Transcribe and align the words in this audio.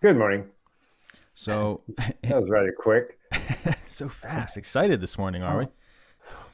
Good 0.00 0.16
morning. 0.16 0.44
So 1.34 1.82
That 2.22 2.40
was 2.40 2.48
rather 2.48 2.70
quick. 2.70 3.18
so 3.88 4.08
fast, 4.08 4.56
excited 4.56 5.00
this 5.00 5.18
morning, 5.18 5.42
are 5.42 5.58
we? 5.58 5.64
Oh, 5.64 5.70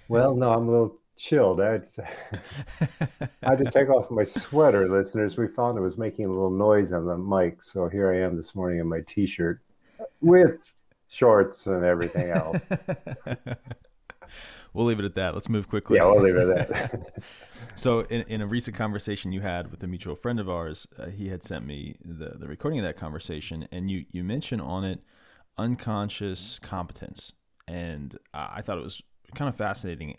well, 0.09 0.35
no, 0.35 0.51
I'm 0.51 0.67
a 0.67 0.71
little 0.71 0.99
chilled. 1.15 1.61
I 1.61 1.73
had, 1.73 1.85
to, 1.85 2.09
I 3.43 3.51
had 3.51 3.59
to 3.59 3.71
take 3.71 3.91
off 3.91 4.11
my 4.11 4.25
sweater, 4.25 4.89
listeners. 4.89 5.37
We 5.37 5.47
found 5.47 5.77
it 5.77 5.83
was 5.83 5.99
making 5.99 6.25
a 6.25 6.29
little 6.29 6.49
noise 6.49 6.95
on 6.95 7.05
the 7.05 7.19
mic. 7.19 7.61
So 7.61 7.87
here 7.87 8.11
I 8.11 8.21
am 8.21 8.39
this 8.39 8.55
morning 8.55 8.79
in 8.79 8.89
my 8.89 9.01
t 9.07 9.27
shirt 9.27 9.61
with 10.23 10.73
shorts 11.11 11.67
and 11.67 11.85
everything 11.85 12.31
else. 12.31 12.63
We'll 14.75 14.87
leave 14.87 14.99
it 14.99 15.05
at 15.05 15.15
that. 15.15 15.35
Let's 15.35 15.49
move 15.49 15.69
quickly. 15.69 15.97
Yeah, 15.97 16.05
we'll 16.05 16.21
leave 16.21 16.37
it 16.37 16.49
at 16.49 16.69
that. 16.69 17.23
So, 17.77 18.01
in, 18.03 18.23
in 18.29 18.41
a 18.41 18.47
recent 18.47 18.77
conversation 18.77 19.33
you 19.33 19.41
had 19.41 19.71
with 19.71 19.83
a 19.83 19.89
mutual 19.89 20.15
friend 20.15 20.39
of 20.39 20.49
ours, 20.49 20.87
uh, 20.97 21.07
he 21.07 21.29
had 21.29 21.43
sent 21.43 21.67
me 21.67 21.97
the, 22.05 22.37
the 22.39 22.47
recording 22.47 22.79
of 22.79 22.85
that 22.85 22.97
conversation, 22.97 23.67
and 23.73 23.91
you, 23.91 24.05
you 24.13 24.23
mentioned 24.23 24.63
on 24.63 24.85
it 24.85 25.01
unconscious 25.59 26.59
competence. 26.61 27.33
And 27.67 28.17
uh, 28.33 28.49
I 28.53 28.63
thought 28.63 28.79
it 28.79 28.85
was 28.85 29.03
kind 29.35 29.49
of 29.49 29.57
fascinating. 29.57 30.19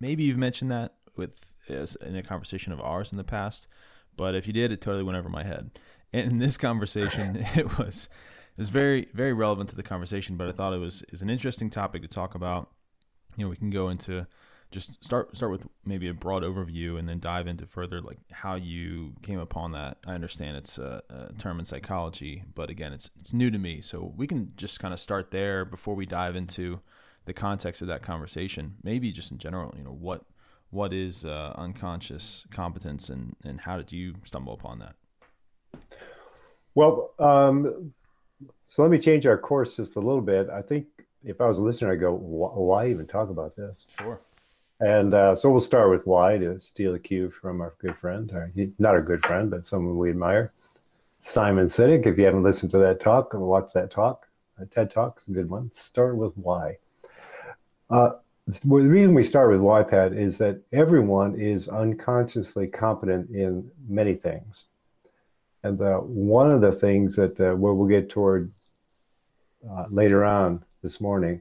Maybe 0.00 0.24
you've 0.24 0.38
mentioned 0.38 0.70
that 0.70 0.94
with 1.16 1.54
as 1.68 1.96
in 1.96 2.16
a 2.16 2.22
conversation 2.22 2.72
of 2.72 2.80
ours 2.80 3.12
in 3.12 3.18
the 3.18 3.24
past, 3.24 3.68
but 4.16 4.34
if 4.34 4.46
you 4.46 4.52
did, 4.52 4.72
it 4.72 4.80
totally 4.80 5.04
went 5.04 5.16
over 5.16 5.28
my 5.28 5.44
head. 5.44 5.78
And 6.12 6.32
in 6.32 6.38
this 6.38 6.58
conversation, 6.58 7.46
it 7.54 7.78
was 7.78 8.08
it 8.56 8.58
was 8.58 8.68
very 8.68 9.08
very 9.14 9.32
relevant 9.32 9.70
to 9.70 9.76
the 9.76 9.82
conversation. 9.82 10.36
But 10.36 10.48
I 10.48 10.52
thought 10.52 10.72
it 10.72 10.78
was 10.78 11.02
is 11.12 11.22
an 11.22 11.30
interesting 11.30 11.70
topic 11.70 12.02
to 12.02 12.08
talk 12.08 12.34
about. 12.34 12.70
You 13.36 13.44
know, 13.44 13.50
we 13.50 13.56
can 13.56 13.70
go 13.70 13.88
into 13.88 14.26
just 14.72 15.04
start 15.04 15.36
start 15.36 15.52
with 15.52 15.66
maybe 15.84 16.08
a 16.08 16.14
broad 16.14 16.42
overview 16.42 16.98
and 16.98 17.08
then 17.08 17.20
dive 17.20 17.46
into 17.46 17.66
further 17.66 18.00
like 18.00 18.18
how 18.30 18.54
you 18.54 19.12
came 19.22 19.38
upon 19.38 19.72
that. 19.72 19.98
I 20.06 20.14
understand 20.14 20.56
it's 20.56 20.78
a, 20.78 21.02
a 21.10 21.32
term 21.34 21.58
in 21.58 21.64
psychology, 21.64 22.42
but 22.54 22.70
again, 22.70 22.92
it's 22.92 23.10
it's 23.20 23.32
new 23.32 23.50
to 23.50 23.58
me, 23.58 23.80
so 23.82 24.12
we 24.16 24.26
can 24.26 24.52
just 24.56 24.80
kind 24.80 24.94
of 24.94 24.98
start 24.98 25.30
there 25.30 25.64
before 25.64 25.94
we 25.94 26.06
dive 26.06 26.34
into 26.34 26.80
the 27.26 27.32
context 27.32 27.82
of 27.82 27.88
that 27.88 28.02
conversation. 28.02 28.76
Maybe 28.82 29.12
just 29.12 29.30
in 29.30 29.38
general, 29.38 29.74
you 29.76 29.84
know, 29.84 29.92
what 29.92 30.24
what 30.70 30.92
is 30.92 31.24
uh, 31.24 31.52
unconscious 31.56 32.46
competence 32.50 33.10
and 33.10 33.36
and 33.44 33.60
how 33.60 33.76
did 33.76 33.92
you 33.92 34.14
stumble 34.24 34.54
upon 34.54 34.78
that? 34.78 34.96
Well, 36.74 37.12
um, 37.18 37.92
so 38.64 38.82
let 38.82 38.90
me 38.90 38.98
change 38.98 39.26
our 39.26 39.36
course 39.36 39.76
just 39.76 39.96
a 39.96 40.00
little 40.00 40.22
bit. 40.22 40.48
I 40.48 40.62
think 40.62 40.86
if 41.24 41.40
I 41.40 41.46
was 41.46 41.58
a 41.58 41.62
listener, 41.62 41.92
I'd 41.92 42.00
go, 42.00 42.16
"Wh- 42.16 42.56
why 42.56 42.88
even 42.88 43.06
talk 43.06 43.30
about 43.30 43.56
this? 43.56 43.86
Sure. 43.98 44.20
And 44.80 45.14
uh, 45.14 45.34
so 45.34 45.50
we'll 45.50 45.60
start 45.60 45.90
with 45.90 46.06
why 46.06 46.38
to 46.38 46.58
steal 46.58 46.94
a 46.94 46.98
cue 46.98 47.30
from 47.30 47.60
our 47.60 47.74
good 47.78 47.96
friend, 47.96 48.30
or 48.32 48.50
he, 48.54 48.72
not 48.78 48.94
our 48.94 49.02
good 49.02 49.24
friend, 49.24 49.50
but 49.50 49.64
someone 49.64 49.96
we 49.96 50.10
admire, 50.10 50.52
Simon 51.18 51.66
Sinek. 51.66 52.06
If 52.06 52.18
you 52.18 52.24
haven't 52.24 52.42
listened 52.42 52.72
to 52.72 52.78
that 52.78 53.00
talk, 53.00 53.32
watch 53.34 53.72
that 53.74 53.90
talk. 53.90 54.28
Uh, 54.60 54.64
TED 54.68 54.90
Talk's 54.90 55.26
a 55.28 55.30
good 55.30 55.48
one. 55.48 55.70
Start 55.72 56.16
with 56.16 56.32
why. 56.36 56.78
Uh, 57.88 58.10
the 58.46 58.60
reason 58.64 59.14
we 59.14 59.22
start 59.22 59.50
with 59.50 59.60
why, 59.60 59.82
Pat, 59.84 60.12
is 60.12 60.38
that 60.38 60.60
everyone 60.72 61.38
is 61.38 61.68
unconsciously 61.68 62.66
competent 62.66 63.30
in 63.30 63.70
many 63.88 64.14
things. 64.14 64.66
And 65.62 65.80
uh, 65.80 65.98
one 65.98 66.50
of 66.50 66.60
the 66.60 66.72
things 66.72 67.14
that 67.16 67.38
uh, 67.38 67.54
where 67.54 67.72
we'll 67.72 67.88
get 67.88 68.10
toward 68.10 68.50
uh, 69.70 69.84
later 69.90 70.24
on 70.24 70.64
this 70.82 71.00
morning 71.00 71.40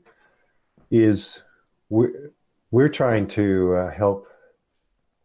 is 0.89 1.41
we're, 1.89 2.31
we're 2.69 2.89
trying 2.89 3.27
to 3.27 3.75
uh, 3.75 3.91
help 3.91 4.27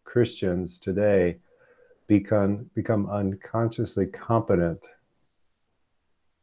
Christians 0.04 0.78
today 0.78 1.38
become 2.06 2.71
become 2.75 3.10
unconsciously 3.10 4.06
competent 4.06 4.87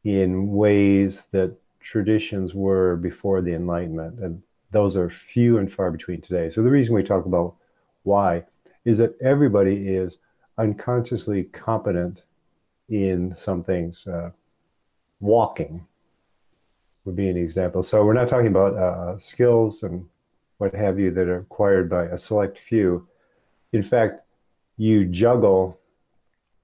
in 0.04 0.50
ways 0.50 1.28
that 1.32 1.56
traditions 1.80 2.54
were 2.54 2.96
before 2.96 3.42
the 3.42 3.54
Enlightenment, 3.54 4.20
and 4.20 4.44
those 4.72 4.96
are 4.96 5.10
few 5.10 5.58
and 5.58 5.72
far 5.72 5.90
between 5.92 6.22
today. 6.22 6.50
So 6.50 6.62
the 6.62 6.70
reason 6.70 6.94
we 6.94 7.04
talk 7.04 7.26
about 7.26 7.56
why 8.04 8.44
is 8.86 8.98
that 8.98 9.16
everybody 9.22 9.88
is 9.88 10.18
unconsciously 10.58 11.44
competent 11.44 12.24
in 12.90 13.34
some 13.34 13.64
things. 13.64 14.06
Uh, 14.06 14.32
walking 15.24 15.88
would 17.06 17.16
be 17.16 17.30
an 17.30 17.38
example. 17.38 17.84
So 17.84 18.04
we're 18.06 18.14
not 18.14 18.30
talking 18.30 18.48
about 18.48 18.76
uh, 18.76 19.18
skills 19.20 19.84
and 19.84 20.06
what 20.58 20.74
have 20.76 21.00
you 21.00 21.12
that 21.12 21.28
are 21.28 21.40
acquired 21.40 21.90
by 21.90 22.06
a 22.06 22.18
select 22.18 22.58
few. 22.58 23.08
In 23.74 23.82
fact, 23.82 24.22
you 24.78 25.06
juggle 25.06 25.80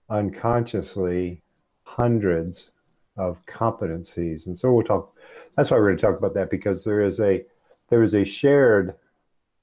unconsciously 0.10 1.42
hundreds 1.84 2.72
of 3.18 3.44
competencies, 3.46 4.48
and 4.48 4.58
so 4.58 4.72
we'll 4.72 4.86
talk. 4.86 5.14
That's 5.56 5.70
why 5.70 5.78
we're 5.78 5.88
going 5.88 5.98
to 5.98 6.06
talk 6.06 6.18
about 6.18 6.34
that 6.36 6.50
because 6.50 6.84
there 6.84 7.02
is 7.02 7.20
a 7.20 7.46
there 7.90 8.04
is 8.04 8.14
a 8.14 8.24
shared 8.24 8.96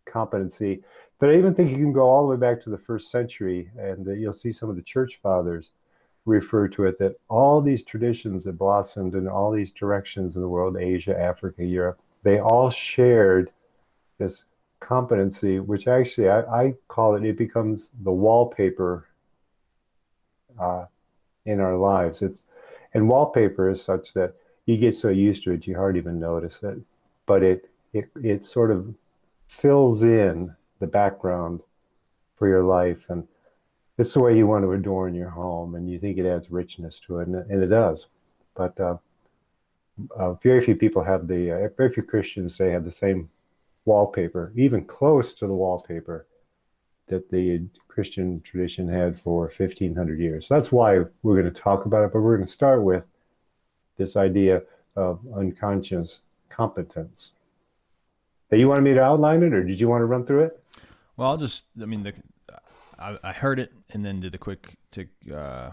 competency. 0.04 0.82
But 1.18 1.30
I 1.30 1.38
even 1.38 1.54
think 1.54 1.70
you 1.70 1.76
can 1.76 1.92
go 1.92 2.02
all 2.02 2.26
the 2.26 2.34
way 2.34 2.36
back 2.36 2.62
to 2.64 2.70
the 2.70 2.76
first 2.76 3.10
century, 3.10 3.70
and 3.78 4.06
you'll 4.20 4.34
see 4.34 4.52
some 4.52 4.68
of 4.68 4.76
the 4.76 4.82
church 4.82 5.16
fathers 5.22 5.70
refer 6.26 6.68
to 6.68 6.84
it 6.84 6.98
that 6.98 7.16
all 7.28 7.62
these 7.62 7.82
traditions 7.82 8.44
that 8.44 8.58
blossomed 8.58 9.14
in 9.14 9.26
all 9.26 9.50
these 9.50 9.72
directions 9.72 10.36
in 10.36 10.42
the 10.42 10.48
world 10.48 10.76
Asia, 10.76 11.18
Africa, 11.18 11.64
Europe 11.64 11.98
they 12.26 12.40
all 12.40 12.70
shared 12.70 13.52
this 14.18 14.46
competency, 14.80 15.60
which 15.60 15.86
actually 15.86 16.28
I, 16.28 16.40
I 16.40 16.74
call 16.88 17.14
it, 17.14 17.24
it 17.24 17.38
becomes 17.38 17.90
the 18.02 18.10
wallpaper 18.10 19.06
uh, 20.58 20.86
in 21.44 21.60
our 21.60 21.76
lives. 21.76 22.22
It's 22.22 22.42
and 22.94 23.08
wallpaper 23.08 23.70
is 23.70 23.80
such 23.80 24.12
that 24.14 24.34
you 24.64 24.76
get 24.76 24.96
so 24.96 25.08
used 25.08 25.44
to 25.44 25.52
it 25.52 25.68
you 25.68 25.76
hardly 25.76 26.00
even 26.00 26.18
notice 26.18 26.64
it, 26.64 26.78
but 27.26 27.44
it 27.44 27.70
it 27.92 28.10
it 28.20 28.42
sort 28.42 28.72
of 28.72 28.92
fills 29.46 30.02
in 30.02 30.56
the 30.80 30.88
background 30.88 31.60
for 32.34 32.48
your 32.48 32.64
life 32.64 33.06
and 33.08 33.28
it's 33.98 34.14
the 34.14 34.20
way 34.20 34.36
you 34.36 34.46
want 34.46 34.64
to 34.64 34.72
adorn 34.72 35.14
your 35.14 35.30
home 35.30 35.74
and 35.74 35.90
you 35.90 35.98
think 35.98 36.18
it 36.18 36.26
adds 36.26 36.50
richness 36.50 37.00
to 37.00 37.18
it 37.18 37.28
and, 37.28 37.36
and 37.50 37.62
it 37.62 37.68
does. 37.68 38.08
But 38.54 38.78
uh, 38.78 38.96
uh, 40.16 40.34
very 40.34 40.60
few 40.60 40.76
people 40.76 41.02
have 41.02 41.26
the 41.26 41.52
uh, 41.52 41.68
very 41.76 41.90
few 41.90 42.02
christians 42.02 42.54
say 42.54 42.70
have 42.70 42.84
the 42.84 42.92
same 42.92 43.30
wallpaper 43.86 44.52
even 44.54 44.84
close 44.84 45.34
to 45.34 45.46
the 45.46 45.54
wallpaper 45.54 46.26
that 47.08 47.30
the 47.30 47.62
christian 47.88 48.40
tradition 48.42 48.88
had 48.88 49.18
for 49.18 49.50
1500 49.56 50.18
years. 50.18 50.46
So 50.46 50.54
that's 50.54 50.70
why 50.70 50.98
we're 51.22 51.40
going 51.40 51.52
to 51.52 51.60
talk 51.60 51.86
about 51.86 52.04
it 52.04 52.12
but 52.12 52.20
we're 52.20 52.36
going 52.36 52.46
to 52.46 52.52
start 52.52 52.82
with 52.82 53.06
this 53.96 54.16
idea 54.16 54.62
of 54.96 55.20
unconscious 55.34 56.20
competence. 56.48 57.32
Hey, 58.50 58.58
you 58.58 58.68
wanted 58.68 58.82
me 58.82 58.94
to 58.94 59.02
outline 59.02 59.42
it 59.42 59.54
or 59.54 59.64
did 59.64 59.80
you 59.80 59.88
want 59.88 60.02
to 60.02 60.06
run 60.06 60.26
through 60.26 60.44
it? 60.44 60.62
Well, 61.16 61.30
I'll 61.30 61.36
just, 61.38 61.64
I 61.80 61.86
mean, 61.86 62.02
the, 62.02 62.12
I, 62.98 63.18
I 63.22 63.32
heard 63.32 63.58
it 63.58 63.72
and 63.90 64.04
then 64.04 64.20
did 64.20 64.34
a 64.34 64.38
quick 64.38 64.76
tick, 64.90 65.08
uh, 65.34 65.70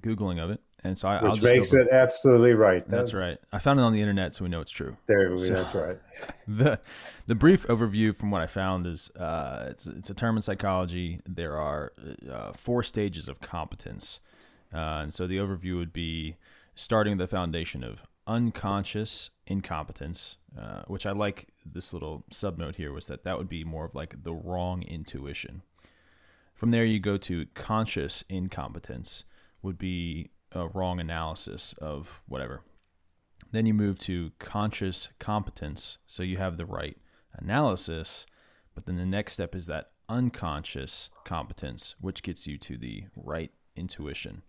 Googling 0.00 0.42
of 0.42 0.50
it. 0.50 0.60
And 0.84 0.96
so 0.96 1.08
I, 1.08 1.16
I'll 1.16 1.32
which 1.32 1.40
just 1.40 1.52
makes 1.52 1.72
it 1.72 1.88
absolutely 1.90 2.52
right 2.52 2.88
That's 2.88 3.12
right. 3.12 3.38
I 3.52 3.58
found 3.58 3.80
it 3.80 3.82
on 3.82 3.92
the 3.92 4.00
internet, 4.00 4.34
so 4.34 4.44
we 4.44 4.50
know 4.50 4.60
it's 4.60 4.70
true. 4.70 4.96
there 5.08 5.30
we 5.32 5.38
go 5.38 5.44
So- 5.44 5.54
that's 5.54 5.74
right 5.74 5.98
the 6.48 6.78
The 7.26 7.34
brief 7.34 7.66
overview 7.66 8.14
from 8.14 8.30
what 8.30 8.40
I 8.40 8.46
found 8.46 8.86
is 8.86 9.10
uh, 9.18 9.66
it's 9.68 9.86
it's 9.88 10.10
a 10.10 10.14
term 10.14 10.36
in 10.36 10.42
psychology. 10.42 11.20
There 11.26 11.56
are 11.56 11.92
uh, 12.30 12.52
four 12.52 12.82
stages 12.84 13.26
of 13.26 13.40
competence, 13.40 14.20
uh, 14.72 15.00
and 15.02 15.12
so 15.12 15.26
the 15.26 15.38
overview 15.38 15.76
would 15.76 15.92
be 15.92 16.36
starting 16.76 17.16
the 17.16 17.26
foundation 17.26 17.82
of 17.82 18.00
unconscious 18.28 19.30
incompetence, 19.46 20.36
uh, 20.58 20.82
which 20.86 21.04
I 21.04 21.12
like. 21.12 21.48
This 21.64 21.92
little 21.92 22.22
subnote 22.30 22.76
here 22.76 22.92
was 22.92 23.06
that 23.08 23.24
that 23.24 23.38
would 23.38 23.48
be 23.48 23.64
more 23.64 23.84
of 23.86 23.94
like 23.94 24.22
the 24.22 24.32
wrong 24.32 24.82
intuition. 24.82 25.62
From 26.56 26.70
there, 26.70 26.86
you 26.86 26.98
go 26.98 27.18
to 27.18 27.44
conscious 27.54 28.24
incompetence, 28.30 29.24
would 29.60 29.76
be 29.76 30.30
a 30.52 30.66
wrong 30.68 30.98
analysis 30.98 31.74
of 31.74 32.22
whatever. 32.26 32.62
Then 33.52 33.66
you 33.66 33.74
move 33.74 33.98
to 34.00 34.32
conscious 34.38 35.10
competence, 35.18 35.98
so 36.06 36.22
you 36.22 36.38
have 36.38 36.56
the 36.56 36.64
right 36.64 36.96
analysis, 37.34 38.26
but 38.74 38.86
then 38.86 38.96
the 38.96 39.04
next 39.04 39.34
step 39.34 39.54
is 39.54 39.66
that 39.66 39.90
unconscious 40.08 41.10
competence, 41.24 41.94
which 42.00 42.22
gets 42.22 42.46
you 42.46 42.56
to 42.58 42.78
the 42.78 43.04
right 43.14 43.50
intuition. 43.76 44.42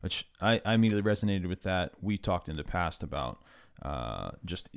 Which 0.00 0.28
I, 0.40 0.60
I 0.64 0.74
immediately 0.74 1.08
resonated 1.08 1.48
with 1.48 1.62
that. 1.62 1.92
We 2.00 2.18
talked 2.18 2.48
in 2.48 2.56
the 2.56 2.64
past 2.64 3.04
about 3.04 3.40
uh, 3.82 4.32
just 4.44 4.68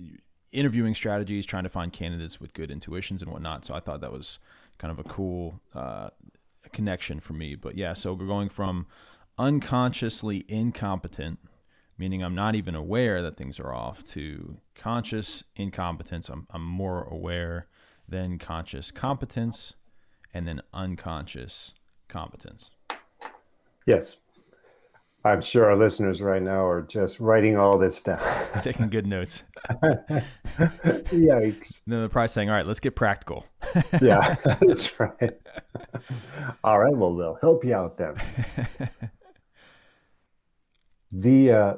interviewing 0.52 0.94
strategies, 0.94 1.48
trying 1.48 1.64
to 1.64 1.70
find 1.70 1.92
candidates 1.92 2.40
with 2.40 2.54
good 2.54 2.70
intuitions 2.70 3.24
and 3.24 3.32
whatnot. 3.32 3.66
So 3.66 3.74
I 3.74 3.80
thought 3.80 4.02
that 4.02 4.12
was 4.12 4.38
kind 4.78 4.92
of 4.92 5.00
a 5.00 5.10
cool 5.10 5.60
uh, 5.74 6.10
connection 6.76 7.20
for 7.20 7.34
me. 7.34 7.56
But 7.56 7.76
yeah, 7.76 7.94
so 7.94 8.14
we're 8.14 8.28
going 8.28 8.50
from 8.50 8.86
unconsciously 9.40 10.46
incompetent, 10.48 11.40
meaning 11.98 12.24
I'm 12.24 12.36
not 12.36 12.54
even 12.54 12.76
aware 12.76 13.24
that 13.24 13.38
things 13.38 13.60
are 13.60 13.74
off, 13.74 14.04
to 14.14 14.58
conscious 14.76 15.44
incompetence. 15.56 16.30
I'm, 16.30 16.46
I'm 16.52 16.64
more 16.64 17.04
aware 17.04 17.68
than 18.08 18.38
conscious 18.38 18.92
competence, 18.92 19.74
and 20.34 20.48
then 20.48 20.62
unconscious 20.74 21.74
competence. 22.08 22.70
Yes. 23.88 24.18
I'm 25.26 25.42
sure 25.42 25.66
our 25.66 25.76
listeners 25.76 26.22
right 26.22 26.42
now 26.42 26.64
are 26.68 26.84
just 26.84 27.20
writing 27.20 27.58
all 27.58 27.80
this 27.80 28.00
down. 28.00 28.22
Taking 28.62 28.90
good 28.90 29.08
notes. 29.08 29.42
Yikes. 31.12 31.82
then 31.88 32.00
they're 32.00 32.10
probably 32.10 32.28
saying, 32.28 32.52
all 32.52 32.56
right, 32.56 32.68
let's 32.68 32.80
get 32.80 32.96
practical. 32.96 33.44
yeah, 34.04 34.36
that's 34.62 35.00
right. 35.00 35.34
All 36.64 36.78
right, 36.78 36.96
well, 36.96 37.16
they'll 37.16 37.40
help 37.42 37.66
you 37.66 37.74
out 37.74 37.98
then. 37.98 38.16
the 41.12 41.52
uh, 41.52 41.74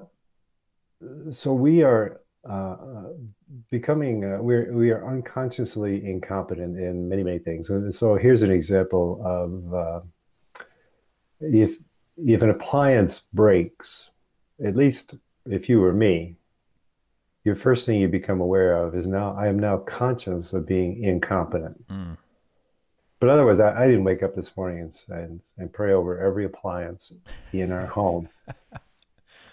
so 1.31 1.53
we 1.53 1.83
are 1.83 2.19
uh, 2.50 2.75
becoming 3.71 4.25
uh, 4.25 4.39
we're 4.41 4.73
we 4.73 4.91
are 4.91 5.09
unconsciously 5.09 6.05
incompetent 6.05 6.77
in 6.77 7.07
many 7.07 7.23
many 7.23 7.39
things. 7.39 7.69
So, 7.69 7.89
so 7.91 8.15
here's 8.15 8.41
an 8.41 8.51
example 8.51 9.21
of 9.23 9.73
uh, 9.73 10.01
if 11.39 11.77
if 12.23 12.41
an 12.41 12.49
appliance 12.49 13.21
breaks, 13.33 14.09
at 14.63 14.75
least 14.75 15.15
if 15.45 15.69
you 15.69 15.79
were 15.79 15.93
me, 15.93 16.35
your 17.43 17.55
first 17.55 17.85
thing 17.85 18.01
you 18.01 18.07
become 18.07 18.41
aware 18.41 18.75
of 18.75 18.95
is 18.95 19.07
now 19.07 19.35
I 19.37 19.47
am 19.47 19.59
now 19.59 19.77
conscious 19.77 20.51
of 20.53 20.65
being 20.65 21.03
incompetent. 21.03 21.87
Mm. 21.87 22.17
But 23.19 23.29
otherwise, 23.29 23.59
I, 23.59 23.83
I, 23.83 23.87
didn't 23.87 24.03
wake 24.03 24.21
up 24.21 24.35
this 24.35 24.55
morning 24.55 24.79
and, 24.81 25.17
and, 25.17 25.41
and 25.57 25.73
pray 25.73 25.93
over 25.93 26.19
every 26.19 26.45
appliance 26.45 27.13
in 27.51 27.71
our 27.71 27.87
home. 27.87 28.29
well, 28.47 28.77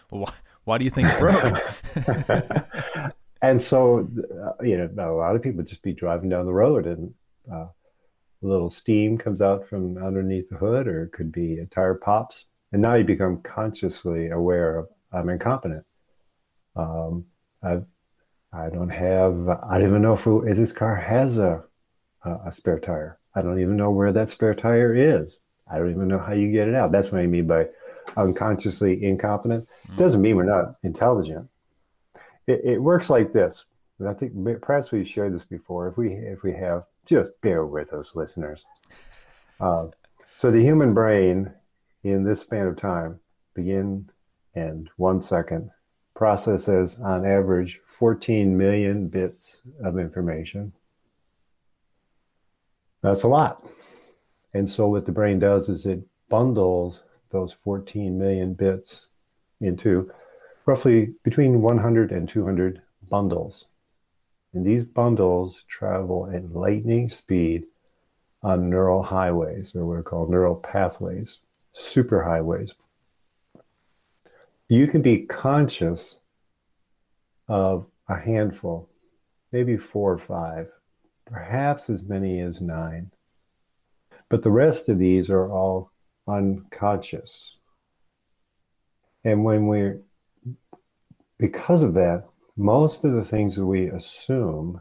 why, 0.20 0.32
why, 0.64 0.78
do 0.78 0.84
you 0.84 0.90
think 0.90 1.08
it 1.10 1.18
broke? 1.18 3.14
and 3.42 3.62
so, 3.62 4.08
uh, 4.44 4.62
you 4.62 4.76
know, 4.76 5.14
a 5.14 5.16
lot 5.16 5.36
of 5.36 5.42
people 5.42 5.62
just 5.62 5.82
be 5.82 5.92
driving 5.92 6.28
down 6.28 6.44
the 6.44 6.52
road 6.52 6.86
and 6.86 7.14
uh, 7.50 7.66
a 8.44 8.46
little 8.46 8.70
steam 8.70 9.16
comes 9.16 9.40
out 9.40 9.66
from 9.66 9.96
underneath 9.96 10.50
the 10.50 10.56
hood, 10.56 10.86
or 10.86 11.04
it 11.04 11.12
could 11.12 11.32
be 11.32 11.58
a 11.58 11.66
tire 11.66 11.94
pops. 11.94 12.46
And 12.74 12.82
now 12.82 12.94
you 12.94 13.04
become 13.04 13.40
consciously 13.40 14.30
aware 14.30 14.78
of 14.78 14.88
I'm 15.12 15.28
incompetent. 15.28 15.84
Um, 16.74 17.26
I've, 17.62 17.84
I 18.52 18.68
don't 18.68 18.88
have, 18.88 19.48
I 19.48 19.78
don't 19.78 19.90
even 19.90 20.02
know 20.02 20.14
if, 20.14 20.26
if 20.26 20.56
this 20.56 20.72
car 20.72 20.96
has 20.96 21.38
a, 21.38 21.62
a, 22.24 22.30
a 22.46 22.52
spare 22.52 22.80
tire. 22.80 23.20
I 23.32 23.42
don't 23.42 23.60
even 23.60 23.76
know 23.76 23.92
where 23.92 24.10
that 24.10 24.28
spare 24.28 24.56
tire 24.56 24.92
is. 24.92 25.38
I 25.70 25.78
don't 25.78 25.90
even 25.90 26.08
know 26.08 26.18
how 26.18 26.32
you 26.32 26.50
get 26.50 26.66
it 26.66 26.74
out. 26.74 26.90
That's 26.90 27.12
what 27.12 27.20
I 27.20 27.28
mean 27.28 27.46
by 27.46 27.68
unconsciously 28.16 29.04
incompetent. 29.04 29.68
It 29.84 29.96
doesn't 29.96 30.20
mean 30.20 30.34
we're 30.34 30.42
not 30.42 30.74
intelligent. 30.82 31.48
It, 32.48 32.60
it 32.64 32.78
works 32.82 33.08
like 33.08 33.32
this. 33.32 33.66
And 34.00 34.08
I 34.08 34.14
think 34.14 34.32
perhaps 34.62 34.90
we've 34.90 35.06
shared 35.06 35.32
this 35.32 35.44
before. 35.44 35.86
If 35.86 35.96
we 35.96 36.12
if 36.12 36.42
we 36.42 36.54
have, 36.54 36.86
just 37.06 37.40
bear 37.40 37.64
with 37.64 37.92
us, 37.92 38.16
listeners. 38.16 38.66
Uh, 39.60 39.86
so 40.34 40.50
the 40.50 40.60
human 40.60 40.92
brain, 40.92 41.54
in 42.12 42.24
this 42.24 42.40
span 42.40 42.66
of 42.66 42.76
time, 42.76 43.20
begin 43.54 44.10
and 44.54 44.88
one 44.96 45.20
second, 45.20 45.70
processes 46.14 47.00
on 47.00 47.26
average 47.26 47.80
14 47.86 48.56
million 48.56 49.08
bits 49.08 49.62
of 49.82 49.98
information. 49.98 50.72
That's 53.02 53.24
a 53.24 53.28
lot. 53.28 53.66
And 54.52 54.68
so, 54.68 54.88
what 54.88 55.06
the 55.06 55.12
brain 55.12 55.38
does 55.38 55.68
is 55.68 55.86
it 55.86 56.06
bundles 56.28 57.04
those 57.30 57.52
14 57.52 58.16
million 58.16 58.54
bits 58.54 59.08
into 59.60 60.10
roughly 60.66 61.14
between 61.22 61.60
100 61.60 62.12
and 62.12 62.28
200 62.28 62.80
bundles. 63.10 63.66
And 64.52 64.64
these 64.64 64.84
bundles 64.84 65.64
travel 65.66 66.30
at 66.32 66.54
lightning 66.54 67.08
speed 67.08 67.64
on 68.42 68.70
neural 68.70 69.02
highways, 69.02 69.74
or 69.74 69.84
what 69.84 69.98
are 69.98 70.02
called 70.02 70.30
neural 70.30 70.54
pathways, 70.54 71.40
superhighways 71.76 72.72
you 74.68 74.86
can 74.86 75.02
be 75.02 75.20
conscious 75.20 76.20
of 77.48 77.86
a 78.08 78.18
handful, 78.18 78.88
maybe 79.52 79.76
four 79.76 80.12
or 80.12 80.18
five, 80.18 80.68
perhaps 81.26 81.90
as 81.90 82.04
many 82.04 82.40
as 82.40 82.60
nine. 82.60 83.10
But 84.28 84.42
the 84.42 84.50
rest 84.50 84.88
of 84.88 84.98
these 84.98 85.28
are 85.30 85.48
all 85.48 85.90
unconscious. 86.26 87.58
And 89.22 89.44
when 89.44 89.66
we're, 89.66 90.00
because 91.38 91.82
of 91.82 91.94
that, 91.94 92.24
most 92.56 93.04
of 93.04 93.12
the 93.12 93.24
things 93.24 93.56
that 93.56 93.66
we 93.66 93.86
assume 93.86 94.80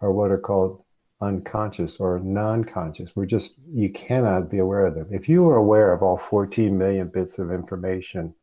are 0.00 0.12
what 0.12 0.30
are 0.30 0.38
called 0.38 0.83
unconscious 1.24 1.98
or 1.98 2.18
non-conscious. 2.20 3.16
We're 3.16 3.26
just 3.26 3.56
you 3.72 3.90
cannot 3.90 4.50
be 4.50 4.58
aware 4.58 4.86
of 4.86 4.94
them. 4.94 5.08
If 5.10 5.28
you 5.28 5.42
were 5.42 5.56
aware 5.56 5.92
of 5.92 6.02
all 6.02 6.16
14 6.16 6.76
million 6.76 7.08
bits 7.08 7.38
of 7.38 7.50
information 7.50 8.34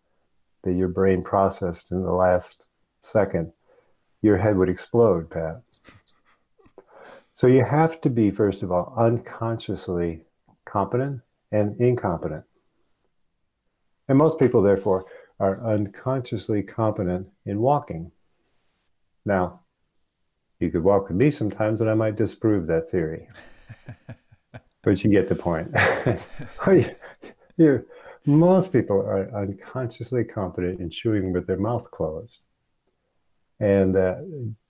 that 0.63 0.73
your 0.73 0.87
brain 0.87 1.23
processed 1.23 1.91
in 1.91 2.03
the 2.03 2.11
last 2.11 2.63
second, 2.99 3.53
your 4.21 4.37
head 4.37 4.57
would 4.57 4.69
explode, 4.69 5.29
Pat. 5.29 5.61
So 7.33 7.47
you 7.47 7.65
have 7.65 8.01
to 8.01 8.09
be, 8.09 8.29
first 8.29 8.61
of 8.61 8.71
all, 8.71 8.93
unconsciously 8.97 10.21
competent 10.65 11.21
and 11.51 11.79
incompetent. 11.81 12.43
And 14.07 14.17
most 14.17 14.39
people, 14.39 14.61
therefore, 14.61 15.05
are 15.39 15.63
unconsciously 15.65 16.61
competent 16.61 17.29
in 17.45 17.59
walking. 17.59 18.11
Now, 19.25 19.60
you 20.61 20.69
could 20.69 20.83
walk 20.83 21.07
with 21.07 21.17
me 21.17 21.31
sometimes 21.31 21.81
and 21.81 21.89
I 21.89 21.93
might 21.93 22.15
disprove 22.15 22.67
that 22.67 22.89
theory. 22.89 23.27
but 24.83 25.03
you 25.03 25.09
get 25.09 25.29
the 25.29 25.35
point. 25.35 25.75
you, 27.57 27.85
most 28.25 28.71
people 28.71 28.97
are 28.97 29.29
unconsciously 29.35 30.23
competent 30.23 30.79
in 30.79 30.89
chewing 30.89 31.33
with 31.33 31.47
their 31.47 31.57
mouth 31.57 31.89
closed. 31.91 32.39
And 33.59 33.95
uh, 33.95 34.15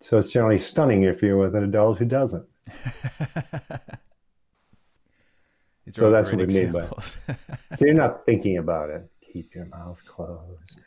so 0.02 0.18
it's 0.18 0.32
generally 0.32 0.58
stunning 0.58 1.04
if 1.04 1.22
you're 1.22 1.38
with 1.38 1.56
an 1.56 1.64
adult 1.64 1.98
who 1.98 2.06
doesn't. 2.06 2.46
so 5.90 6.12
that's 6.12 6.32
what 6.32 6.40
we 6.40 6.48
mean 6.48 6.72
by 6.72 6.88
So 7.00 7.86
you're 7.86 7.94
not 7.94 8.26
thinking 8.26 8.58
about 8.58 8.90
it. 8.90 9.10
Keep 9.32 9.56
your 9.56 9.66
mouth 9.66 10.04
closed. 10.06 10.82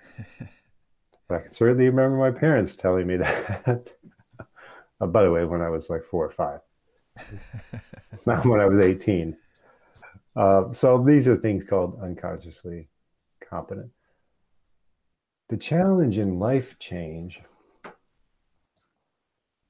But 1.29 1.35
I 1.35 1.41
can 1.41 1.51
certainly 1.51 1.87
remember 1.87 2.17
my 2.19 2.31
parents 2.31 2.75
telling 2.75 3.07
me 3.07 3.17
that. 3.17 3.95
Uh, 5.05 5.07
by 5.07 5.23
the 5.23 5.31
way, 5.31 5.45
when 5.45 5.61
I 5.61 5.69
was 5.69 5.91
like 5.91 6.03
four 6.03 6.25
or 6.25 6.31
five, 6.31 6.61
not 8.27 8.47
when 8.47 8.59
I 8.59 8.65
was 8.65 8.81
18. 8.81 9.37
Uh, 10.35 10.73
so 10.73 11.05
these 11.05 11.29
are 11.29 11.37
things 11.37 11.63
called 11.63 11.99
unconsciously 12.03 12.89
competent. 13.47 13.91
The 15.51 15.59
challenge 15.59 16.17
in 16.17 16.39
life 16.39 16.79
change 16.79 17.43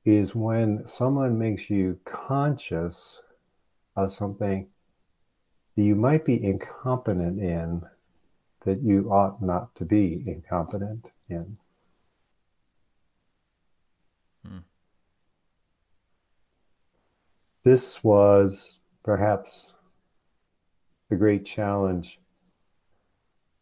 is 0.04 0.36
when 0.36 0.86
someone 0.86 1.36
makes 1.36 1.68
you 1.68 1.98
conscious 2.04 3.20
of 3.96 4.12
something 4.12 4.68
that 5.74 5.82
you 5.82 5.96
might 5.96 6.24
be 6.24 6.42
incompetent 6.42 7.40
in 7.40 7.82
that 8.64 8.82
you 8.82 9.10
ought 9.10 9.42
not 9.42 9.74
to 9.74 9.84
be 9.84 10.22
incompetent 10.26 11.10
in. 11.28 11.56
This 17.64 18.04
was 18.04 18.76
perhaps 19.02 19.72
the 21.08 21.16
great 21.16 21.46
challenge 21.46 22.20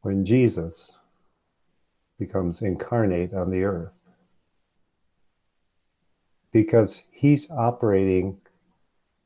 when 0.01 0.25
Jesus 0.25 0.91
becomes 2.19 2.63
incarnate 2.63 3.33
on 3.33 3.51
the 3.51 3.63
earth. 3.63 4.09
Because 6.51 7.05
he's 7.11 7.49
operating 7.51 8.41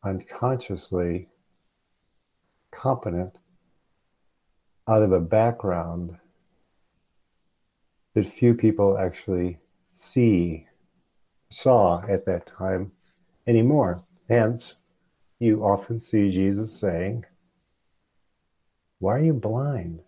unconsciously 0.04 1.28
competent 2.70 3.38
out 4.86 5.02
of 5.02 5.10
a 5.10 5.20
background 5.20 6.18
that 8.14 8.26
few 8.26 8.54
people 8.54 8.98
actually 8.98 9.58
see, 9.92 10.66
saw 11.50 12.02
at 12.06 12.26
that 12.26 12.46
time 12.46 12.92
anymore. 13.46 14.05
Hence, 14.28 14.74
you 15.38 15.62
often 15.64 15.98
see 15.98 16.30
Jesus 16.30 16.72
saying, 16.72 17.24
Why 18.98 19.16
are 19.16 19.24
you 19.24 19.32
blind? 19.32 20.00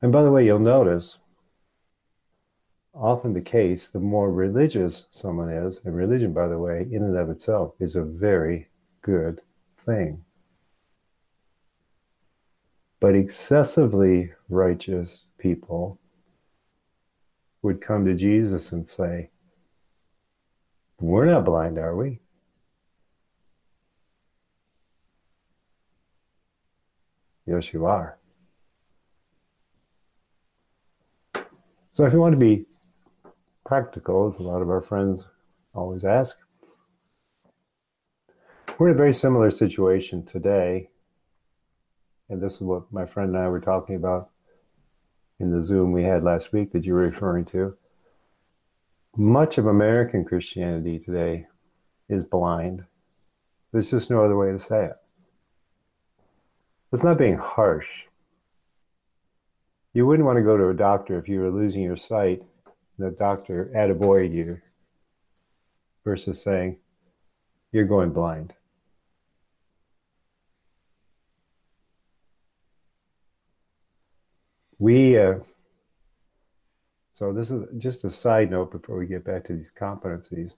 And 0.00 0.12
by 0.12 0.22
the 0.22 0.30
way, 0.30 0.44
you'll 0.44 0.58
notice 0.58 1.18
often 2.94 3.32
the 3.32 3.40
case, 3.40 3.88
the 3.88 4.00
more 4.00 4.30
religious 4.30 5.08
someone 5.10 5.50
is, 5.50 5.80
and 5.84 5.96
religion, 5.96 6.32
by 6.32 6.46
the 6.46 6.58
way, 6.58 6.86
in 6.90 7.02
and 7.02 7.16
of 7.16 7.28
itself, 7.28 7.74
is 7.80 7.96
a 7.96 8.02
very 8.02 8.68
good 9.02 9.40
thing. 9.76 10.24
But 13.00 13.14
excessively 13.14 14.32
righteous 14.48 15.24
people 15.38 15.98
would 17.62 17.80
come 17.80 18.04
to 18.04 18.14
Jesus 18.14 18.72
and 18.72 18.86
say, 18.86 19.30
We're 21.00 21.26
not 21.26 21.44
blind, 21.44 21.78
are 21.78 21.94
we? 21.94 22.20
Yes, 27.46 27.72
you 27.72 27.84
are. 27.84 28.18
So 31.90 32.04
if 32.04 32.12
you 32.12 32.20
want 32.20 32.32
to 32.32 32.38
be 32.38 32.66
practical, 33.64 34.26
as 34.26 34.38
a 34.38 34.42
lot 34.42 34.62
of 34.62 34.70
our 34.70 34.80
friends 34.80 35.28
always 35.74 36.04
ask, 36.04 36.38
we're 38.78 38.88
in 38.88 38.94
a 38.94 38.98
very 38.98 39.12
similar 39.12 39.50
situation 39.50 40.24
today. 40.24 40.90
And 42.28 42.42
this 42.42 42.54
is 42.54 42.62
what 42.62 42.92
my 42.92 43.06
friend 43.06 43.34
and 43.34 43.44
I 43.44 43.48
were 43.48 43.60
talking 43.60 43.94
about 43.94 44.30
in 45.38 45.50
the 45.50 45.62
Zoom 45.62 45.92
we 45.92 46.02
had 46.02 46.24
last 46.24 46.52
week 46.52 46.72
that 46.72 46.84
you 46.84 46.94
were 46.94 47.00
referring 47.00 47.44
to. 47.46 47.76
Much 49.16 49.58
of 49.58 49.66
American 49.66 50.24
Christianity 50.24 50.98
today 50.98 51.46
is 52.08 52.24
blind. 52.24 52.84
There's 53.72 53.90
just 53.90 54.10
no 54.10 54.24
other 54.24 54.36
way 54.36 54.50
to 54.50 54.58
say 54.58 54.86
it. 54.86 54.96
It's 56.92 57.04
not 57.04 57.18
being 57.18 57.36
harsh, 57.36 58.06
you 59.94 60.04
wouldn't 60.06 60.26
want 60.26 60.38
to 60.38 60.42
go 60.42 60.56
to 60.56 60.68
a 60.68 60.74
doctor 60.74 61.18
if 61.18 61.28
you 61.28 61.38
were 61.38 61.50
losing 61.50 61.82
your 61.82 61.96
sight, 61.96 62.42
the 62.98 63.12
doctor 63.12 63.70
attaboyed 63.76 64.34
you, 64.34 64.60
versus 66.04 66.42
saying, 66.42 66.78
you're 67.70 67.84
going 67.84 68.10
blind. 68.10 68.54
We, 74.80 75.16
uh, 75.16 75.36
so 77.14 77.32
this 77.32 77.48
is 77.48 77.62
just 77.78 78.02
a 78.02 78.10
side 78.10 78.50
note 78.50 78.72
before 78.72 78.98
we 78.98 79.06
get 79.06 79.24
back 79.24 79.44
to 79.44 79.52
these 79.52 79.70
competencies. 79.70 80.56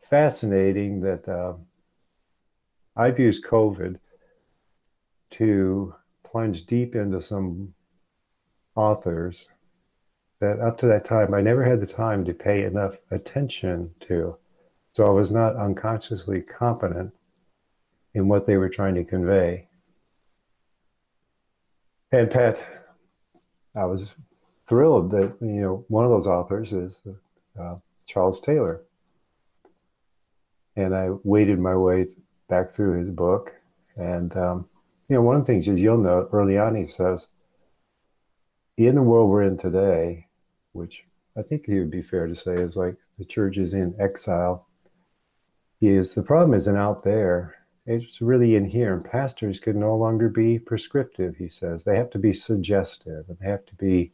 Fascinating 0.00 1.02
that 1.02 1.28
uh, 1.28 1.52
I've 2.96 3.18
used 3.18 3.44
COVID 3.44 3.98
to 5.32 5.94
plunge 6.22 6.64
deep 6.64 6.94
into 6.94 7.20
some 7.20 7.74
authors 8.74 9.48
that 10.40 10.60
up 10.60 10.78
to 10.78 10.86
that 10.86 11.04
time 11.04 11.34
I 11.34 11.42
never 11.42 11.62
had 11.62 11.82
the 11.82 11.86
time 11.86 12.24
to 12.24 12.32
pay 12.32 12.64
enough 12.64 12.96
attention 13.10 13.90
to. 14.00 14.38
So 14.92 15.06
I 15.06 15.10
was 15.10 15.30
not 15.30 15.56
unconsciously 15.56 16.40
competent 16.40 17.12
in 18.14 18.28
what 18.28 18.46
they 18.46 18.56
were 18.56 18.70
trying 18.70 18.94
to 18.94 19.04
convey. 19.04 19.68
And 22.10 22.30
Pat, 22.30 22.62
I 23.76 23.84
was 23.84 24.14
thrilled 24.66 25.10
that 25.10 25.36
you 25.40 25.60
know 25.60 25.84
one 25.88 26.04
of 26.04 26.10
those 26.10 26.26
authors 26.26 26.72
is 26.72 27.02
uh, 27.60 27.76
Charles 28.06 28.40
Taylor, 28.40 28.82
and 30.76 30.94
I 30.94 31.10
waded 31.22 31.58
my 31.58 31.76
way 31.76 32.04
back 32.48 32.70
through 32.70 33.00
his 33.00 33.10
book. 33.10 33.54
And 33.96 34.36
um, 34.36 34.68
you 35.08 35.16
know, 35.16 35.22
one 35.22 35.36
of 35.36 35.42
the 35.42 35.46
things 35.46 35.68
is 35.68 35.80
you'll 35.80 35.98
know 35.98 36.28
early 36.32 36.58
on 36.58 36.74
he 36.74 36.86
says, 36.86 37.28
in 38.76 38.96
the 38.96 39.02
world 39.02 39.30
we're 39.30 39.42
in 39.42 39.56
today, 39.56 40.26
which 40.72 41.04
I 41.36 41.42
think 41.42 41.68
it 41.68 41.78
would 41.78 41.90
be 41.90 42.02
fair 42.02 42.26
to 42.26 42.34
say 42.34 42.54
is 42.54 42.76
like 42.76 42.96
the 43.18 43.24
church 43.24 43.58
is 43.58 43.74
in 43.74 43.94
exile, 43.98 44.66
is 45.80 46.14
the 46.14 46.22
problem 46.22 46.54
isn't 46.54 46.76
out 46.76 47.04
there. 47.04 47.56
It's 47.86 48.20
really 48.20 48.56
in 48.56 48.64
here. 48.64 48.94
And 48.94 49.04
pastors 49.04 49.60
can 49.60 49.78
no 49.78 49.94
longer 49.94 50.28
be 50.28 50.58
prescriptive, 50.58 51.36
he 51.36 51.48
says. 51.48 51.84
They 51.84 51.96
have 51.96 52.10
to 52.10 52.18
be 52.18 52.32
suggestive 52.32 53.26
and 53.28 53.36
they 53.38 53.48
have 53.48 53.66
to 53.66 53.74
be 53.74 54.12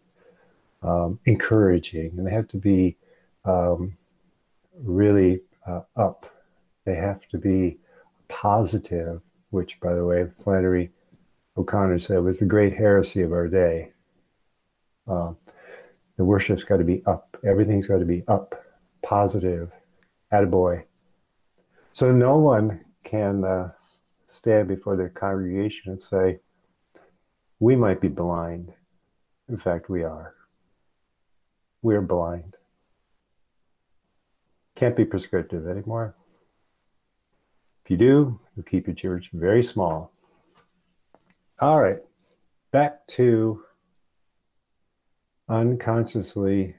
um, 0.83 1.19
encouraging 1.27 2.13
and 2.17 2.27
they 2.27 2.33
have 2.33 2.49
to 2.49 2.57
be 2.57 2.97
um, 3.45 3.97
really 4.83 5.41
uh, 5.67 5.83
up. 5.97 6.27
They 6.85 6.95
have 6.95 7.27
to 7.29 7.39
be 7.39 7.79
positive, 8.29 9.21
which, 9.51 9.79
by 9.81 9.95
the 9.95 10.05
way, 10.05 10.27
Flannery 10.43 10.91
O'Connor 11.57 11.99
said 11.99 12.23
was 12.23 12.39
the 12.39 12.47
great 12.47 12.77
heresy 12.77 13.23
of 13.23 13.33
our 13.33 13.49
day. 13.49 13.93
Uh, 15.07 15.33
the 16.17 16.25
worship's 16.25 16.65
got 16.65 16.79
to 16.79 16.85
be 16.85 17.03
up. 17.07 17.37
Everything's 17.45 17.89
got 17.89 17.99
to 17.99 18.05
be 18.05 18.23
up, 18.29 18.55
positive, 19.03 19.71
attaboy. 20.33 20.85
So 21.93 22.13
no 22.13 22.39
one 22.39 22.85
can 23.03 23.45
uh, 23.45 23.73
stand 24.27 24.69
before 24.69 24.97
their 24.97 25.09
congregation 25.09 25.91
and 25.91 26.01
say, 26.01 26.41
we 27.59 27.77
might 27.77 28.01
be 28.01 28.09
blind. 28.09 28.73
In 29.49 29.59
fact, 29.59 29.91
we 29.91 30.05
are. 30.05 30.35
We're 31.83 32.03
blind. 32.03 32.57
Can't 34.75 34.97
be 34.97 35.05
prescriptive 35.05 35.67
anymore. 35.67 36.15
If 37.85 37.91
you 37.91 37.97
do, 37.97 38.41
you 38.57 38.63
keep 38.63 38.87
your 38.87 38.95
church 38.95 39.31
very 39.33 39.63
small. 39.63 40.13
All 41.59 41.81
right, 41.81 41.99
back 42.71 43.07
to 43.09 43.63
unconsciously 45.49 46.77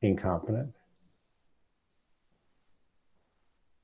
incompetent. 0.00 0.72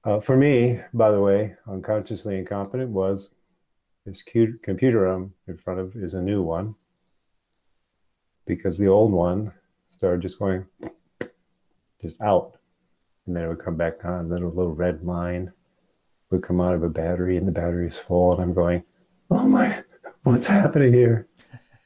Uh, 0.04 0.20
for 0.20 0.36
me, 0.36 0.80
by 0.92 1.10
the 1.10 1.20
way, 1.20 1.54
unconsciously 1.68 2.38
incompetent 2.38 2.90
was 2.90 3.30
this 4.04 4.22
cute 4.22 4.62
computer 4.62 5.06
I'm 5.06 5.34
in 5.46 5.56
front 5.56 5.80
of 5.80 5.94
is 5.94 6.14
a 6.14 6.22
new 6.22 6.42
one 6.42 6.74
because 8.46 8.78
the 8.78 8.88
old 8.88 9.12
one 9.12 9.52
started 9.92 10.22
just 10.22 10.38
going 10.38 10.64
just 12.00 12.20
out 12.20 12.56
and 13.26 13.36
then 13.36 13.44
it 13.44 13.48
would 13.48 13.64
come 13.64 13.76
back 13.76 14.04
on. 14.04 14.28
Then 14.28 14.42
a 14.42 14.48
little 14.48 14.74
red 14.74 15.04
line 15.04 15.52
would 16.30 16.42
come 16.42 16.60
out 16.60 16.74
of 16.74 16.82
a 16.82 16.88
battery 16.88 17.36
and 17.36 17.46
the 17.46 17.52
battery 17.52 17.86
is 17.86 17.98
full 17.98 18.32
and 18.32 18.42
I'm 18.42 18.54
going, 18.54 18.84
oh 19.30 19.46
my, 19.46 19.82
what's 20.22 20.46
happening 20.46 20.92
here? 20.92 21.28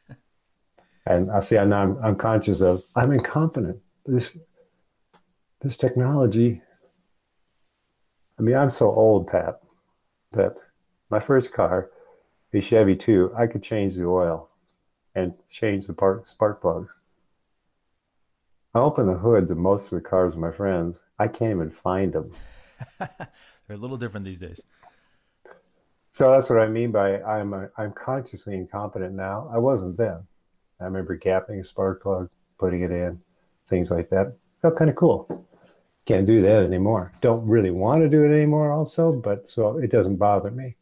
and 1.07 1.31
I 1.31 1.41
see 1.41 1.59
I'm, 1.59 1.73
I'm 1.73 2.17
conscious 2.17 2.61
of 2.61 2.85
I'm 2.95 3.13
incompetent. 3.13 3.79
This 4.07 4.39
this 5.61 5.77
technology. 5.77 6.63
I 8.39 8.43
mean, 8.43 8.55
I'm 8.55 8.71
so 8.71 8.91
old, 8.91 9.27
Pat, 9.27 9.61
that 10.33 10.55
my 11.11 11.19
first 11.19 11.53
car, 11.53 11.91
a 12.53 12.61
Chevy 12.61 12.95
2, 12.95 13.33
I 13.37 13.47
could 13.47 13.63
change 13.63 13.97
the 13.97 14.07
oil 14.07 14.49
and 15.15 15.35
change 15.51 15.87
the 15.87 15.95
part, 15.95 16.29
spark 16.29 16.61
plugs. 16.61 16.95
I 18.77 18.81
open 18.81 19.07
the 19.07 19.15
hoods 19.15 19.51
of 19.51 19.57
most 19.57 19.91
of 19.91 19.93
the 19.93 20.07
cars 20.07 20.35
of 20.35 20.39
my 20.39 20.53
friends. 20.53 21.01
I 21.19 21.29
can't 21.29 21.53
even 21.53 21.71
find 21.71 22.13
them. 22.13 22.33
They're 22.99 23.31
a 23.71 23.77
little 23.77 23.97
different 23.97 24.27
these 24.27 24.41
days. 24.41 24.61
So 26.11 26.31
that's 26.31 26.51
what 26.51 26.59
I 26.59 26.67
mean 26.67 26.93
by 26.93 27.23
I'm 27.23 27.55
a, 27.55 27.71
I'm 27.79 27.93
consciously 27.93 28.55
incompetent 28.55 29.15
now. 29.15 29.51
I 29.51 29.57
wasn't 29.57 29.97
then. 29.97 30.27
I 30.79 30.85
remember 30.85 31.17
gapping 31.19 31.59
a 31.59 31.65
spark 31.65 32.03
plug, 32.03 32.29
putting 32.59 32.83
it 32.83 32.91
in, 32.91 33.19
things 33.67 33.91
like 33.91 34.11
that. 34.11 34.37
Felt 34.61 34.77
kind 34.77 34.91
of 34.91 34.97
cool. 34.97 35.47
Can't 36.05 36.27
do 36.27 36.43
that 36.43 36.63
anymore. 36.63 37.13
Don't 37.23 37.47
really 37.47 37.71
want 37.71 38.03
to 38.03 38.11
do 38.11 38.25
it 38.25 38.37
anymore, 38.37 38.73
also, 38.73 39.11
but 39.11 39.49
so 39.49 39.79
it 39.79 39.91
doesn't 39.91 40.17
bother 40.17 40.51
me. 40.51 40.77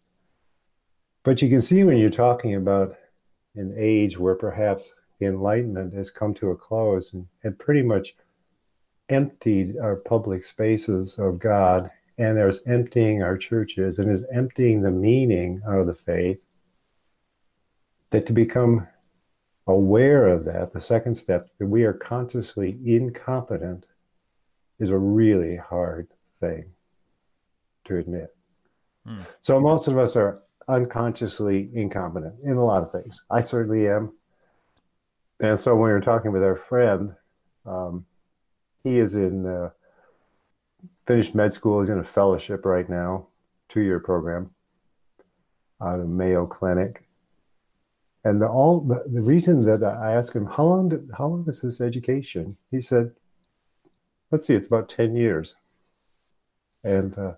But 1.23 1.41
you 1.43 1.49
can 1.49 1.63
see 1.63 1.85
when 1.85 1.99
you're 1.99 2.11
talking 2.11 2.57
about 2.57 2.97
an 3.55 3.73
age 3.79 4.19
where 4.19 4.35
perhaps 4.35 4.93
the 5.19 5.27
Enlightenment 5.27 5.95
has 5.95 6.11
come 6.11 6.35
to 6.35 6.51
a 6.51 6.57
close 6.57 7.13
and, 7.13 7.27
and 7.43 7.59
pretty 7.59 7.83
much 7.83 8.17
emptied 9.09 9.77
our 9.79 9.97
public 9.97 10.43
spaces 10.45 11.19
of 11.19 11.39
God 11.39 11.91
and 12.17 12.39
is 12.39 12.63
emptying 12.67 13.23
our 13.23 13.37
churches 13.37 13.99
and 13.99 14.11
is 14.11 14.25
emptying 14.33 14.83
the 14.83 14.91
meaning 14.91 15.63
out 15.67 15.79
of 15.79 15.87
the 15.87 15.95
faith, 15.95 16.39
that 18.11 18.27
to 18.27 18.33
become 18.33 18.87
aware 19.67 20.29
of 20.29 20.45
that, 20.45 20.73
the 20.73 20.81
second 20.81 21.17
step, 21.17 21.49
that 21.59 21.67
we 21.67 21.85
are 21.85 21.93
consciously 21.93 22.79
incompetent, 22.85 23.87
is 24.79 24.91
a 24.91 24.99
really 24.99 25.57
hard 25.57 26.09
thing 26.41 26.65
to 27.85 27.97
admit. 27.97 28.35
Hmm. 29.07 29.23
So 29.41 29.61
most 29.61 29.89
of 29.89 29.99
us 29.99 30.17
are 30.17 30.43
unconsciously 30.69 31.71
incompetent 31.75 32.35
in 32.45 32.57
a 32.57 32.65
lot 32.65 32.83
of 32.83 32.91
things. 32.91 33.23
I 33.31 33.41
certainly 33.41 33.89
am. 33.89 34.13
And 35.41 35.59
so 35.59 35.75
when 35.75 35.89
we 35.89 35.93
were 35.93 36.01
talking 36.01 36.33
with 36.33 36.43
our 36.43 36.57
friend, 36.57 37.15
um, 37.67 38.07
he 38.83 38.99
is 38.99 39.15
in 39.15 39.47
uh, 39.47 39.71
finished 41.07 41.35
med 41.35 41.53
school. 41.53 41.81
He's 41.81 41.91
in 41.91 41.99
a 41.99 42.05
fellowship 42.05 42.65
right 42.65 42.89
now, 42.89 43.27
two 43.69 43.81
year 43.81 43.99
program 43.99 44.51
out 45.81 46.01
of 46.01 46.09
Mayo 46.09 46.47
Clinic. 46.47 47.05
And 48.25 48.41
the, 48.41 48.47
all 48.47 48.81
the, 48.81 49.05
the 49.07 49.21
reason 49.21 49.65
that 49.67 49.83
I 49.83 50.15
asked 50.15 50.35
him, 50.35 50.47
how 50.47 50.65
long, 50.65 50.89
did, 50.89 51.11
how 51.19 51.27
long 51.27 51.45
is 51.47 51.61
his 51.61 51.81
education? 51.81 52.57
He 52.71 52.81
said, 52.81 53.13
let's 54.31 54.47
see, 54.47 54.55
it's 54.55 54.67
about 54.67 54.89
10 54.89 55.15
years. 55.15 55.57
And 56.83 57.19
uh, 57.19 57.33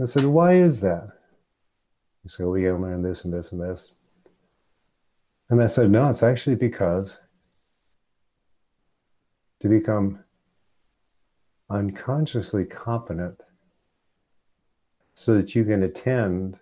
I 0.00 0.04
said, 0.04 0.24
why 0.26 0.54
is 0.54 0.80
that? 0.82 1.08
He 2.22 2.28
said, 2.28 2.46
we 2.46 2.62
got 2.62 2.76
to 2.76 2.82
learn 2.82 3.02
this 3.02 3.24
and 3.24 3.34
this 3.34 3.50
and 3.50 3.60
this. 3.60 3.90
And 5.48 5.62
I 5.62 5.66
said, 5.66 5.90
no, 5.90 6.08
it's 6.08 6.22
actually 6.22 6.56
because 6.56 7.18
to 9.60 9.68
become 9.68 10.24
unconsciously 11.70 12.64
competent 12.64 13.40
so 15.14 15.34
that 15.34 15.54
you 15.54 15.64
can 15.64 15.82
attend 15.82 16.60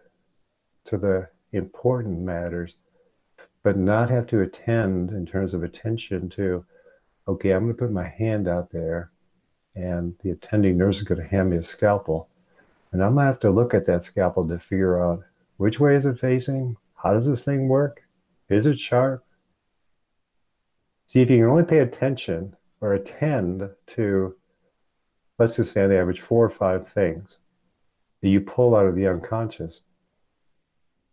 to 0.85 0.99
the 0.99 1.29
important 1.53 2.21
matters, 2.21 2.77
but 3.63 3.77
not 3.77 4.11
have 4.11 4.27
to 4.29 4.41
attend 4.41 5.11
in 5.11 5.27
terms 5.27 5.55
of 5.55 5.63
attention 5.63 6.29
to, 6.31 6.65
okay, 7.27 7.51
I'm 7.51 7.65
going 7.65 7.75
to 7.75 7.79
put 7.79 7.91
my 7.91 8.07
hand 8.07 8.47
out 8.47 8.71
there 8.71 9.11
and 9.75 10.15
the 10.23 10.31
attending 10.31 10.77
nurse 10.77 10.99
is 10.99 11.05
going 11.05 11.21
to 11.21 11.27
hand 11.27 11.51
me 11.51 11.57
a 11.57 11.63
scalpel. 11.63 12.29
And 12.93 13.03
I'm 13.03 13.15
going 13.15 13.25
to 13.25 13.33
have 13.33 13.41
to 13.41 13.51
look 13.51 13.75
at 13.75 13.87
that 13.87 14.05
scalpel 14.05 14.47
to 14.47 14.59
figure 14.59 15.03
out 15.03 15.25
which 15.57 15.81
way 15.81 15.97
is 15.97 16.07
it 16.07 16.19
facing? 16.19 16.77
How 17.03 17.13
does 17.15 17.27
this 17.27 17.45
thing 17.45 17.69
work? 17.69 18.04
Is 18.49 18.67
it 18.67 18.79
sharp? 18.79 19.25
See, 21.07 21.21
if 21.21 21.31
you 21.31 21.39
can 21.39 21.47
only 21.47 21.65
pay 21.65 21.79
attention 21.79 22.57
or 22.81 22.93
attend 22.93 23.71
to, 23.89 24.35
let's 25.39 25.57
just 25.57 25.73
say 25.73 25.83
on 25.83 25.91
the 25.91 25.99
average, 25.99 26.21
four 26.21 26.45
or 26.45 26.51
five 26.51 26.89
things 26.89 27.39
that 28.21 28.29
you 28.29 28.41
pull 28.41 28.75
out 28.75 28.87
of 28.87 28.97
the 28.97 29.07
unconscious, 29.07 29.83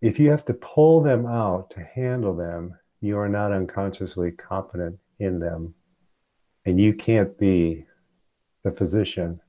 if 0.02 0.20
you 0.20 0.32
have 0.32 0.46
to 0.46 0.54
pull 0.54 1.02
them 1.02 1.26
out 1.26 1.70
to 1.72 1.84
handle 1.84 2.36
them, 2.36 2.78
you 3.02 3.18
are 3.18 3.30
not 3.30 3.52
unconsciously 3.52 4.32
competent 4.32 5.00
in 5.20 5.40
them. 5.40 5.76
And 6.66 6.80
you 6.80 6.94
can't 6.94 7.38
be 7.38 7.86
the 8.64 8.72
physician 8.72 9.42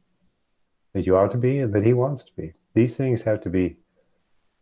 that 0.93 1.07
you 1.07 1.17
ought 1.17 1.31
to 1.33 1.39
be 1.39 1.59
and 1.59 1.73
that 1.75 1.85
he 1.85 1.93
wants 1.93 2.25
to 2.25 2.33
be. 2.37 2.53
These 2.75 2.97
things 2.97 3.23
have 3.23 3.41
to 3.43 3.51
be 3.51 3.77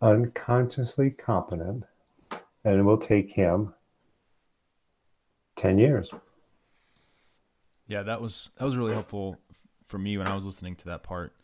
unconsciously 0.01 1.11
competent, 1.11 1.85
and 2.65 2.79
it 2.79 2.83
will 2.83 2.99
take 2.99 3.33
him 3.33 3.75
10 5.57 5.79
years. 5.79 6.11
Yeah, 7.87 8.03
that 8.05 8.21
was 8.21 8.51
that 8.57 8.65
was 8.65 8.77
really 8.77 8.95
helpful 8.95 9.39
for 9.85 9.99
me 9.99 10.17
when 10.17 10.29
I 10.29 10.35
was 10.35 10.47
listening 10.47 10.77
to 10.77 10.85
that 10.87 11.03
part. 11.03 11.35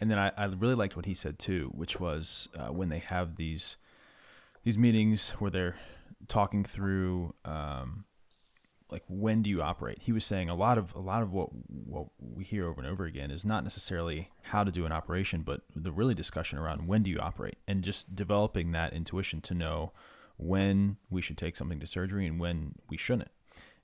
And 0.00 0.10
then 0.10 0.18
I, 0.18 0.32
I 0.36 0.44
really 0.46 0.74
liked 0.74 0.96
what 0.96 1.06
he 1.06 1.14
said 1.14 1.38
too, 1.38 1.70
which 1.74 2.00
was 2.00 2.48
uh, 2.58 2.68
when 2.68 2.88
they 2.88 2.98
have 2.98 3.36
these 3.36 3.76
these 4.64 4.76
meetings 4.76 5.30
where 5.38 5.50
they're 5.50 5.76
talking 6.26 6.64
through 6.64 7.34
um, 7.44 8.04
like 8.90 9.04
when 9.08 9.42
do 9.42 9.50
you 9.50 9.62
operate 9.62 9.98
he 10.00 10.12
was 10.12 10.24
saying 10.24 10.48
a 10.48 10.54
lot 10.54 10.78
of 10.78 10.94
a 10.94 10.98
lot 10.98 11.22
of 11.22 11.32
what 11.32 11.50
what 11.68 12.06
we 12.18 12.44
hear 12.44 12.66
over 12.66 12.80
and 12.80 12.90
over 12.90 13.04
again 13.04 13.30
is 13.30 13.44
not 13.44 13.62
necessarily 13.62 14.30
how 14.42 14.64
to 14.64 14.70
do 14.70 14.86
an 14.86 14.92
operation 14.92 15.42
but 15.42 15.62
the 15.74 15.92
really 15.92 16.14
discussion 16.14 16.58
around 16.58 16.86
when 16.86 17.02
do 17.02 17.10
you 17.10 17.18
operate 17.18 17.58
and 17.66 17.82
just 17.82 18.14
developing 18.14 18.72
that 18.72 18.92
intuition 18.92 19.40
to 19.40 19.54
know 19.54 19.92
when 20.36 20.96
we 21.10 21.22
should 21.22 21.38
take 21.38 21.56
something 21.56 21.80
to 21.80 21.86
surgery 21.86 22.26
and 22.26 22.38
when 22.38 22.74
we 22.88 22.96
shouldn't 22.96 23.30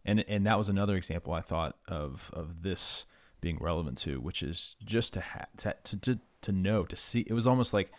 and 0.05 0.25
and 0.29 0.47
that 0.47 0.59
was 0.59 0.69
another 0.69 0.97
example 0.97 1.33
i 1.33 1.41
thought 1.41 1.77
of 1.89 2.31
of 2.33 2.63
this 2.63 3.05
being 3.41 3.59
relevant 3.61 3.99
to 3.99 4.21
which 4.21 4.43
is 4.43 4.77
just 4.85 5.13
to 5.13 5.21
ha- 5.21 5.47
to, 5.57 5.75
to 6.01 6.21
to 6.41 6.53
know 6.53 6.85
to 6.85 6.97
see 6.97 7.21
it 7.21 7.33
was 7.33 7.47
almost 7.47 7.73
like 7.73 7.91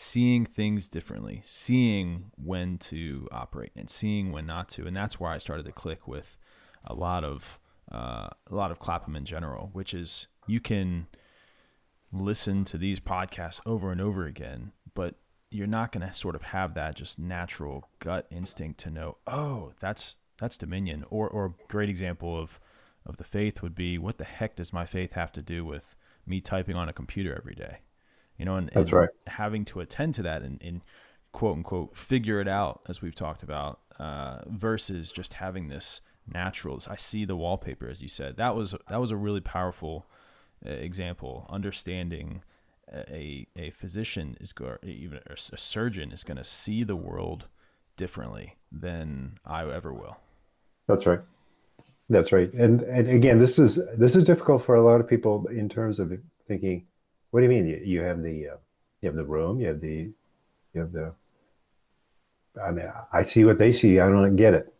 seeing 0.00 0.46
things 0.46 0.86
differently, 0.86 1.42
seeing 1.44 2.30
when 2.36 2.78
to 2.78 3.26
operate 3.32 3.72
and 3.74 3.90
seeing 3.90 4.30
when 4.30 4.46
not 4.46 4.68
to. 4.68 4.86
And 4.86 4.94
that's 4.94 5.18
where 5.18 5.28
I 5.28 5.38
started 5.38 5.64
to 5.66 5.72
click 5.72 6.06
with 6.06 6.38
a 6.84 6.94
lot 6.94 7.24
of 7.24 7.58
uh, 7.90 8.28
a 8.48 8.54
lot 8.54 8.70
of 8.70 8.78
Clapham 8.78 9.16
in 9.16 9.24
general, 9.24 9.70
which 9.72 9.92
is 9.92 10.28
you 10.46 10.60
can 10.60 11.08
listen 12.12 12.64
to 12.66 12.78
these 12.78 13.00
podcasts 13.00 13.60
over 13.66 13.90
and 13.90 14.00
over 14.00 14.24
again, 14.24 14.70
but 14.94 15.16
you're 15.50 15.66
not 15.66 15.92
going 15.92 16.06
to 16.06 16.12
sort 16.12 16.34
of 16.34 16.42
have 16.42 16.74
that 16.74 16.94
just 16.94 17.18
natural 17.18 17.88
gut 18.00 18.26
instinct 18.30 18.80
to 18.80 18.90
know, 18.90 19.16
oh, 19.26 19.72
that's 19.80 20.16
that's 20.38 20.56
dominion. 20.56 21.04
Or 21.10 21.28
or 21.28 21.46
a 21.46 21.54
great 21.68 21.88
example 21.88 22.38
of 22.38 22.60
of 23.06 23.16
the 23.16 23.24
faith 23.24 23.62
would 23.62 23.74
be, 23.74 23.96
what 23.98 24.18
the 24.18 24.24
heck 24.24 24.56
does 24.56 24.72
my 24.72 24.84
faith 24.84 25.12
have 25.12 25.32
to 25.32 25.42
do 25.42 25.64
with 25.64 25.96
me 26.26 26.40
typing 26.40 26.76
on 26.76 26.88
a 26.88 26.92
computer 26.92 27.34
every 27.34 27.54
day? 27.54 27.78
You 28.36 28.44
know, 28.44 28.56
and, 28.56 28.70
that's 28.72 28.90
and 28.90 29.00
right. 29.00 29.08
Having 29.26 29.64
to 29.66 29.80
attend 29.80 30.14
to 30.14 30.22
that 30.22 30.42
and, 30.42 30.62
and 30.62 30.82
quote 31.32 31.56
unquote 31.56 31.96
figure 31.96 32.40
it 32.40 32.48
out, 32.48 32.82
as 32.88 33.00
we've 33.00 33.14
talked 33.14 33.42
about, 33.42 33.80
uh, 33.98 34.40
versus 34.46 35.10
just 35.10 35.34
having 35.34 35.68
this 35.68 36.02
naturals. 36.26 36.86
I 36.86 36.96
see 36.96 37.24
the 37.24 37.36
wallpaper, 37.36 37.88
as 37.88 38.02
you 38.02 38.08
said. 38.08 38.36
That 38.36 38.54
was 38.54 38.74
that 38.88 39.00
was 39.00 39.10
a 39.10 39.16
really 39.16 39.40
powerful 39.40 40.06
uh, 40.64 40.70
example. 40.70 41.46
Understanding 41.48 42.42
a 42.92 43.46
a 43.56 43.70
physician 43.70 44.36
is 44.40 44.52
going, 44.52 44.78
even 44.82 45.20
a 45.26 45.36
surgeon 45.36 46.12
is 46.12 46.24
going 46.24 46.36
to 46.36 46.44
see 46.44 46.84
the 46.84 46.96
world 46.96 47.46
differently 47.96 48.56
than 48.72 49.38
I 49.44 49.68
ever 49.68 49.92
will. 49.92 50.18
That's 50.86 51.06
right. 51.06 51.20
That's 52.08 52.32
right. 52.32 52.52
And 52.54 52.80
and 52.82 53.08
again, 53.08 53.38
this 53.38 53.58
is 53.58 53.78
this 53.96 54.16
is 54.16 54.24
difficult 54.24 54.62
for 54.62 54.74
a 54.74 54.82
lot 54.82 55.00
of 55.00 55.08
people 55.08 55.46
in 55.48 55.68
terms 55.68 55.98
of 55.98 56.12
thinking. 56.46 56.86
What 57.30 57.40
do 57.40 57.44
you 57.44 57.50
mean? 57.50 57.66
You, 57.66 57.80
you 57.84 58.00
have 58.00 58.22
the 58.22 58.48
uh, 58.48 58.56
you 59.02 59.08
have 59.08 59.16
the 59.16 59.24
room. 59.24 59.60
You 59.60 59.68
have 59.68 59.80
the 59.80 60.10
you 60.72 60.80
have 60.80 60.92
the. 60.92 61.12
I 62.64 62.70
mean, 62.70 62.90
I 63.12 63.22
see 63.22 63.44
what 63.44 63.58
they 63.58 63.70
see. 63.70 64.00
I 64.00 64.08
don't 64.08 64.36
get 64.36 64.54
it. 64.54 64.72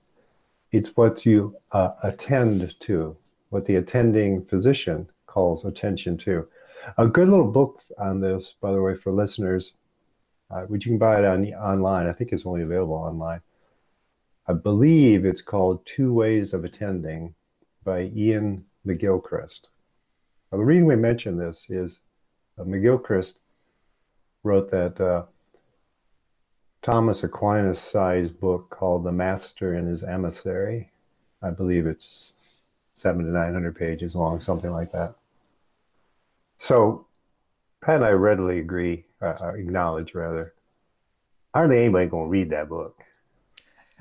It's 0.72 0.96
what 0.96 1.24
you 1.24 1.56
uh, 1.72 1.92
attend 2.02 2.78
to, 2.80 3.16
what 3.50 3.66
the 3.66 3.76
attending 3.76 4.44
physician 4.44 5.08
calls 5.26 5.64
attention 5.64 6.16
to. 6.18 6.48
A 6.96 7.08
good 7.08 7.28
little 7.28 7.50
book 7.50 7.80
on 7.98 8.20
this, 8.20 8.54
by 8.60 8.72
the 8.72 8.82
way, 8.82 8.94
for 8.94 9.12
listeners, 9.12 9.72
uh, 10.50 10.62
which 10.62 10.86
you 10.86 10.92
can 10.92 10.98
buy 10.98 11.18
it 11.18 11.24
on 11.24 11.44
online. 11.54 12.06
I 12.06 12.12
think 12.12 12.32
it's 12.32 12.46
only 12.46 12.62
available 12.62 12.94
online. 12.94 13.40
I 14.46 14.54
believe 14.54 15.24
it's 15.24 15.42
called 15.42 15.84
Two 15.84 16.12
Ways 16.14 16.54
of 16.54 16.64
Attending 16.64 17.34
by 17.84 18.00
Iain 18.00 18.64
McGilchrist. 18.86 19.62
Now, 20.50 20.58
the 20.58 20.64
reason 20.64 20.86
we 20.86 20.96
mention 20.96 21.36
this 21.36 21.68
is 21.68 22.00
uh, 22.58 22.62
McGilchrist 22.62 23.34
wrote 24.42 24.70
that 24.70 24.98
uh, 25.00 25.24
Thomas 26.80 27.22
Aquinas 27.22 27.78
sized 27.78 28.40
book 28.40 28.70
called 28.70 29.04
The 29.04 29.12
Master 29.12 29.74
and 29.74 29.86
His 29.86 30.02
Emissary. 30.02 30.90
I 31.42 31.50
believe 31.50 31.86
it's 31.86 32.32
seven 32.94 33.26
to 33.26 33.30
900 33.30 33.76
pages 33.76 34.16
long, 34.16 34.40
something 34.40 34.70
like 34.70 34.92
that. 34.92 35.17
So, 36.58 37.06
Pat 37.82 37.96
and 37.96 38.04
I 38.04 38.10
readily 38.10 38.58
agree, 38.58 39.04
uh, 39.22 39.34
uh 39.40 39.54
acknowledge 39.54 40.14
rather, 40.14 40.54
hardly 41.54 41.78
anybody 41.78 42.06
going 42.06 42.26
to 42.26 42.30
read 42.30 42.50
that 42.50 42.68
book. 42.68 42.96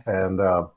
And 0.05 0.39
uh, 0.39 0.67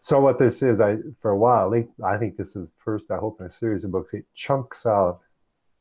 so, 0.00 0.20
what 0.20 0.38
this 0.38 0.62
is, 0.62 0.80
I 0.80 0.98
for 1.20 1.30
a 1.30 1.36
while, 1.36 1.74
I 2.04 2.16
think 2.16 2.36
this 2.36 2.56
is 2.56 2.70
first, 2.76 3.10
I 3.10 3.16
hope, 3.16 3.40
in 3.40 3.46
a 3.46 3.50
series 3.50 3.84
of 3.84 3.92
books. 3.92 4.14
It 4.14 4.26
chunks 4.34 4.86
out 4.86 5.20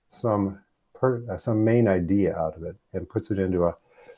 some 0.07 0.59
per, 0.93 1.23
uh, 1.31 1.37
some 1.37 1.63
main 1.63 1.87
idea 1.87 2.35
out 2.35 2.55
of 2.55 2.63
it 2.63 2.75
and 2.93 3.07
puts 3.07 3.31
it 3.31 3.39
into 3.39 3.65
a 3.65 3.75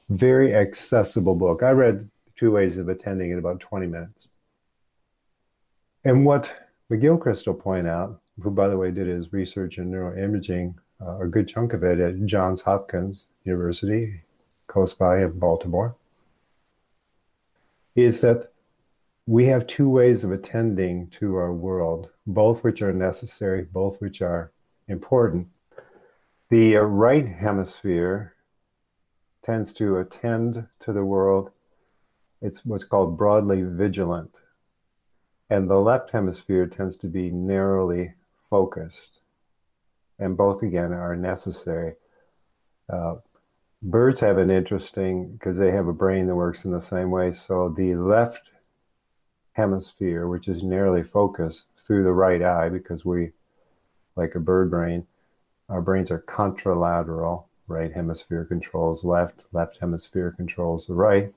very 0.09 0.55
accessible 0.55 1.35
book. 1.35 1.63
I 1.63 1.71
read 1.71 2.09
Two 2.35 2.51
Ways 2.51 2.77
of 2.77 2.89
Attending 2.89 3.31
in 3.31 3.39
about 3.39 3.59
20 3.59 3.87
minutes. 3.87 4.29
And 6.03 6.25
what 6.25 6.53
McGilchrist 6.89 7.45
will 7.45 7.55
point 7.55 7.87
out, 7.87 8.21
who, 8.41 8.49
by 8.49 8.67
the 8.69 8.77
way, 8.77 8.91
did 8.91 9.07
his 9.07 9.33
research 9.33 9.77
in 9.77 9.91
neuroimaging, 9.91 10.75
uh, 11.01 11.19
a 11.19 11.27
good 11.27 11.47
chunk 11.47 11.73
of 11.73 11.83
it 11.83 11.99
at 11.99 12.25
Johns 12.25 12.61
Hopkins 12.61 13.25
University, 13.43 14.21
close 14.67 14.93
by 14.93 15.21
in 15.21 15.39
Baltimore, 15.39 15.95
is 17.95 18.21
that 18.21 18.51
we 19.25 19.45
have 19.45 19.67
two 19.67 19.89
ways 19.89 20.23
of 20.23 20.31
attending 20.31 21.07
to 21.09 21.35
our 21.35 21.53
world, 21.53 22.09
both 22.25 22.63
which 22.63 22.81
are 22.81 22.93
necessary, 22.93 23.61
both 23.61 24.01
which 24.01 24.21
are 24.21 24.51
important. 24.87 25.47
The 26.49 26.75
right 26.77 27.27
hemisphere 27.27 28.33
tends 29.43 29.71
to 29.73 29.97
attend 29.97 30.67
to 30.79 30.91
the 30.91 31.05
world. 31.05 31.51
It's 32.41 32.65
what's 32.65 32.83
called 32.83 33.17
broadly 33.17 33.61
vigilant. 33.61 34.35
And 35.49 35.69
the 35.69 35.79
left 35.79 36.11
hemisphere 36.11 36.65
tends 36.65 36.97
to 36.97 37.07
be 37.07 37.29
narrowly 37.29 38.13
focused. 38.49 39.18
And 40.19 40.35
both, 40.35 40.61
again, 40.63 40.91
are 40.91 41.15
necessary. 41.15 41.95
Uh, 42.91 43.15
birds 43.81 44.19
have 44.19 44.37
an 44.37 44.51
interesting, 44.51 45.31
because 45.31 45.57
they 45.57 45.71
have 45.71 45.87
a 45.87 45.93
brain 45.93 46.27
that 46.27 46.35
works 46.35 46.65
in 46.65 46.71
the 46.71 46.81
same 46.81 47.09
way. 47.09 47.31
So 47.31 47.69
the 47.69 47.95
left 47.95 48.49
hemisphere, 49.53 50.27
which 50.27 50.47
is 50.47 50.61
narrowly 50.61 51.03
focused 51.03 51.67
through 51.77 52.03
the 52.03 52.11
right 52.11 52.41
eye, 52.43 52.67
because 52.67 53.05
we, 53.05 53.31
like 54.15 54.35
a 54.35 54.39
bird 54.39 54.69
brain, 54.69 55.07
Our 55.69 55.81
brains 55.81 56.09
are 56.11 56.21
contralateral. 56.21 57.45
Right 57.67 57.93
hemisphere 57.93 58.45
controls 58.45 59.03
left, 59.03 59.43
left 59.51 59.77
hemisphere 59.77 60.33
controls 60.35 60.87
the 60.87 60.95
right. 60.95 61.31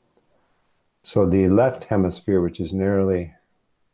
So 1.03 1.29
the 1.29 1.51
left 1.51 1.85
hemisphere, 1.85 2.40
which 2.40 2.59
is 2.59 2.73
narrowly 2.73 3.35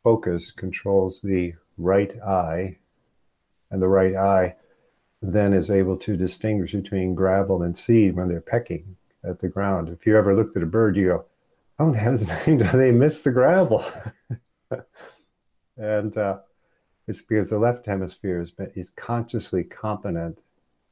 focused, 0.04 0.56
controls 0.56 1.20
the 1.20 1.54
right 1.76 2.16
eye, 2.22 2.76
and 3.72 3.82
the 3.82 3.88
right 3.88 4.14
eye 4.14 4.54
then 5.20 5.52
is 5.52 5.70
able 5.70 5.96
to 5.96 6.16
distinguish 6.16 6.72
between 6.72 7.14
gravel 7.14 7.62
and 7.62 7.76
seed 7.76 8.14
when 8.14 8.28
they're 8.28 8.40
pecking 8.40 8.96
at 9.24 9.40
the 9.40 9.48
ground. 9.48 9.88
If 9.88 10.06
you 10.06 10.16
ever 10.16 10.34
looked 10.34 10.56
at 10.56 10.62
a 10.62 10.66
bird, 10.66 10.96
you 10.96 11.06
go, 11.08 11.24
"Oh, 11.78 11.92
how's 11.92 12.28
name 12.46 12.58
do 12.58 12.64
they 12.64 12.92
miss 12.92 13.20
the 13.22 13.32
gravel?" 13.32 13.84
and 15.76 16.16
uh, 16.16 16.38
it's 17.06 17.22
because 17.22 17.50
the 17.50 17.58
left 17.58 17.86
hemisphere 17.86 18.40
is, 18.40 18.52
is 18.74 18.90
consciously 18.90 19.64
competent 19.64 20.42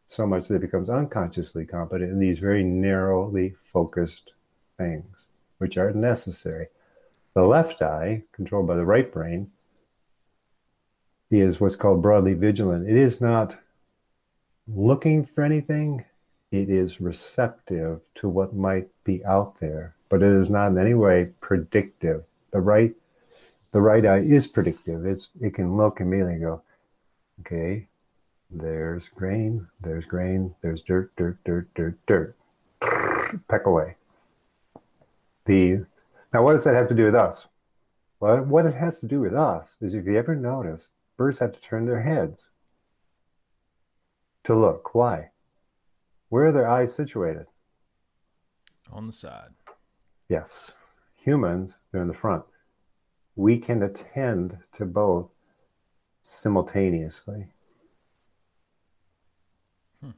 so 0.06 0.26
much 0.26 0.48
that 0.48 0.56
it 0.56 0.60
becomes 0.60 0.88
unconsciously 0.88 1.66
competent 1.66 2.10
in 2.10 2.18
these 2.18 2.38
very 2.38 2.62
narrowly 2.62 3.54
focused 3.60 4.32
things, 4.78 5.26
which 5.58 5.76
are 5.76 5.92
necessary. 5.92 6.68
The 7.34 7.42
left 7.42 7.82
eye, 7.82 8.22
controlled 8.32 8.68
by 8.68 8.76
the 8.76 8.84
right 8.84 9.12
brain, 9.12 9.50
is 11.30 11.60
what's 11.60 11.76
called 11.76 12.02
broadly 12.02 12.34
vigilant. 12.34 12.88
It 12.88 12.96
is 12.96 13.20
not 13.20 13.58
looking 14.68 15.24
for 15.24 15.42
anything, 15.42 16.04
it 16.50 16.70
is 16.70 17.00
receptive 17.00 18.02
to 18.16 18.28
what 18.28 18.54
might 18.54 18.88
be 19.04 19.24
out 19.24 19.60
there, 19.60 19.94
but 20.08 20.22
it 20.22 20.32
is 20.32 20.50
not 20.50 20.68
in 20.68 20.78
any 20.78 20.94
way 20.94 21.30
predictive. 21.40 22.24
The 22.52 22.60
right 22.60 22.94
the 23.72 23.80
right 23.80 24.06
eye 24.06 24.18
is 24.18 24.46
predictive. 24.46 25.04
It's 25.04 25.28
it 25.40 25.54
can 25.54 25.76
look 25.76 26.00
immediately 26.00 26.34
and 26.34 26.42
go, 26.42 26.62
okay, 27.40 27.88
there's 28.50 29.08
grain, 29.08 29.68
there's 29.80 30.06
grain, 30.06 30.54
there's 30.62 30.82
dirt, 30.82 31.14
dirt, 31.16 31.38
dirt, 31.44 31.68
dirt, 31.74 31.98
dirt. 32.06 32.36
Peck 33.48 33.66
away. 33.66 33.96
The 35.44 35.84
now 36.32 36.42
what 36.42 36.52
does 36.52 36.64
that 36.64 36.74
have 36.74 36.88
to 36.88 36.94
do 36.94 37.04
with 37.04 37.14
us? 37.14 37.48
Well, 38.18 38.42
what 38.42 38.66
it 38.66 38.74
has 38.74 38.98
to 39.00 39.06
do 39.06 39.20
with 39.20 39.34
us 39.34 39.76
is 39.80 39.94
if 39.94 40.06
you 40.06 40.16
ever 40.16 40.34
notice, 40.34 40.90
birds 41.16 41.40
have 41.40 41.52
to 41.52 41.60
turn 41.60 41.84
their 41.84 42.02
heads 42.02 42.48
to 44.46 44.54
look. 44.54 44.94
Why? 44.94 45.30
Where 46.28 46.46
are 46.46 46.52
their 46.52 46.68
eyes 46.68 46.94
situated? 46.94 47.46
On 48.90 49.06
the 49.06 49.12
side. 49.12 49.50
Yes. 50.28 50.72
Humans, 51.16 51.76
they're 51.92 52.02
in 52.02 52.08
the 52.08 52.14
front 52.14 52.44
we 53.36 53.58
can 53.58 53.82
attend 53.82 54.58
to 54.72 54.86
both 54.86 55.34
simultaneously. 56.22 57.48
Hmm. 60.00 60.10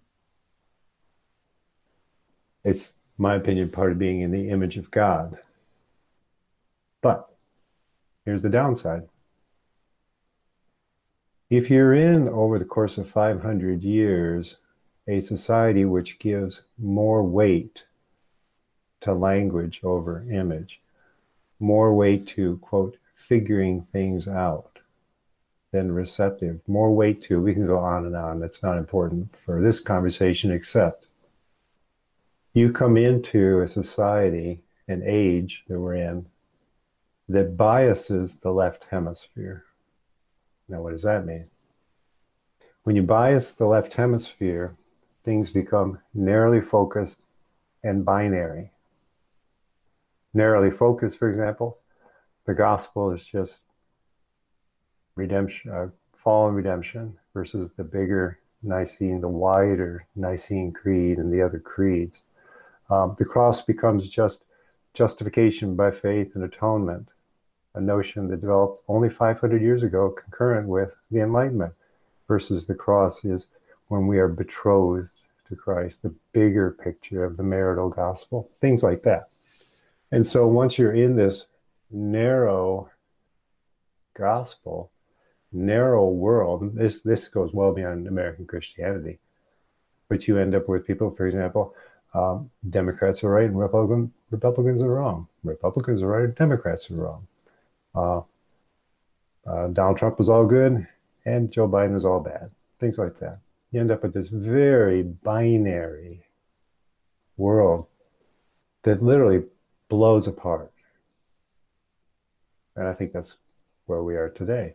It's 2.65 2.93
my 3.19 3.35
opinion, 3.35 3.71
part 3.71 3.91
of 3.91 3.99
being 3.99 4.21
in 4.21 4.31
the 4.31 4.49
image 4.49 4.77
of 4.77 4.93
God. 4.93 5.41
But 7.03 7.29
here's 8.25 8.43
the 8.43 8.49
downside. 8.49 9.09
If 11.51 11.71
you're 11.71 11.95
in, 11.95 12.29
over 12.29 12.59
the 12.59 12.67
course 12.67 12.99
of 12.99 13.09
500 13.09 13.83
years, 13.83 14.57
a 15.07 15.21
society 15.21 15.87
which 15.87 16.19
gives 16.19 16.61
more 16.77 17.23
weight 17.23 17.85
to 19.01 19.15
language 19.15 19.81
over 19.83 20.27
image, 20.31 20.83
more 21.59 21.95
weight 21.95 22.27
to, 22.29 22.59
quote, 22.59 22.99
figuring 23.15 23.81
things 23.81 24.29
out 24.29 24.81
than 25.73 25.93
receptive. 25.93 26.61
More 26.67 26.95
weight 26.95 27.23
to, 27.23 27.41
we 27.41 27.55
can 27.55 27.67
go 27.67 27.79
on 27.79 28.05
and 28.05 28.15
on. 28.15 28.41
That's 28.41 28.63
not 28.63 28.77
important 28.77 29.35
for 29.35 29.63
this 29.63 29.81
conversation, 29.81 30.51
except 30.51 31.07
you 32.53 32.73
come 32.73 32.99
into 32.99 33.61
a 33.61 33.69
society, 33.69 34.61
an 34.87 35.03
age 35.03 35.65
that 35.69 35.81
we're 35.81 35.95
in, 35.95 36.27
that 37.27 37.57
biases 37.57 38.37
the 38.37 38.51
left 38.51 38.87
hemisphere. 38.91 39.65
Now, 40.69 40.83
what 40.83 40.93
does 40.93 41.03
that 41.03 41.25
mean? 41.25 41.47
When 42.83 42.97
you 42.97 43.03
bias 43.03 43.53
the 43.55 43.67
left 43.67 43.95
hemisphere, 43.95 44.77
things 45.25 45.51
become 45.51 46.01
narrowly 46.15 46.61
focused 46.61 47.21
and 47.83 48.05
binary. 48.05 48.71
Narrowly 50.35 50.71
focused, 50.71 51.19
for 51.19 51.29
example, 51.31 51.79
the 52.47 52.55
gospel 52.55 53.11
is 53.11 53.25
just 53.25 53.61
redemption, 55.15 55.71
uh, 55.71 55.89
fall 56.15 56.49
and 56.49 56.57
redemption 56.57 57.19
versus 57.35 57.75
the 57.75 57.85
bigger 57.85 58.39
Nicene, 58.63 59.21
the 59.21 59.29
wider 59.29 60.07
Nicene 60.17 60.73
Creed 60.73 61.19
and 61.19 61.33
the 61.33 61.43
other 61.43 61.59
creeds. 61.59 62.25
Um, 62.91 63.15
the 63.19 63.25
cross 63.25 63.63
becomes 63.63 64.09
just 64.09 64.45
justification 64.95 65.77
by 65.77 65.91
faith 65.91 66.35
and 66.35 66.43
atonement, 66.43 67.13
a 67.79 67.81
notion 67.81 68.29
that 68.29 68.41
developed 68.41 68.83
only 68.89 69.09
500 69.09 69.63
years 69.63 69.83
ago, 69.83 70.11
concurrent 70.11 70.69
with 70.69 70.95
the 71.11 71.21
Enlightenment, 71.21 71.73
versus 72.27 72.67
the 72.67 72.75
cross 72.75 73.25
is 73.25 73.47
when 73.89 74.07
we 74.07 74.19
are 74.19 74.29
betrothed 74.29 75.11
to 75.49 75.57
Christ, 75.57 76.03
the 76.03 76.15
bigger 76.33 76.71
picture 76.71 77.25
of 77.25 77.39
the 77.39 77.43
marital 77.43 77.89
gospel, 77.89 78.51
things 78.61 78.83
like 78.83 79.03
that. 79.03 79.31
And 80.13 80.27
so 80.27 80.47
once 80.47 80.79
you're 80.79 80.93
in 80.93 81.17
this 81.17 81.47
narrow 81.91 82.91
gospel, 84.19 84.91
narrow 85.53 86.09
world. 86.09 86.75
This 86.75 87.01
this 87.01 87.29
goes 87.29 87.53
well 87.55 87.73
beyond 87.73 88.07
American 88.07 88.47
Christianity, 88.47 89.19
but 90.09 90.29
you 90.29 90.37
end 90.37 90.55
up 90.55 90.69
with 90.69 90.87
people, 90.87 91.11
for 91.11 91.27
example, 91.27 91.75
um, 92.13 92.51
Democrats 92.69 93.23
are 93.25 93.31
right 93.31 93.47
and 93.47 93.59
Republican 93.59 94.13
Republicans 94.31 94.83
are 94.83 94.93
wrong. 94.93 95.29
Republicans 95.45 96.03
are 96.03 96.09
right 96.09 96.25
and 96.25 96.35
Democrats 96.35 96.91
are 96.91 96.97
wrong. 96.97 97.28
Uh, 97.99 98.23
uh, 99.47 99.69
Donald 99.69 99.97
Trump 99.97 100.19
was 100.19 100.29
all 100.29 100.47
good 100.47 100.87
and 101.25 101.51
Joe 101.51 101.69
Biden 101.69 101.95
was 101.95 102.05
all 102.05 102.21
bad. 102.21 102.51
Things 102.79 102.99
like 102.99 103.19
that. 103.19 103.41
You 103.73 103.81
end 103.81 103.91
up 103.91 104.03
with 104.03 104.15
this 104.15 104.29
very 104.29 105.03
binary 105.03 106.23
world 107.37 107.87
that 108.83 109.03
literally 109.03 109.45
blows 109.89 110.27
apart. 110.27 110.73
And 112.77 112.87
I 112.87 112.93
think 112.93 113.13
that's 113.13 113.37
where 113.87 114.03
we 114.03 114.17
are 114.17 114.29
today. 114.29 114.75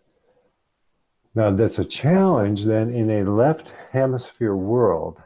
Now, 1.35 1.51
that's 1.51 1.79
a 1.79 1.85
challenge 1.85 2.65
then 2.65 2.93
in 2.93 3.09
a 3.09 3.23
left 3.23 3.73
hemisphere 3.91 4.55
world, 4.55 5.21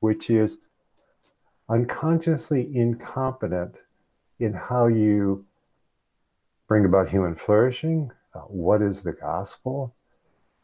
which 0.00 0.30
is 0.30 0.58
unconsciously 1.68 2.74
incompetent 2.74 3.82
in 4.38 4.52
how 4.52 4.86
you 4.86 5.44
bring 6.66 6.84
about 6.84 7.08
human 7.08 7.34
flourishing. 7.34 8.10
Uh, 8.34 8.40
what 8.40 8.82
is 8.82 9.02
the 9.02 9.12
gospel? 9.12 9.94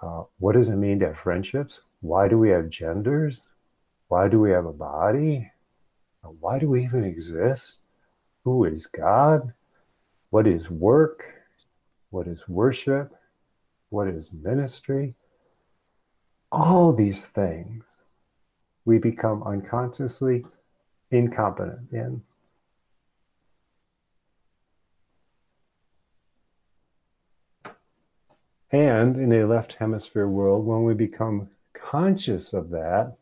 Uh, 0.00 0.24
what 0.38 0.54
does 0.54 0.68
it 0.68 0.76
mean 0.76 0.98
to 0.98 1.06
have 1.06 1.18
friendships? 1.18 1.80
Why 2.00 2.28
do 2.28 2.38
we 2.38 2.50
have 2.50 2.68
genders? 2.68 3.42
Why 4.08 4.28
do 4.28 4.40
we 4.40 4.50
have 4.50 4.66
a 4.66 4.72
body? 4.72 5.50
Uh, 6.24 6.28
why 6.28 6.58
do 6.58 6.68
we 6.68 6.84
even 6.84 7.04
exist? 7.04 7.80
Who 8.44 8.64
is 8.64 8.86
God? 8.86 9.54
What 10.30 10.46
is 10.46 10.70
work? 10.70 11.24
What 12.10 12.26
is 12.26 12.48
worship? 12.48 13.14
What 13.90 14.08
is 14.08 14.32
ministry? 14.32 15.14
All 16.50 16.92
these 16.92 17.26
things 17.26 17.84
we 18.84 18.98
become 18.98 19.42
unconsciously 19.44 20.44
incompetent 21.10 21.92
in. 21.92 22.22
And 28.72 29.18
in 29.18 29.30
a 29.32 29.44
left 29.44 29.74
hemisphere 29.74 30.26
world, 30.26 30.64
when 30.64 30.82
we 30.82 30.94
become 30.94 31.50
conscious 31.74 32.54
of 32.54 32.70
that, 32.70 33.18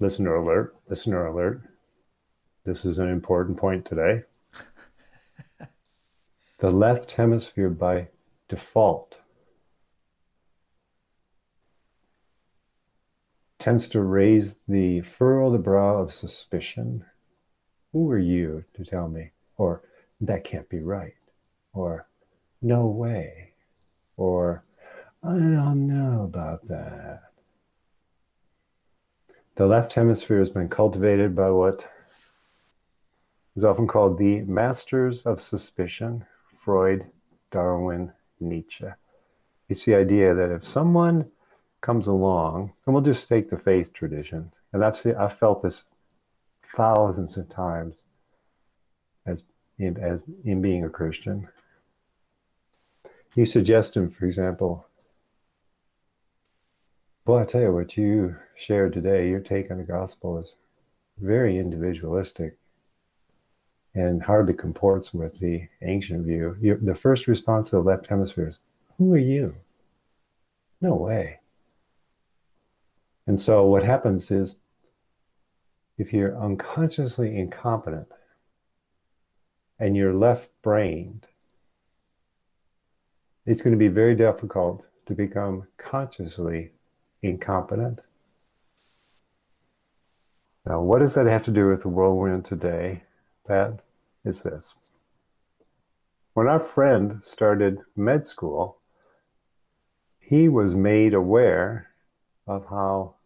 listener 0.00 0.34
alert, 0.34 0.74
listener 0.88 1.26
alert, 1.26 1.60
this 2.64 2.86
is 2.86 2.98
an 2.98 3.10
important 3.10 3.58
point 3.58 3.84
today. 3.84 4.22
the 6.58 6.70
left 6.70 7.12
hemisphere, 7.12 7.68
by 7.68 8.08
default, 8.48 9.16
tends 13.58 13.86
to 13.90 14.00
raise 14.00 14.56
the 14.66 15.02
furrow 15.02 15.52
the 15.52 15.58
brow 15.58 15.98
of 15.98 16.14
suspicion. 16.14 17.04
Who 17.92 18.10
are 18.10 18.18
you 18.18 18.64
to 18.74 18.84
tell 18.84 19.08
me? 19.08 19.32
Or 19.58 19.82
that 20.22 20.44
can't 20.44 20.68
be 20.70 20.80
right. 20.80 21.14
Or 21.72 22.06
no 22.60 22.86
way. 22.86 23.52
Or 24.16 24.64
I 25.22 25.30
don't 25.30 25.86
know 25.86 26.22
about 26.22 26.68
that. 26.68 27.22
The 29.56 29.66
left 29.66 29.92
hemisphere 29.94 30.38
has 30.38 30.50
been 30.50 30.68
cultivated 30.68 31.36
by 31.36 31.50
what 31.50 31.86
is 33.54 33.64
often 33.64 33.86
called 33.86 34.18
the 34.18 34.42
masters 34.42 35.22
of 35.22 35.42
suspicion 35.42 36.24
Freud, 36.56 37.06
Darwin, 37.50 38.12
Nietzsche. 38.40 38.86
It's 39.68 39.84
the 39.84 39.94
idea 39.94 40.34
that 40.34 40.50
if 40.50 40.66
someone 40.66 41.30
comes 41.80 42.06
along, 42.06 42.72
and 42.86 42.94
we'll 42.94 43.02
just 43.02 43.28
take 43.28 43.50
the 43.50 43.56
faith 43.56 43.92
tradition, 43.92 44.52
and 44.72 44.84
I've 44.84 44.96
seen, 44.96 45.16
I've 45.16 45.36
felt 45.36 45.62
this 45.62 45.84
thousands 46.64 47.36
of 47.36 47.48
times 47.48 48.04
as 49.26 49.42
in, 49.78 49.98
as 49.98 50.24
in 50.44 50.62
being 50.62 50.84
a 50.84 50.88
Christian. 50.88 51.48
You 53.34 53.46
suggest 53.46 53.96
him, 53.96 54.10
for 54.10 54.26
example, 54.26 54.86
well, 57.24 57.38
I 57.38 57.44
tell 57.44 57.62
you 57.62 57.72
what 57.72 57.96
you 57.96 58.36
shared 58.56 58.92
today, 58.92 59.30
your 59.30 59.40
take 59.40 59.70
on 59.70 59.78
the 59.78 59.84
gospel 59.84 60.38
is 60.38 60.54
very 61.18 61.56
individualistic 61.56 62.58
and 63.94 64.24
hardly 64.24 64.54
comports 64.54 65.14
with 65.14 65.38
the 65.38 65.68
ancient 65.82 66.26
view. 66.26 66.56
You, 66.60 66.78
the 66.82 66.94
first 66.94 67.26
response 67.26 67.72
of 67.72 67.84
the 67.84 67.90
left 67.90 68.08
hemisphere 68.08 68.48
is, 68.48 68.58
Who 68.98 69.14
are 69.14 69.18
you? 69.18 69.56
No 70.80 70.94
way. 70.94 71.38
And 73.26 73.38
so 73.38 73.64
what 73.64 73.84
happens 73.84 74.30
is 74.30 74.56
if 75.96 76.12
you're 76.12 76.36
unconsciously 76.36 77.38
incompetent 77.38 78.08
and 79.78 79.96
you're 79.96 80.14
left 80.14 80.50
brained, 80.60 81.28
it's 83.44 83.60
going 83.60 83.72
to 83.72 83.78
be 83.78 83.88
very 83.88 84.14
difficult 84.14 84.84
to 85.06 85.14
become 85.14 85.66
consciously 85.76 86.72
incompetent. 87.22 88.00
Now, 90.64 90.80
what 90.80 91.00
does 91.00 91.14
that 91.14 91.26
have 91.26 91.44
to 91.44 91.50
do 91.50 91.68
with 91.68 91.82
the 91.82 91.88
world 91.88 92.16
we're 92.16 92.32
in 92.32 92.42
today? 92.42 93.02
Pat, 93.46 93.80
is 94.24 94.44
this. 94.44 94.74
When 96.34 96.46
our 96.46 96.60
friend 96.60 97.18
started 97.22 97.80
med 97.96 98.26
school, 98.26 98.78
he 100.20 100.48
was 100.48 100.74
made 100.74 101.12
aware 101.12 101.90
of 102.46 102.66
how, 102.70 103.16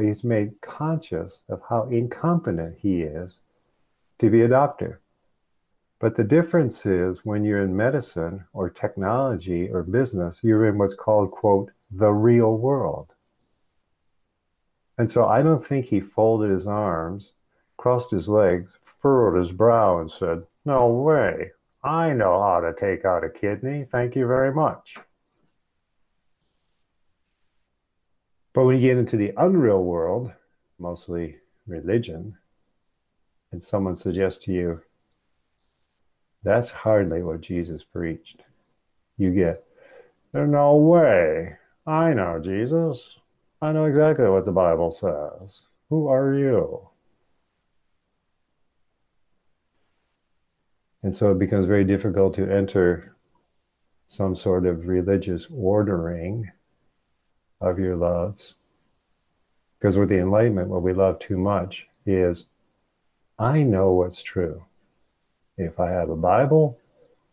he's 0.00 0.24
made 0.24 0.62
conscious 0.62 1.42
of 1.48 1.60
how 1.68 1.84
incompetent 1.84 2.78
he 2.78 3.02
is 3.02 3.38
to 4.18 4.30
be 4.30 4.40
a 4.40 4.48
doctor. 4.48 5.01
But 6.02 6.16
the 6.16 6.24
difference 6.24 6.84
is 6.84 7.24
when 7.24 7.44
you're 7.44 7.62
in 7.62 7.76
medicine 7.76 8.44
or 8.52 8.68
technology 8.68 9.70
or 9.70 9.84
business, 9.84 10.40
you're 10.42 10.66
in 10.66 10.76
what's 10.76 10.94
called, 10.94 11.30
quote, 11.30 11.70
the 11.92 12.10
real 12.10 12.56
world. 12.56 13.14
And 14.98 15.08
so 15.08 15.26
I 15.26 15.42
don't 15.42 15.64
think 15.64 15.86
he 15.86 16.00
folded 16.00 16.50
his 16.50 16.66
arms, 16.66 17.34
crossed 17.76 18.10
his 18.10 18.28
legs, 18.28 18.72
furrowed 18.82 19.38
his 19.38 19.52
brow, 19.52 20.00
and 20.00 20.10
said, 20.10 20.42
No 20.64 20.88
way. 20.88 21.52
I 21.84 22.12
know 22.14 22.42
how 22.42 22.58
to 22.58 22.74
take 22.74 23.04
out 23.04 23.22
a 23.22 23.30
kidney. 23.30 23.84
Thank 23.84 24.16
you 24.16 24.26
very 24.26 24.52
much. 24.52 24.96
But 28.52 28.64
when 28.64 28.74
you 28.74 28.82
get 28.82 28.98
into 28.98 29.16
the 29.16 29.32
unreal 29.36 29.84
world, 29.84 30.32
mostly 30.80 31.36
religion, 31.64 32.38
and 33.52 33.62
someone 33.62 33.94
suggests 33.94 34.44
to 34.46 34.52
you, 34.52 34.82
that's 36.42 36.70
hardly 36.70 37.22
what 37.22 37.40
Jesus 37.40 37.84
preached. 37.84 38.42
You 39.16 39.32
get, 39.32 39.64
there's 40.32 40.50
no 40.50 40.76
way. 40.76 41.56
I 41.86 42.14
know 42.14 42.40
Jesus. 42.42 43.18
I 43.60 43.72
know 43.72 43.84
exactly 43.84 44.28
what 44.28 44.44
the 44.44 44.52
Bible 44.52 44.90
says. 44.90 45.62
Who 45.90 46.08
are 46.08 46.34
you? 46.34 46.88
And 51.02 51.14
so 51.14 51.32
it 51.32 51.38
becomes 51.38 51.66
very 51.66 51.84
difficult 51.84 52.34
to 52.34 52.50
enter 52.50 53.16
some 54.06 54.36
sort 54.36 54.66
of 54.66 54.86
religious 54.86 55.48
ordering 55.54 56.50
of 57.60 57.78
your 57.78 57.96
loves. 57.96 58.54
Because 59.78 59.96
with 59.96 60.08
the 60.08 60.18
Enlightenment, 60.18 60.68
what 60.68 60.82
we 60.82 60.92
love 60.92 61.18
too 61.18 61.36
much 61.36 61.88
is 62.06 62.46
I 63.38 63.62
know 63.62 63.92
what's 63.92 64.22
true. 64.22 64.64
If 65.56 65.78
I 65.78 65.90
have 65.90 66.10
a 66.10 66.16
Bible, 66.16 66.78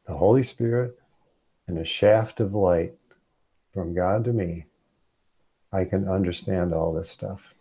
the 0.06 0.18
Holy 0.18 0.44
Spirit, 0.44 1.00
and 1.68 1.78
a 1.78 1.86
shaft 1.86 2.40
of 2.40 2.54
light 2.54 2.96
from 3.74 3.94
God 3.94 4.24
to 4.26 4.34
me, 4.34 4.66
I 5.72 5.86
can 5.86 6.08
understand 6.08 6.74
all 6.74 6.94
this 6.94 7.10
stuff. 7.10 7.54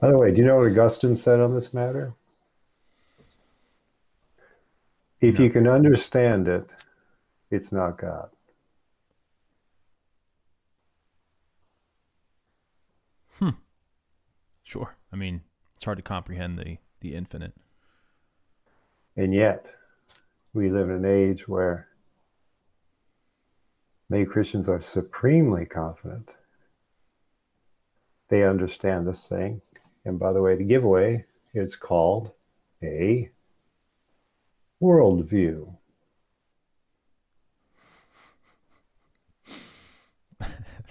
By 0.00 0.10
the 0.10 0.18
way, 0.18 0.32
do 0.32 0.42
you 0.42 0.46
know 0.46 0.56
what 0.56 0.66
Augustine 0.66 1.16
said 1.16 1.40
on 1.40 1.54
this 1.54 1.72
matter? 1.72 2.14
If 5.20 5.38
you 5.38 5.48
can 5.48 5.66
understand 5.66 6.46
it, 6.46 6.68
it's 7.50 7.72
not 7.72 7.98
God. 7.98 8.28
Hmm. 13.38 13.50
Sure. 14.62 14.94
I 15.16 15.18
mean, 15.18 15.40
it's 15.74 15.84
hard 15.84 15.96
to 15.96 16.02
comprehend 16.02 16.58
the 16.58 16.76
the 17.00 17.14
infinite. 17.14 17.54
And 19.16 19.32
yet, 19.32 19.66
we 20.52 20.68
live 20.68 20.90
in 20.90 20.96
an 20.96 21.04
age 21.06 21.48
where 21.48 21.88
many 24.10 24.26
Christians 24.26 24.68
are 24.68 24.80
supremely 24.80 25.64
confident. 25.64 26.28
They 28.28 28.44
understand 28.44 29.06
this 29.06 29.26
thing 29.26 29.62
and 30.04 30.18
by 30.20 30.32
the 30.32 30.42
way, 30.42 30.54
the 30.54 30.64
giveaway 30.64 31.24
is 31.52 31.74
called 31.74 32.32
a 32.80 33.30
worldview. 34.80 35.76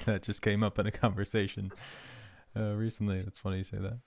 that 0.05 0.23
just 0.23 0.41
came 0.41 0.63
up 0.63 0.79
in 0.79 0.87
a 0.87 0.91
conversation 0.91 1.71
uh, 2.57 2.73
recently. 2.73 3.21
That's 3.21 3.37
funny 3.37 3.59
you 3.59 3.63
say 3.63 3.77
that. 3.77 3.99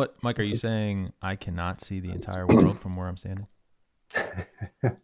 What, 0.00 0.16
Mike, 0.22 0.38
are 0.38 0.44
you 0.44 0.54
saying 0.54 1.12
I 1.20 1.36
cannot 1.36 1.82
see 1.82 2.00
the 2.00 2.08
entire 2.08 2.46
world 2.46 2.80
from 2.80 2.96
where 2.96 3.06
I'm 3.06 3.18
standing? 3.18 3.46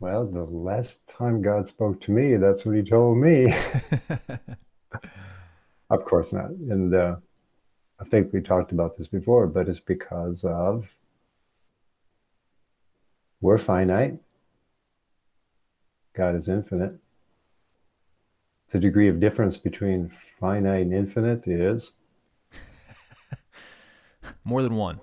well, 0.00 0.26
the 0.26 0.42
last 0.42 1.06
time 1.06 1.42
God 1.42 1.68
spoke 1.68 2.00
to 2.00 2.10
me, 2.10 2.34
that's 2.38 2.66
what 2.66 2.74
he 2.74 2.82
told 2.82 3.18
me. 3.18 3.54
of 5.90 6.04
course 6.04 6.32
not. 6.32 6.50
And 6.50 6.92
uh, 6.92 7.18
I 8.00 8.04
think 8.04 8.32
we 8.32 8.40
talked 8.40 8.72
about 8.72 8.98
this 8.98 9.06
before, 9.06 9.46
but 9.46 9.68
it's 9.68 9.78
because 9.78 10.42
of 10.42 10.88
we're 13.40 13.58
finite. 13.58 14.18
God 16.16 16.34
is 16.34 16.48
infinite. 16.48 16.94
The 18.70 18.80
degree 18.80 19.08
of 19.08 19.20
difference 19.20 19.56
between 19.56 20.10
finite 20.40 20.82
and 20.82 20.92
infinite 20.92 21.46
is 21.46 21.92
more 24.44 24.62
than 24.62 24.76
one. 24.76 25.00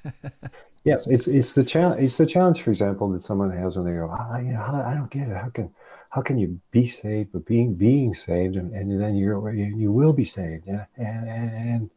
yes, 0.84 1.06
it's 1.06 1.26
it's 1.26 1.54
the 1.54 1.64
challenge. 1.64 2.02
It's 2.02 2.16
the 2.16 2.26
challenge, 2.26 2.62
for 2.62 2.70
example, 2.70 3.10
that 3.10 3.20
someone 3.20 3.50
has 3.50 3.76
when 3.76 3.86
they 3.86 3.92
go, 3.92 4.14
oh, 4.18 4.36
you 4.38 4.52
know, 4.52 4.62
I 4.62 4.94
don't 4.94 5.10
get 5.10 5.28
it. 5.28 5.36
How 5.36 5.50
can 5.50 5.72
how 6.10 6.22
can 6.22 6.38
you 6.38 6.60
be 6.70 6.86
saved, 6.86 7.32
but 7.32 7.44
being 7.44 7.74
being 7.74 8.14
saved, 8.14 8.56
and, 8.56 8.72
and 8.72 9.00
then 9.00 9.16
you're 9.16 9.52
you, 9.52 9.76
you 9.76 9.92
will 9.92 10.12
be 10.12 10.24
saved, 10.24 10.66
and, 10.66 10.86
and, 10.96 11.28
and 11.28 11.90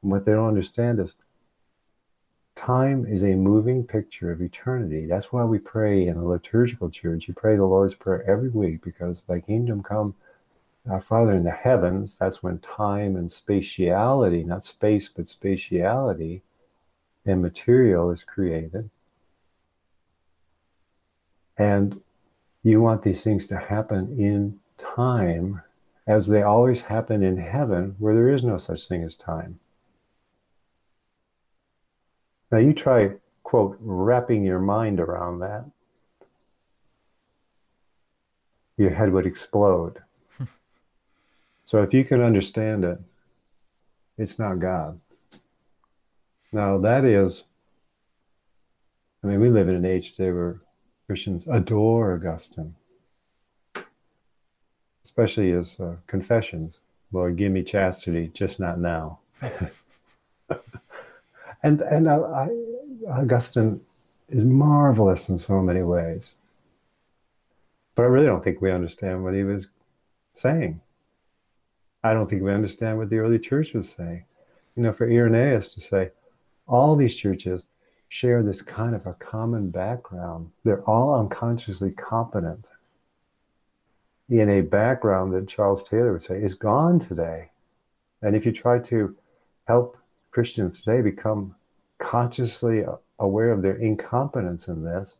what 0.00 0.24
they 0.24 0.32
don't 0.32 0.48
understand 0.48 1.00
is 1.00 1.14
time 2.54 3.06
is 3.06 3.22
a 3.22 3.34
moving 3.34 3.84
picture 3.84 4.30
of 4.30 4.42
eternity. 4.42 5.06
That's 5.06 5.32
why 5.32 5.44
we 5.44 5.58
pray 5.58 6.06
in 6.06 6.16
a 6.16 6.24
liturgical 6.24 6.90
church. 6.90 7.28
You 7.28 7.34
pray 7.34 7.56
the 7.56 7.64
Lord's 7.64 7.94
Prayer 7.94 8.22
every 8.28 8.50
week 8.50 8.82
because 8.82 9.22
thy 9.22 9.40
kingdom 9.40 9.82
come, 9.82 10.14
our 10.90 11.00
Father 11.00 11.32
in 11.32 11.44
the 11.44 11.50
heavens. 11.50 12.16
That's 12.16 12.42
when 12.42 12.58
time 12.58 13.16
and 13.16 13.28
spatiality, 13.28 14.44
not 14.44 14.64
space, 14.64 15.08
but 15.08 15.26
spatiality 15.26 16.40
and 17.24 17.40
material 17.40 18.10
is 18.10 18.24
created. 18.24 18.90
And 21.56 22.00
you 22.62 22.80
want 22.80 23.02
these 23.02 23.22
things 23.22 23.46
to 23.46 23.56
happen 23.56 24.18
in 24.18 24.58
time 24.78 25.62
as 26.06 26.26
they 26.26 26.42
always 26.42 26.82
happen 26.82 27.22
in 27.22 27.36
heaven, 27.36 27.94
where 27.98 28.14
there 28.14 28.30
is 28.30 28.42
no 28.42 28.56
such 28.56 28.88
thing 28.88 29.02
as 29.02 29.14
time. 29.14 29.60
Now 32.50 32.58
you 32.58 32.72
try, 32.72 33.12
quote, 33.44 33.76
wrapping 33.80 34.44
your 34.44 34.58
mind 34.58 34.98
around 34.98 35.38
that. 35.38 35.66
Your 38.76 38.90
head 38.90 39.12
would 39.12 39.26
explode. 39.26 40.00
So 41.70 41.84
if 41.84 41.94
you 41.94 42.04
can 42.04 42.20
understand 42.20 42.84
it, 42.84 42.98
it's 44.18 44.40
not 44.40 44.58
God. 44.58 44.98
Now 46.50 46.78
that 46.78 47.04
is, 47.04 47.44
I 49.22 49.28
mean, 49.28 49.38
we 49.38 49.50
live 49.50 49.68
in 49.68 49.76
an 49.76 49.84
age 49.84 50.10
today 50.10 50.32
where 50.32 50.62
Christians 51.06 51.46
adore 51.48 52.12
Augustine, 52.12 52.74
especially 55.04 55.52
his 55.52 55.78
uh, 55.78 55.98
confessions. 56.08 56.80
Lord, 57.12 57.36
give 57.36 57.52
me 57.52 57.62
chastity, 57.62 58.32
just 58.34 58.58
not 58.58 58.80
now. 58.80 59.20
And 61.62 61.82
and 61.82 62.08
I, 62.08 62.48
Augustine 63.06 63.82
is 64.28 64.44
marvelous 64.44 65.28
in 65.28 65.38
so 65.38 65.62
many 65.62 65.82
ways. 65.82 66.34
But 67.94 68.02
I 68.02 68.06
really 68.06 68.26
don't 68.26 68.42
think 68.42 68.60
we 68.60 68.72
understand 68.72 69.22
what 69.22 69.34
he 69.34 69.44
was 69.44 69.68
saying. 70.34 70.80
I 72.02 72.14
don't 72.14 72.28
think 72.28 72.42
we 72.42 72.52
understand 72.52 72.98
what 72.98 73.10
the 73.10 73.18
early 73.18 73.38
church 73.38 73.74
was 73.74 73.90
saying. 73.90 74.24
You 74.74 74.82
know, 74.82 74.92
for 74.92 75.10
Irenaeus 75.10 75.68
to 75.74 75.80
say, 75.80 76.10
all 76.66 76.96
these 76.96 77.14
churches 77.14 77.66
share 78.08 78.42
this 78.42 78.62
kind 78.62 78.94
of 78.94 79.06
a 79.06 79.14
common 79.14 79.70
background. 79.70 80.50
They're 80.64 80.82
all 80.82 81.18
unconsciously 81.18 81.90
competent 81.90 82.70
in 84.28 84.48
a 84.48 84.60
background 84.60 85.32
that 85.32 85.48
Charles 85.48 85.82
Taylor 85.82 86.12
would 86.12 86.22
say 86.22 86.42
is 86.42 86.54
gone 86.54 87.00
today. 87.00 87.50
And 88.22 88.36
if 88.36 88.46
you 88.46 88.52
try 88.52 88.78
to 88.78 89.16
help 89.66 89.96
Christians 90.30 90.80
today 90.80 91.02
become 91.02 91.56
consciously 91.98 92.84
aware 93.18 93.50
of 93.50 93.62
their 93.62 93.76
incompetence 93.76 94.68
in 94.68 94.84
this, 94.84 95.16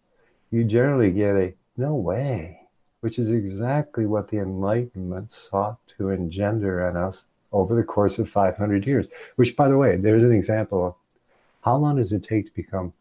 you 0.50 0.64
generally 0.64 1.10
get 1.10 1.36
a 1.36 1.54
no 1.76 1.94
way, 1.94 2.59
which 3.00 3.18
is 3.18 3.30
exactly 3.30 4.06
what 4.06 4.28
the 4.28 4.38
Enlightenment 4.38 5.32
sought 5.32 5.78
to 5.96 6.10
engender 6.10 6.86
in 6.88 6.96
us 6.96 7.26
over 7.52 7.74
the 7.74 7.82
course 7.82 8.18
of 8.18 8.28
500 8.28 8.86
years. 8.86 9.08
Which, 9.36 9.56
by 9.56 9.68
the 9.68 9.78
way, 9.78 9.96
there's 9.96 10.22
an 10.22 10.34
example 10.34 10.86
of 10.86 10.94
how 11.62 11.76
long 11.76 11.96
does 11.96 12.12
it 12.12 12.22
take 12.22 12.46
to 12.46 12.52
become 12.52 12.92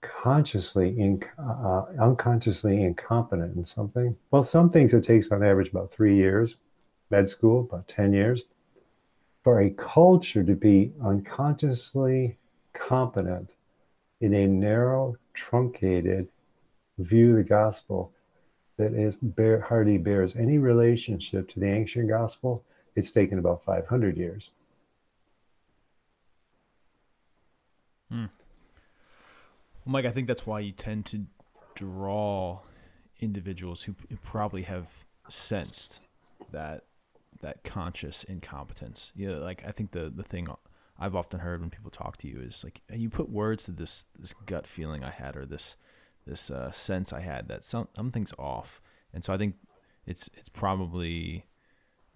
consciously, 0.00 0.98
in, 0.98 1.22
uh, 1.38 1.84
unconsciously 1.98 2.82
incompetent 2.82 3.56
in 3.56 3.64
something? 3.64 4.16
Well, 4.30 4.42
some 4.42 4.70
things 4.70 4.92
it 4.92 5.04
takes 5.04 5.30
on 5.30 5.42
average 5.42 5.70
about 5.70 5.90
three 5.90 6.16
years, 6.16 6.56
med 7.10 7.28
school, 7.30 7.60
about 7.60 7.88
10 7.88 8.12
years. 8.12 8.42
For 9.42 9.60
a 9.60 9.70
culture 9.70 10.44
to 10.44 10.54
be 10.54 10.92
unconsciously 11.02 12.38
competent 12.72 13.50
in 14.20 14.34
a 14.34 14.46
narrow, 14.46 15.16
truncated 15.34 16.28
view 16.98 17.30
of 17.30 17.36
the 17.36 17.42
gospel 17.42 18.12
that 18.76 18.94
is 18.94 19.16
bear, 19.16 19.60
hardly 19.60 19.98
bears 19.98 20.34
any 20.36 20.58
relationship 20.58 21.48
to 21.50 21.60
the 21.60 21.66
ancient 21.66 22.08
gospel, 22.08 22.64
it's 22.94 23.10
taken 23.10 23.38
about 23.38 23.62
500 23.64 24.16
years. 24.16 24.50
Hmm. 28.10 28.26
Well, 29.84 29.92
Mike, 29.92 30.04
I 30.04 30.10
think 30.10 30.28
that's 30.28 30.46
why 30.46 30.60
you 30.60 30.72
tend 30.72 31.06
to 31.06 31.26
draw 31.74 32.60
individuals 33.20 33.84
who, 33.84 33.94
probably 34.22 34.62
have 34.62 35.04
sensed 35.28 36.00
that 36.50 36.84
that 37.40 37.64
conscious 37.64 38.24
incompetence. 38.24 39.12
Yeah, 39.16 39.30
you 39.30 39.34
know, 39.34 39.40
like 39.42 39.64
I 39.66 39.72
think 39.72 39.92
the 39.92 40.12
the 40.14 40.22
thing 40.22 40.48
I've 40.98 41.16
often 41.16 41.40
heard 41.40 41.60
when 41.60 41.70
people 41.70 41.90
talk 41.90 42.16
to 42.18 42.28
you 42.28 42.40
is 42.40 42.62
like 42.62 42.80
you 42.92 43.08
put 43.10 43.28
words 43.28 43.64
to 43.64 43.72
this 43.72 44.06
this 44.18 44.34
gut 44.46 44.66
feeling 44.66 45.02
I 45.02 45.10
had 45.10 45.36
or 45.36 45.46
this 45.46 45.76
this 46.26 46.50
uh, 46.50 46.70
sense 46.70 47.12
I 47.12 47.20
had 47.20 47.48
that 47.48 47.64
some 47.64 47.88
something's 47.96 48.32
off, 48.38 48.80
and 49.12 49.24
so 49.24 49.32
I 49.32 49.38
think 49.38 49.56
it's 50.06 50.28
it's 50.36 50.48
probably 50.48 51.46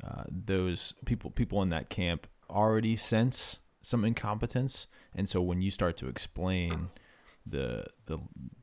uh, 0.05 0.25
those 0.29 0.95
people 1.05 1.31
people 1.31 1.63
in 1.63 1.71
that 1.71 1.89
camp 1.89 2.27
already 2.49 2.97
sense 2.97 3.59
some 3.83 4.05
incompetence, 4.05 4.87
and 5.15 5.29
so 5.29 5.41
when 5.41 5.61
you 5.61 5.71
start 5.71 5.97
to 5.99 6.09
explain 6.09 6.89
the 7.47 7.87
the 8.07 8.19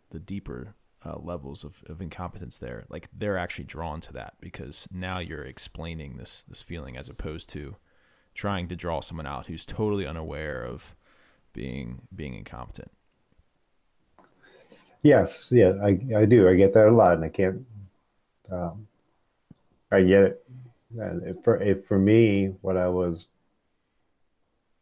the 0.09 0.19
deeper 0.19 0.75
uh, 1.05 1.17
levels 1.17 1.63
of, 1.63 1.83
of 1.87 2.01
incompetence 2.01 2.57
there, 2.57 2.85
like 2.89 3.09
they're 3.13 3.37
actually 3.37 3.65
drawn 3.65 3.99
to 4.01 4.13
that 4.13 4.35
because 4.39 4.87
now 4.91 5.19
you're 5.19 5.45
explaining 5.45 6.17
this 6.17 6.43
this 6.43 6.61
feeling 6.61 6.97
as 6.97 7.09
opposed 7.09 7.49
to 7.49 7.75
trying 8.33 8.67
to 8.67 8.75
draw 8.75 8.99
someone 8.99 9.27
out 9.27 9.47
who's 9.47 9.65
totally 9.65 10.05
unaware 10.05 10.63
of 10.63 10.95
being 11.53 12.01
being 12.13 12.33
incompetent. 12.33 12.91
Yes, 15.03 15.51
yeah, 15.51 15.73
I, 15.83 15.99
I 16.15 16.25
do. 16.25 16.47
I 16.49 16.55
get 16.55 16.73
that 16.73 16.87
a 16.87 16.91
lot, 16.91 17.13
and 17.13 17.25
I 17.25 17.29
can't. 17.29 17.65
Um, 18.51 18.87
I 19.91 20.01
get 20.03 20.21
it. 20.23 20.45
And 20.97 21.43
for 21.43 21.59
for 21.87 21.97
me, 21.97 22.47
what 22.61 22.77
I 22.77 22.87
was, 22.89 23.27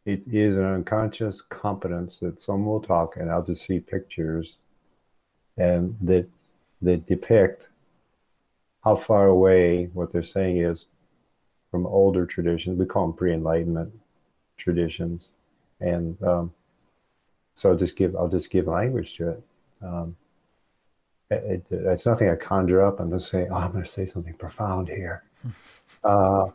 it 0.06 0.28
is 0.28 0.58
an 0.58 0.64
unconscious 0.64 1.42
competence 1.42 2.20
that 2.20 2.40
some 2.40 2.68
will 2.68 2.82
talk, 2.82 3.16
and 3.18 3.32
I'll 3.32 3.44
just 3.44 3.66
see 3.66 3.80
pictures, 3.80 4.58
and 5.58 5.98
that 6.02 6.28
that 6.82 7.06
depict 7.08 7.70
how 8.84 8.96
far 8.96 9.28
away 9.28 9.86
what 9.94 10.12
they're 10.12 10.24
saying 10.24 10.58
is 10.58 10.86
from 11.72 11.88
older 11.88 12.26
traditions. 12.28 12.78
We 12.80 12.86
call 12.88 13.08
them 13.08 13.18
pre-enlightenment 13.18 13.94
traditions, 14.58 15.32
and 15.82 16.22
um, 16.24 16.54
so 17.54 17.72
I'll 17.72 17.78
just 17.78 17.96
give 17.96 18.16
I'll 18.16 18.28
just 18.28 18.52
give 18.52 18.68
language 18.68 19.16
to 19.16 19.30
it. 19.30 19.44
Um, 19.82 20.15
it, 21.30 21.65
it, 21.72 21.76
it's 21.86 22.06
nothing 22.06 22.30
I 22.30 22.36
conjure 22.36 22.86
up. 22.86 23.00
I'm 23.00 23.12
just 23.12 23.30
saying, 23.30 23.48
oh, 23.52 23.56
I'm 23.56 23.72
going 23.72 23.84
to 23.84 23.89
say 23.89 24.06
something 24.06 24.34
profound 24.34 24.89
here. 24.89 25.24
uh, 26.04 26.48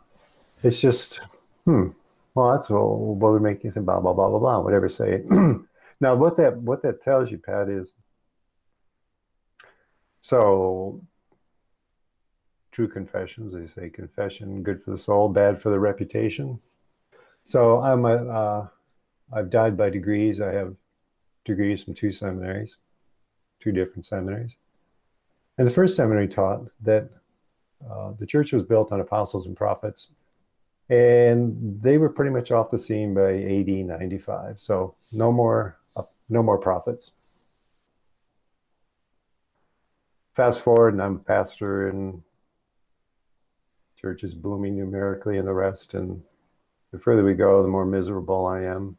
it's 0.63 0.79
just, 0.79 1.19
hmm. 1.65 1.89
Well, 2.37 2.51
that's 2.51 2.69
what, 2.69 2.83
what 2.83 3.31
would 3.31 3.41
make 3.41 3.63
you 3.63 3.71
say 3.71 3.81
blah 3.81 3.99
blah 3.99 4.13
blah 4.13 4.29
blah 4.29 4.37
blah. 4.37 4.59
Whatever 4.59 4.89
say. 4.89 5.23
now, 5.99 6.13
what 6.13 6.37
that 6.37 6.55
what 6.57 6.83
that 6.83 7.01
tells 7.01 7.31
you, 7.31 7.39
Pat, 7.39 7.67
is 7.67 7.93
so 10.21 11.01
true 12.69 12.87
confessions. 12.87 13.53
They 13.53 13.65
say 13.65 13.89
confession, 13.89 14.61
good 14.61 14.79
for 14.79 14.91
the 14.91 14.99
soul, 14.99 15.29
bad 15.29 15.59
for 15.59 15.71
the 15.71 15.79
reputation. 15.79 16.59
So 17.41 17.81
I'm 17.81 18.05
a, 18.05 18.15
uh, 18.15 18.67
I've 19.33 19.49
died 19.49 19.75
by 19.75 19.89
degrees. 19.89 20.39
I 20.39 20.53
have 20.53 20.75
degrees 21.43 21.81
from 21.81 21.95
two 21.95 22.11
seminaries, 22.11 22.77
two 23.59 23.71
different 23.71 24.05
seminaries. 24.05 24.57
And 25.57 25.67
the 25.67 25.71
first 25.71 25.95
seminary 25.95 26.27
taught 26.27 26.65
that 26.81 27.09
uh, 27.89 28.11
the 28.19 28.25
church 28.25 28.53
was 28.53 28.63
built 28.63 28.91
on 28.91 28.99
apostles 28.99 29.45
and 29.45 29.55
prophets, 29.55 30.09
and 30.89 31.81
they 31.81 31.97
were 31.97 32.09
pretty 32.09 32.31
much 32.31 32.51
off 32.51 32.69
the 32.69 32.77
scene 32.77 33.13
by 33.13 33.33
AD 33.33 33.67
95. 33.67 34.59
So 34.59 34.95
no 35.11 35.31
more, 35.31 35.77
uh, 35.95 36.03
no 36.29 36.41
more 36.41 36.57
prophets. 36.57 37.11
Fast 40.35 40.61
forward, 40.61 40.93
and 40.93 41.01
I'm 41.01 41.15
a 41.15 41.19
pastor 41.19 41.89
and 41.89 42.21
church 43.99 44.23
is 44.23 44.35
booming 44.35 44.77
numerically 44.77 45.37
and 45.37 45.47
the 45.47 45.53
rest. 45.53 45.93
And 45.93 46.21
the 46.91 46.99
further 46.99 47.23
we 47.23 47.33
go, 47.33 47.61
the 47.63 47.67
more 47.67 47.85
miserable 47.85 48.45
I 48.45 48.61
am. 48.61 48.97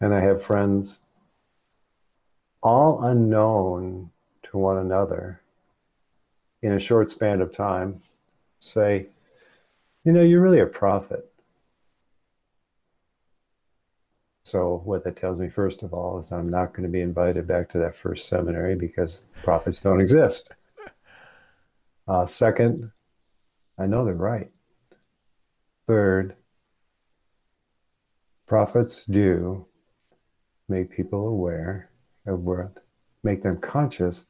And 0.00 0.12
I 0.12 0.20
have 0.20 0.42
friends, 0.42 0.98
all 2.62 3.02
unknown 3.04 4.10
to 4.44 4.58
one 4.58 4.78
another, 4.78 5.40
in 6.62 6.72
a 6.72 6.78
short 6.78 7.10
span 7.10 7.40
of 7.40 7.52
time, 7.52 8.00
say, 8.60 9.08
you 10.04 10.12
know, 10.12 10.22
you're 10.22 10.40
really 10.40 10.60
a 10.60 10.66
prophet. 10.66 11.28
So, 14.44 14.82
what 14.84 15.04
that 15.04 15.16
tells 15.16 15.38
me, 15.38 15.48
first 15.48 15.82
of 15.82 15.94
all, 15.94 16.18
is 16.18 16.32
I'm 16.32 16.48
not 16.48 16.72
going 16.72 16.82
to 16.82 16.88
be 16.88 17.00
invited 17.00 17.46
back 17.46 17.68
to 17.70 17.78
that 17.78 17.94
first 17.94 18.28
seminary 18.28 18.74
because 18.74 19.24
prophets 19.42 19.80
don't 19.80 20.00
exist. 20.00 20.52
Uh, 22.06 22.26
second, 22.26 22.90
I 23.78 23.86
know 23.86 24.04
they're 24.04 24.14
right. 24.14 24.50
Third, 25.86 26.34
prophets 28.46 29.04
do 29.08 29.66
make 30.68 30.90
people 30.90 31.26
aware 31.28 31.91
of 32.26 32.40
what, 32.40 32.84
make 33.22 33.42
them 33.42 33.58
conscious 33.58 34.26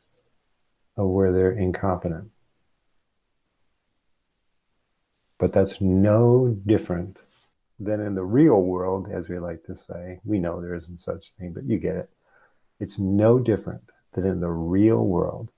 of 0.97 1.09
where 1.09 1.33
they're 1.33 1.53
incompetent. 1.53 2.31
But 5.39 5.53
that's 5.53 5.81
no 5.81 6.57
different 6.67 7.19
than 7.79 8.01
in 8.01 8.15
the 8.15 8.25
real 8.25 8.63
world, 8.63 9.09
as 9.13 9.29
we 9.29 9.39
like 9.39 9.65
to 9.65 9.75
say. 9.75 10.21
We 10.25 10.39
know 10.39 10.61
there 10.61 10.75
isn't 10.75 10.99
such 10.99 11.33
thing, 11.33 11.53
but 11.53 11.65
you 11.65 11.79
get 11.79 11.97
it. 11.97 12.11
It's 12.79 12.99
no 12.99 13.39
different 13.39 13.83
than 14.13 14.25
in 14.25 14.41
the 14.41 14.51
real 14.51 15.05
world 15.05 15.51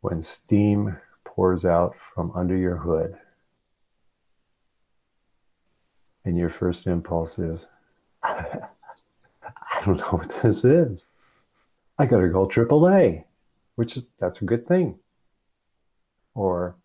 when 0.00 0.22
steam 0.22 0.96
pours 1.24 1.64
out 1.64 1.94
from 2.14 2.30
under 2.34 2.56
your 2.56 2.76
hood. 2.76 3.18
And 6.24 6.36
your 6.36 6.50
first 6.50 6.86
impulse 6.86 7.38
is, 7.38 7.68
I 9.78 9.84
don't 9.84 9.98
know 9.98 10.04
what 10.10 10.42
this 10.42 10.64
is. 10.64 11.04
I 11.98 12.06
got 12.06 12.20
to 12.20 12.28
go 12.28 12.46
AAA, 12.46 13.24
which 13.74 13.96
is, 13.96 14.06
that's 14.18 14.40
a 14.40 14.44
good 14.44 14.66
thing. 14.66 14.98
Or 16.34 16.76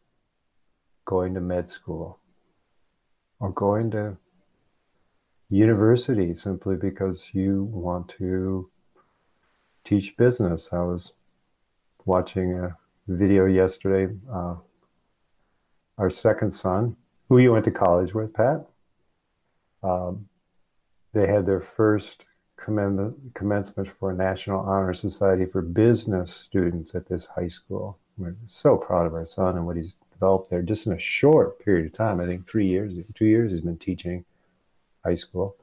going 1.06 1.34
to 1.34 1.42
med 1.42 1.70
school, 1.70 2.20
or 3.40 3.52
going 3.52 3.92
to 3.92 4.18
university 5.50 6.34
simply 6.34 6.76
because 6.76 7.30
you 7.34 7.66
want 7.66 8.08
to 8.08 8.70
teach 9.84 10.18
business. 10.18 10.74
I 10.74 10.82
was 10.82 11.14
watching 12.06 12.58
a 12.58 12.78
video 13.08 13.46
yesterday. 13.46 14.14
Uh, 14.32 14.56
our 15.98 16.10
second 16.10 16.52
son, 16.52 16.96
who 17.30 17.38
you 17.38 17.52
went 17.52 17.66
to 17.66 17.72
college 17.72 18.14
with, 18.16 18.34
Pat, 18.34 18.66
um, 19.84 20.28
they 21.14 21.28
had 21.28 21.46
their 21.46 21.60
first 21.60 22.26
commencement 22.64 23.90
for 23.90 24.14
National 24.14 24.62
Honor 24.62 24.94
Society 24.94 25.46
for 25.46 25.62
business 25.62 26.34
students 26.34 26.96
at 26.96 27.08
this 27.08 27.28
high 27.28 27.48
school. 27.48 27.98
We're 28.18 28.36
so 28.48 28.78
proud 28.78 29.08
of 29.08 29.14
our 29.14 29.26
son 29.26 29.58
and 29.58 29.66
what 29.66 29.76
he's 29.76 29.96
developed 30.12 30.50
there 30.50 30.62
just 30.62 30.88
in 30.88 30.94
a 30.94 31.00
short 31.00 31.60
period 31.64 31.86
of 31.86 31.94
time. 31.94 32.20
I 32.20 32.26
think 32.26 32.48
three 32.48 32.68
years, 32.68 32.94
two 33.14 33.26
years 33.26 33.52
he's 33.52 33.62
been 33.62 33.78
teaching 33.78 34.26
high 35.04 35.16
school. 35.16 35.58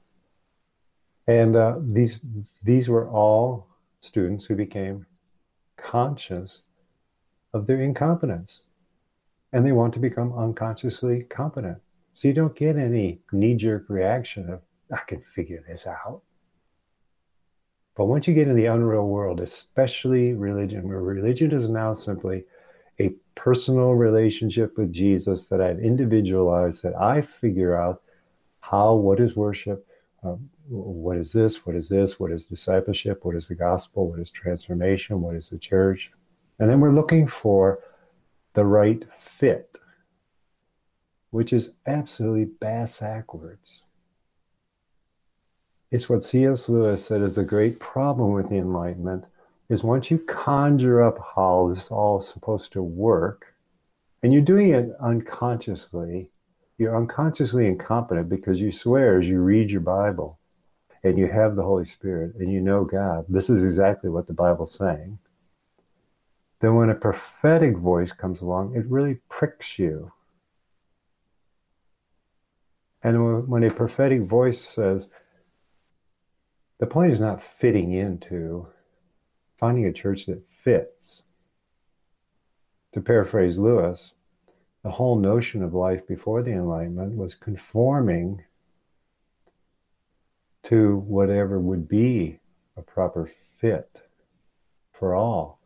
And 1.27 1.57
uh, 1.57 1.77
these 1.81 2.21
these 2.63 2.89
were 2.89 3.09
all 3.09 3.67
students 4.01 4.47
who 4.47 4.57
became 4.57 5.07
conscious 5.77 6.63
of 7.55 7.67
their 7.67 7.81
incompetence, 7.81 8.65
and 9.53 9.65
they 9.65 9.73
want 9.73 9.95
to 9.95 10.01
become 10.01 10.37
unconsciously 10.37 11.23
competent. 11.23 11.79
So 12.15 12.29
you 12.29 12.35
don't 12.35 12.57
get 12.57 12.77
any 12.77 13.21
knee 13.33 13.55
jerk 13.55 13.85
reaction 13.89 14.51
of 14.51 14.63
I 14.93 15.03
can 15.07 15.21
figure 15.21 15.63
this 15.67 15.87
out. 15.87 16.23
But 17.97 18.07
once 18.07 18.29
you 18.29 18.35
get 18.35 18.49
in 18.49 18.57
the 18.57 18.67
unreal 18.67 19.07
world, 19.07 19.41
especially 19.41 20.33
religion, 20.33 20.89
where 20.89 21.03
religion 21.03 21.53
is 21.53 21.69
now 21.69 21.93
simply 21.93 22.45
a 22.99 23.11
personal 23.35 23.93
relationship 23.93 24.77
with 24.77 24.93
Jesus 24.93 25.47
that 25.47 25.61
I've 25.61 25.81
individualized, 25.81 26.83
that 26.83 26.95
I 26.95 27.21
figure 27.21 27.77
out 27.77 28.03
how, 28.61 28.95
what 28.95 29.21
is 29.21 29.35
worship, 29.35 29.87
um, 30.23 30.51
what 30.69 31.17
is 31.17 31.33
this, 31.33 31.67
what 31.67 31.75
is 31.75 31.89
this, 31.89 32.21
what 32.21 32.31
is 32.31 32.47
discipleship, 32.47 33.25
what 33.25 33.35
is 33.35 33.49
the 33.49 33.55
gospel, 33.55 34.09
what 34.09 34.21
is 34.21 34.31
transformation, 34.31 35.21
what 35.21 35.35
is 35.35 35.49
the 35.49 35.59
church. 35.59 36.13
And 36.59 36.71
then 36.71 36.81
we're 36.81 36.93
looking 36.93 37.27
for 37.27 37.81
the 38.55 38.65
right 38.65 39.05
fit, 39.17 39.79
which 41.31 41.53
is 41.53 41.73
absolutely 41.87 42.45
bass 42.45 43.01
backwards. 43.01 43.83
It's 45.91 46.09
what 46.09 46.23
C.S. 46.23 46.69
Lewis 46.69 47.05
said 47.05 47.21
is 47.21 47.37
a 47.37 47.43
great 47.43 47.81
problem 47.81 48.33
with 48.33 48.49
the 48.49 48.59
Enlightenment 48.59 49.25
is 49.69 49.83
once 49.83 50.11
you 50.11 50.19
conjure 50.19 51.03
up 51.03 51.19
how 51.35 51.69
this 51.69 51.85
is 51.87 51.91
all 51.91 52.21
supposed 52.21 52.73
to 52.73 52.83
work, 52.83 53.55
and 54.23 54.33
you're 54.33 54.43
doing 54.43 54.71
it 54.71 54.91
unconsciously, 55.01 56.31
you're 56.79 56.97
unconsciously 56.97 57.67
incompetent 57.67 58.29
because 58.29 58.61
you 58.61 58.71
swear 58.71 59.19
as 59.19 59.29
you 59.29 59.41
read 59.41 59.71
your 59.71 59.81
Bible 59.81 60.39
and 61.03 61.19
you 61.19 61.27
have 61.27 61.57
the 61.57 61.63
Holy 61.65 61.87
Spirit 61.87 62.35
and 62.39 62.53
you 62.53 62.61
know 62.61 62.85
God, 62.85 63.25
this 63.29 63.51
is 63.51 63.65
exactly 63.65 64.11
what 64.11 64.29
the 64.29 64.33
Bible's 64.33 64.73
saying. 64.73 65.19
Then 66.61 66.77
when 66.77 66.91
a 66.91 66.95
prophetic 66.95 67.77
voice 67.77 68.13
comes 68.13 68.41
along, 68.41 68.77
it 68.77 68.87
really 68.87 69.19
pricks 69.29 69.79
you. 69.79 70.13
And 73.03 73.49
when 73.49 73.65
a 73.65 73.71
prophetic 73.71 74.23
voice 74.23 74.61
says, 74.61 75.09
the 76.81 76.87
point 76.87 77.13
is 77.13 77.21
not 77.21 77.43
fitting 77.43 77.93
into 77.93 78.67
finding 79.59 79.85
a 79.85 79.93
church 79.93 80.25
that 80.27 80.47
fits. 80.47 81.23
To 82.95 83.03
paraphrase 83.03 83.59
Lewis, 83.59 84.15
the 84.83 84.91
whole 84.91 85.19
notion 85.19 85.63
of 85.63 85.75
life 85.75 86.07
before 86.07 86.43
the 86.43 86.53
Enlightenment 86.53 87.17
was 87.17 87.35
conforming 87.35 88.43
to 90.65 90.97
whatever 91.07 91.61
would 91.61 91.87
be 91.87 92.41
a 92.79 92.83
proper 92.83 93.27
fit 93.27 94.01
for 94.91 95.15
all, 95.15 95.61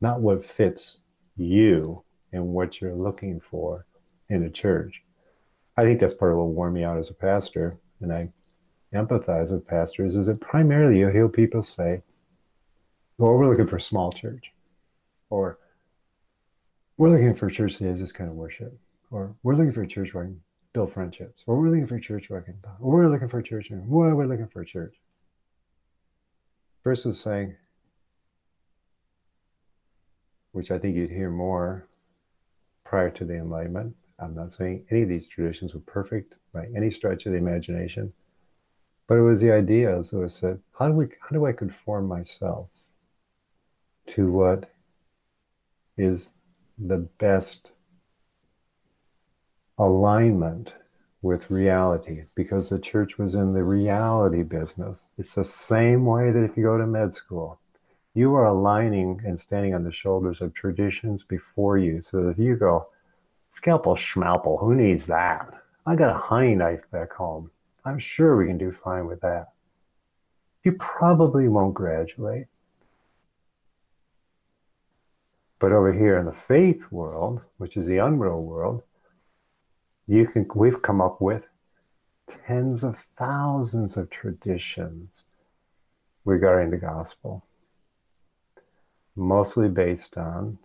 not 0.00 0.20
what 0.20 0.44
fits 0.44 0.98
you 1.36 2.04
and 2.32 2.46
what 2.46 2.80
you're 2.80 2.94
looking 2.94 3.40
for 3.40 3.86
in 4.28 4.44
a 4.44 4.50
church. 4.50 5.02
I 5.76 5.82
think 5.82 5.98
that's 5.98 6.14
part 6.14 6.30
of 6.30 6.38
what 6.38 6.48
wore 6.48 6.70
me 6.70 6.84
out 6.84 6.98
as 6.98 7.10
a 7.10 7.14
pastor, 7.14 7.76
and 8.00 8.12
I 8.12 8.28
empathize 8.94 9.50
with 9.50 9.66
pastors 9.66 10.16
is 10.16 10.26
that 10.26 10.40
primarily 10.40 10.98
you 10.98 11.08
hear 11.08 11.28
people 11.28 11.62
say, 11.62 12.02
well, 13.18 13.34
we're 13.34 13.48
looking 13.48 13.66
for 13.66 13.76
a 13.76 13.80
small 13.80 14.10
church, 14.12 14.52
or 15.30 15.58
we're 16.96 17.10
looking 17.10 17.34
for 17.34 17.46
a 17.46 17.50
church 17.50 17.78
that 17.78 17.88
has 17.88 18.00
this 18.00 18.12
kind 18.12 18.30
of 18.30 18.36
worship, 18.36 18.78
or 19.10 19.34
we're 19.42 19.54
looking 19.54 19.72
for 19.72 19.82
a 19.82 19.86
church 19.86 20.14
where 20.14 20.24
I 20.24 20.26
can 20.26 20.40
build 20.72 20.92
friendships, 20.92 21.44
or 21.46 21.60
we're 21.60 21.68
looking 21.68 21.86
for 21.86 21.96
a 21.96 22.00
church 22.00 22.28
where 22.28 22.40
I 22.40 22.42
can, 22.42 22.58
or 22.80 22.92
we're 22.92 23.08
looking 23.08 23.28
for 23.28 23.38
a 23.38 23.42
church, 23.42 23.70
and 23.70 23.86
we're 23.88 24.26
looking 24.26 24.48
for 24.48 24.62
a 24.62 24.66
church. 24.66 24.96
Versus 26.82 27.20
saying, 27.20 27.56
which 30.52 30.70
I 30.70 30.78
think 30.78 30.96
you'd 30.96 31.10
hear 31.10 31.30
more 31.30 31.88
prior 32.84 33.10
to 33.10 33.24
the 33.24 33.34
Enlightenment. 33.34 33.96
I'm 34.18 34.34
not 34.34 34.52
saying 34.52 34.84
any 34.90 35.02
of 35.02 35.08
these 35.08 35.26
traditions 35.26 35.74
were 35.74 35.80
perfect 35.80 36.34
by 36.52 36.66
any 36.76 36.90
stretch 36.90 37.26
of 37.26 37.32
the 37.32 37.38
imagination. 37.38 38.12
But 39.06 39.18
it 39.18 39.22
was 39.22 39.40
the 39.40 39.52
idea, 39.52 39.96
as 39.96 40.14
said, 40.28 40.60
how 40.78 40.88
do 40.88 40.94
we 40.94 41.06
how 41.20 41.30
do 41.32 41.44
I 41.46 41.52
conform 41.52 42.08
myself 42.08 42.70
to 44.08 44.30
what 44.30 44.70
is 45.96 46.32
the 46.78 46.98
best 46.98 47.70
alignment 49.78 50.74
with 51.22 51.50
reality 51.50 52.24
because 52.34 52.68
the 52.68 52.78
church 52.78 53.18
was 53.18 53.34
in 53.34 53.54
the 53.54 53.64
reality 53.64 54.42
business. 54.42 55.06
It's 55.16 55.34
the 55.34 55.44
same 55.44 56.04
way 56.04 56.30
that 56.30 56.44
if 56.44 56.56
you 56.56 56.64
go 56.64 56.76
to 56.76 56.86
med 56.86 57.14
school, 57.14 57.58
you 58.12 58.34
are 58.34 58.44
aligning 58.44 59.20
and 59.24 59.40
standing 59.40 59.74
on 59.74 59.84
the 59.84 59.90
shoulders 59.90 60.40
of 60.40 60.54
traditions 60.54 61.24
before 61.24 61.78
you. 61.78 62.02
So 62.02 62.22
that 62.22 62.30
if 62.30 62.38
you 62.38 62.56
go, 62.56 62.88
scalpel 63.48 63.96
schmalpel, 63.96 64.60
who 64.60 64.74
needs 64.74 65.06
that? 65.06 65.50
I 65.86 65.96
got 65.96 66.14
a 66.14 66.18
honey 66.18 66.54
knife 66.54 66.88
back 66.90 67.12
home. 67.14 67.50
I'm 67.84 67.98
sure 67.98 68.36
we 68.36 68.46
can 68.46 68.58
do 68.58 68.72
fine 68.72 69.06
with 69.06 69.20
that. 69.20 69.52
You 70.62 70.72
probably 70.72 71.48
won't 71.48 71.74
graduate. 71.74 72.46
But 75.58 75.72
over 75.72 75.92
here 75.92 76.18
in 76.18 76.26
the 76.26 76.32
faith 76.32 76.90
world, 76.90 77.42
which 77.58 77.76
is 77.76 77.86
the 77.86 77.98
unreal 77.98 78.42
world, 78.42 78.82
you 80.06 80.26
can 80.26 80.46
we've 80.54 80.82
come 80.82 81.00
up 81.00 81.20
with 81.20 81.46
tens 82.26 82.84
of 82.84 82.96
thousands 82.96 83.96
of 83.96 84.08
traditions 84.10 85.24
regarding 86.24 86.70
the 86.70 86.78
gospel, 86.78 87.44
mostly 89.14 89.68
based 89.68 90.16
on 90.16 90.58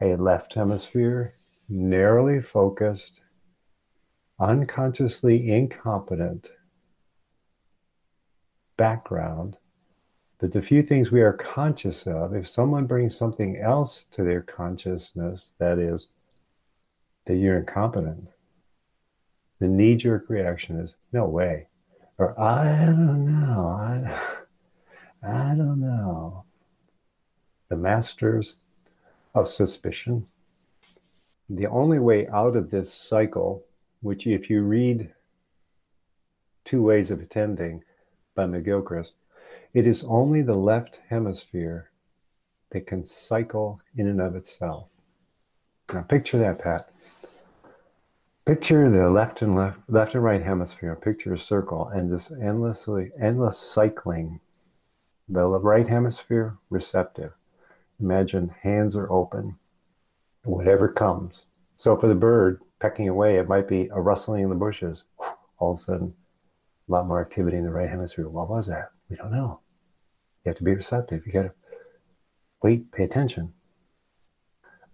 a 0.00 0.16
left 0.16 0.54
hemisphere, 0.54 1.34
narrowly 1.68 2.40
focused, 2.40 3.20
unconsciously 4.38 5.50
incompetent 5.50 6.50
background 8.78 9.58
that 10.38 10.52
the 10.52 10.62
few 10.62 10.82
things 10.82 11.10
we 11.10 11.20
are 11.20 11.34
conscious 11.34 12.06
of, 12.06 12.34
if 12.34 12.48
someone 12.48 12.86
brings 12.86 13.14
something 13.14 13.58
else 13.58 14.06
to 14.12 14.22
their 14.22 14.40
consciousness, 14.40 15.52
that 15.58 15.78
is, 15.78 16.08
that 17.26 17.36
you're 17.36 17.58
incompetent, 17.58 18.28
the 19.58 19.68
knee 19.68 19.96
jerk 19.96 20.30
reaction 20.30 20.78
is, 20.78 20.94
no 21.12 21.26
way. 21.26 21.66
Or, 22.16 22.38
I 22.40 22.86
don't 22.86 23.26
know. 23.26 23.68
I, 23.80 24.18
I 25.22 25.54
don't 25.56 25.80
know. 25.80 26.44
The 27.68 27.76
masters 27.76 28.54
of 29.34 29.48
suspicion. 29.48 30.26
The 31.50 31.66
only 31.66 31.98
way 31.98 32.28
out 32.28 32.56
of 32.56 32.70
this 32.70 32.92
cycle, 32.92 33.64
which 34.00 34.26
if 34.26 34.48
you 34.48 34.62
read 34.62 35.12
Two 36.64 36.82
Ways 36.82 37.10
of 37.10 37.20
Attending, 37.20 37.82
by 38.38 38.44
McGilchrist, 38.44 39.14
it 39.74 39.84
is 39.84 40.04
only 40.04 40.42
the 40.42 40.54
left 40.54 41.00
hemisphere 41.10 41.90
that 42.70 42.86
can 42.86 43.02
cycle 43.02 43.80
in 43.96 44.06
and 44.06 44.20
of 44.20 44.36
itself. 44.36 44.86
Now 45.92 46.02
picture 46.02 46.38
that, 46.38 46.60
Pat. 46.60 46.88
Picture 48.46 48.88
the 48.88 49.10
left 49.10 49.42
and 49.42 49.56
left, 49.56 49.80
left 49.88 50.14
and 50.14 50.22
right 50.22 50.42
hemisphere. 50.42 50.94
Picture 50.94 51.34
a 51.34 51.38
circle 51.38 51.88
and 51.88 52.12
this 52.12 52.30
endlessly, 52.30 53.10
endless 53.20 53.58
cycling. 53.58 54.38
The 55.28 55.44
right 55.48 55.88
hemisphere 55.88 56.58
receptive. 56.70 57.36
Imagine 58.00 58.54
hands 58.62 58.94
are 58.94 59.10
open. 59.10 59.56
Whatever 60.44 60.88
comes. 60.88 61.46
So 61.74 61.96
for 61.96 62.06
the 62.06 62.14
bird 62.14 62.60
pecking 62.78 63.08
away, 63.08 63.36
it 63.36 63.48
might 63.48 63.66
be 63.66 63.88
a 63.92 64.00
rustling 64.00 64.44
in 64.44 64.48
the 64.48 64.54
bushes. 64.54 65.02
All 65.58 65.72
of 65.72 65.78
a 65.78 65.82
sudden, 65.82 66.14
a 66.88 66.92
lot 66.92 67.06
more 67.06 67.20
activity 67.20 67.56
in 67.56 67.64
the 67.64 67.70
right 67.70 67.88
hemisphere. 67.88 68.28
What 68.28 68.48
was 68.48 68.66
that? 68.68 68.90
We 69.08 69.16
don't 69.16 69.32
know. 69.32 69.60
You 70.44 70.50
have 70.50 70.56
to 70.58 70.64
be 70.64 70.74
receptive. 70.74 71.26
You 71.26 71.32
got 71.32 71.42
to 71.42 71.52
wait, 72.62 72.90
pay 72.92 73.04
attention. 73.04 73.52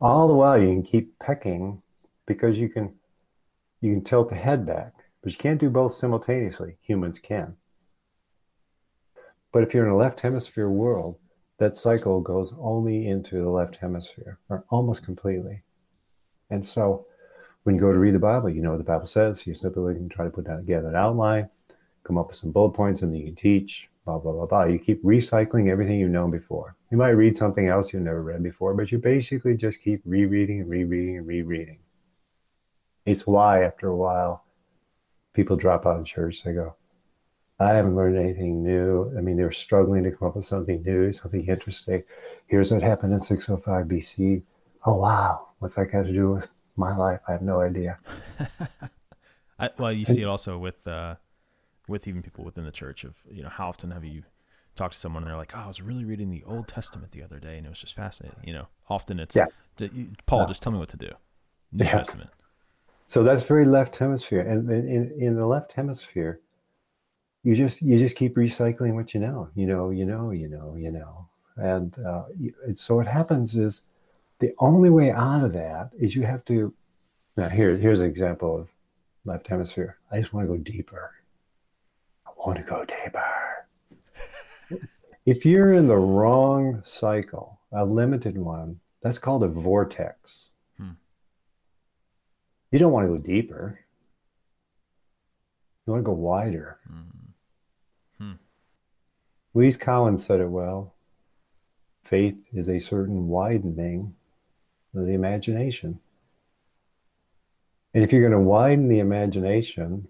All 0.01 0.27
the 0.29 0.35
while, 0.35 0.61
you 0.61 0.69
can 0.69 0.83
keep 0.83 1.19
pecking 1.19 1.83
because 2.27 2.59
you 2.59 2.69
can 2.69 2.95
you 3.81 3.93
can 3.93 4.05
tilt 4.05 4.31
the 4.31 4.35
head 4.35 4.67
back, 4.67 4.95
but 5.23 5.33
you 5.33 5.39
can't 5.39 5.61
do 5.61 5.71
both 5.71 5.95
simultaneously. 5.95 6.77
Humans 6.81 7.19
can. 7.19 7.57
But 9.53 9.63
if 9.63 9.75
you're 9.75 9.87
in 9.87 9.93
a 9.93 9.97
left 9.97 10.23
hemisphere 10.23 10.71
world, 10.71 11.19
that 11.59 11.77
cycle 11.77 12.21
goes 12.21 12.55
only 12.59 13.07
into 13.07 13.37
the 13.37 13.51
left 13.51 13.77
hemisphere, 13.77 14.39
or 14.49 14.65
almost 14.71 15.05
completely. 15.05 15.63
And 16.51 16.65
so 16.65 17.07
when 17.63 17.75
you 17.75 17.81
go 17.81 17.93
to 17.93 17.99
read 17.99 18.15
the 18.15 18.19
Bible, 18.19 18.51
you 18.51 18.63
know 18.63 18.71
what 18.71 18.79
the 18.79 18.85
Bible 18.85 19.07
says. 19.07 19.47
You're 19.47 19.55
simply 19.55 19.95
can 19.95 20.09
try 20.09 20.25
to 20.25 20.31
put 20.31 20.47
that 20.47 20.57
together 20.57 20.89
an 20.89 20.97
outline, 20.97 21.49
come 22.05 22.19
up 22.19 22.29
with 22.29 22.37
some 22.37 22.53
bullet 22.53 22.73
points 22.73 23.03
and 23.03 23.13
then 23.13 23.21
you 23.21 23.27
can 23.27 23.35
teach. 23.35 23.89
blah, 24.05 24.19
blah, 24.19 24.33
blah, 24.33 24.47
blah. 24.47 24.65
You 24.65 24.79
keep 24.79 25.03
recycling 25.03 25.69
everything 25.71 25.99
you've 25.99 26.11
known 26.11 26.31
before. 26.31 26.77
You 26.91 26.99
might 26.99 27.09
read 27.11 27.37
something 27.37 27.67
else 27.67 27.93
you've 27.93 28.03
never 28.03 28.23
read 28.23 28.43
before, 28.43 28.75
but 28.75 28.93
you 28.93 28.99
basically 28.99 29.57
just 29.57 29.83
keep 29.83 30.03
rereading 30.05 30.61
and 30.61 30.71
rereading 30.71 31.19
and 31.19 31.27
rereading. 31.27 31.79
It's 33.07 33.27
why, 33.27 33.65
after 33.65 33.89
a 33.89 33.97
while, 33.97 34.45
people 35.33 35.57
drop 35.57 35.87
out 35.87 36.01
of 36.01 36.07
church. 36.07 36.43
They 36.45 36.53
go, 36.53 36.77
I 37.59 37.71
haven't 37.71 37.97
learned 37.97 38.19
anything 38.19 38.63
new. 38.63 39.13
I 39.17 39.21
mean, 39.21 39.37
they're 39.37 39.53
struggling 39.53 40.05
to 40.05 40.11
come 40.11 40.29
up 40.29 40.37
with 40.37 40.45
something 40.45 40.83
new, 40.83 41.13
something 41.13 41.47
interesting. 41.47 42.03
Here's 42.47 42.73
what 42.73 42.83
happened 42.83 43.13
in 43.13 43.21
605 43.21 43.87
BC. 43.87 44.43
Oh, 44.85 44.97
wow. 44.97 45.49
What's 45.59 45.77
that 45.77 45.93
got 45.93 46.07
to 46.07 46.13
do 46.13 46.31
with 46.31 46.49
my 46.77 46.97
life? 46.97 47.21
I 47.29 47.33
have 47.33 47.43
no 47.43 47.61
idea. 47.61 47.99
I, 49.59 49.71
well, 49.79 49.93
you 49.93 50.05
see 50.05 50.23
it 50.23 50.27
also 50.27 50.59
with 50.59 50.87
uh, 50.87 51.15
with 51.89 52.09
even 52.09 52.23
people 52.23 52.45
within 52.45 52.65
the 52.65 52.73
church 52.73 53.05
of 53.05 53.19
you 53.31 53.43
know 53.43 53.49
how 53.49 53.69
often 53.69 53.91
have 53.91 54.05
you 54.05 54.23
talked 54.77 54.95
to 54.95 54.99
someone 54.99 55.23
and 55.23 55.31
they're 55.31 55.39
like, 55.39 55.57
oh, 55.57 55.61
I 55.61 55.67
was 55.69 55.81
really 55.81 56.05
reading 56.05 56.31
the 56.31 56.43
Old 56.45 56.67
Testament 56.67 57.13
the 57.13 57.23
other 57.23 57.39
day 57.39 57.57
and 57.57 57.67
it 57.67 57.69
was 57.69 57.79
just 57.79 57.95
fascinating. 57.95 58.41
You 58.45 58.55
know, 58.55 58.67
often 58.89 59.21
it's 59.21 59.37
yeah. 59.37 59.47
Paul, 60.27 60.41
yeah. 60.41 60.47
just 60.47 60.63
tell 60.63 60.73
me 60.73 60.79
what 60.79 60.89
to 60.91 60.97
do. 60.97 61.11
New 61.73 61.85
yeah. 61.85 61.93
Testament. 61.93 62.31
So 63.07 63.23
that's 63.23 63.43
very 63.43 63.67
left 63.67 63.97
hemisphere, 63.97 64.41
and 64.41 64.71
in, 64.71 65.13
in 65.19 65.37
the 65.37 65.47
left 65.47 65.73
hemisphere, 65.73 66.41
you 67.43 67.55
just 67.55 67.83
you 67.83 67.99
just 67.99 68.17
keep 68.17 68.35
recycling 68.37 68.95
what 68.95 69.13
you 69.13 69.21
know, 69.21 69.51
you 69.55 69.67
know, 69.67 69.91
you 69.91 70.07
know, 70.07 70.31
you 70.31 70.49
know, 70.49 70.75
you 70.77 70.91
know, 70.91 71.29
and 71.57 71.99
uh, 71.99 72.25
so 72.75 72.97
what 72.97 73.07
happens 73.07 73.57
is 73.57 73.83
the 74.39 74.55
only 74.59 74.89
way 74.91 75.11
out 75.11 75.45
of 75.45 75.53
that 75.53 75.91
is 75.99 76.17
you 76.17 76.23
have 76.23 76.45
to. 76.47 76.73
Now 77.37 77.49
here 77.49 77.77
here's 77.77 78.01
an 78.01 78.07
example 78.07 78.57
of 78.57 78.71
left 79.25 79.49
hemisphere. 79.49 79.99
I 80.11 80.21
just 80.21 80.33
want 80.33 80.49
to 80.49 80.57
go 80.57 80.63
deeper. 80.63 81.13
Want 82.45 82.59
to 82.59 82.65
go 82.65 82.85
deeper. 82.85 83.67
if 85.25 85.47
you're 85.47 85.73
in 85.73 85.89
the 85.89 85.97
wrong 85.97 86.81
cycle, 86.85 87.61
a 87.73 87.85
limited 87.85 88.37
one, 88.37 88.81
that's 89.03 89.19
called 89.19 89.43
a 89.43 89.49
vortex. 89.49 90.51
Hmm. 90.77 90.93
You 92.71 92.79
don't 92.79 92.93
want 92.93 93.07
to 93.07 93.17
go 93.17 93.19
deeper. 93.19 93.81
You 95.87 95.93
want 95.93 96.05
to 96.05 96.07
go 96.07 96.13
wider. 96.13 96.79
Hmm. 96.87 97.05
Louise 99.55 99.77
Collins 99.77 100.27
said 100.27 100.41
it 100.41 100.51
well. 100.51 100.95
Faith 102.03 102.47
is 102.53 102.69
a 102.69 102.81
certain 102.81 103.29
widening 103.29 104.17
of 104.95 105.07
the 105.07 105.15
imagination. 105.15 106.01
And 107.95 108.03
if 108.03 108.13
you're 108.13 108.29
going 108.29 108.33
to 108.33 108.41
widen 108.41 108.89
the 108.89 108.99
imagination, 108.99 110.09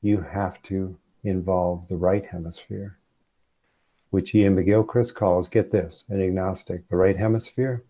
you 0.00 0.20
have 0.20 0.62
to 0.64 0.96
involve 1.24 1.88
the 1.88 1.96
right 1.96 2.24
hemisphere, 2.24 2.98
which 4.10 4.34
Iain 4.34 4.56
McGilchrist 4.56 5.14
calls, 5.14 5.48
get 5.48 5.70
this, 5.70 6.04
an 6.08 6.22
agnostic. 6.22 6.88
The 6.88 6.96
right 6.96 7.16
hemisphere 7.16 7.82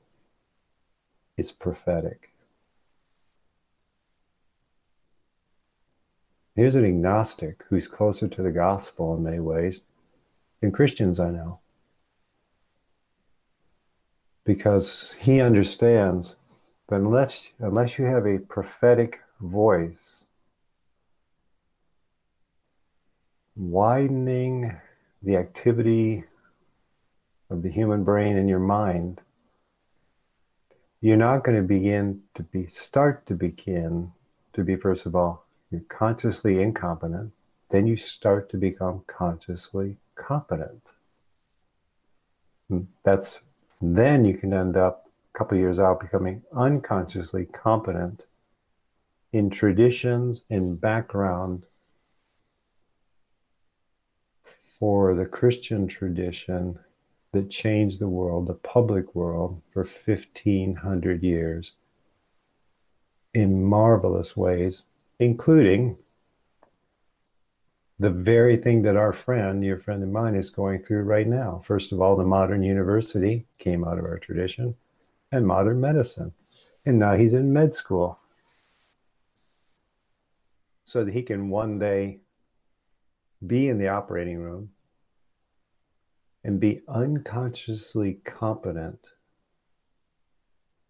is 1.37 1.53
prophetic. 1.53 2.33
Here's 6.57 6.75
an 6.75 6.85
agnostic 6.85 7.65
who's 7.69 7.87
closer 7.87 8.27
to 8.27 8.43
the 8.43 8.51
gospel 8.51 9.15
in 9.15 9.23
many 9.23 9.39
ways 9.39 9.83
than 10.61 10.73
Christians 10.73 11.21
I 11.21 11.31
know. 11.31 11.61
Because 14.45 15.15
he 15.21 15.41
understands 15.41 16.35
that 16.89 16.97
unless, 16.97 17.51
unless 17.61 17.97
you 17.97 18.07
have 18.07 18.27
a 18.27 18.39
prophetic 18.39 19.21
voice, 19.41 20.18
widening 23.59 24.77
the 25.23 25.37
activity 25.37 26.25
of 27.51 27.63
the 27.63 27.71
human 27.71 28.05
brain 28.05 28.37
in 28.37 28.49
your 28.49 28.59
mind, 28.59 29.21
you're 31.01 31.17
not 31.17 31.45
going 31.45 31.57
to 31.57 31.63
begin 31.63 32.23
to 32.35 32.43
be 32.43 32.67
start 32.67 33.27
to 33.27 33.35
begin 33.35 34.13
to 34.53 34.65
be 34.65 34.77
first 34.77 35.07
of 35.07 35.15
all 35.15 35.45
you're 35.71 35.81
consciously 35.89 36.61
incompetent 36.61 37.33
then 37.71 37.87
you 37.87 37.97
start 37.97 38.49
to 38.51 38.57
become 38.57 39.03
consciously 39.07 39.97
competent. 40.15 40.83
That's 43.05 43.41
then 43.81 44.25
you 44.25 44.37
can 44.37 44.53
end 44.53 44.77
up 44.77 45.09
a 45.35 45.39
couple 45.39 45.59
years 45.59 45.79
out 45.79 46.01
becoming 46.01 46.43
unconsciously 46.55 47.47
competent 47.47 48.27
in 49.33 49.51
traditions 49.51 50.43
and 50.51 50.81
background 50.81 51.67
for 54.79 55.15
the 55.15 55.27
Christian 55.27 55.87
tradition 55.87 56.79
that 57.33 57.51
changed 57.51 57.99
the 57.99 58.09
world, 58.09 58.47
the 58.47 58.55
public 58.55 59.15
world, 59.15 59.61
for 59.73 59.85
1500 59.85 61.23
years 61.23 61.73
in 63.35 63.63
marvelous 63.65 64.37
ways, 64.37 64.83
including 65.19 65.97
the 67.99 68.11
very 68.11 68.57
thing 68.57 68.83
that 68.83 68.97
our 68.97 69.13
friend, 69.13 69.65
your 69.65 69.77
friend 69.77 70.03
of 70.03 70.09
mine, 70.09 70.37
is 70.37 70.51
going 70.51 70.83
through 70.83 71.03
right 71.03 71.27
now. 71.27 71.61
First 71.65 71.91
of 71.93 72.01
all, 72.01 72.17
the 72.17 72.25
modern 72.25 72.63
university 72.63 73.47
came 73.59 73.85
out 73.85 73.99
of 73.99 74.05
our 74.05 74.19
tradition 74.19 74.77
and 75.33 75.47
modern 75.47 75.81
medicine. 75.81 76.33
And 76.87 76.99
now 76.99 77.17
he's 77.17 77.35
in 77.35 77.53
med 77.53 77.75
school. 77.75 78.19
So 80.87 81.05
that 81.05 81.13
he 81.13 81.23
can 81.23 81.51
one 81.51 81.79
day 81.79 82.21
be 83.47 83.69
in 83.69 83.79
the 83.79 83.89
operating 83.89 84.39
room 84.39 84.71
and 86.45 86.61
be 86.61 86.83
unconsciously 86.89 88.19
competent 88.25 89.09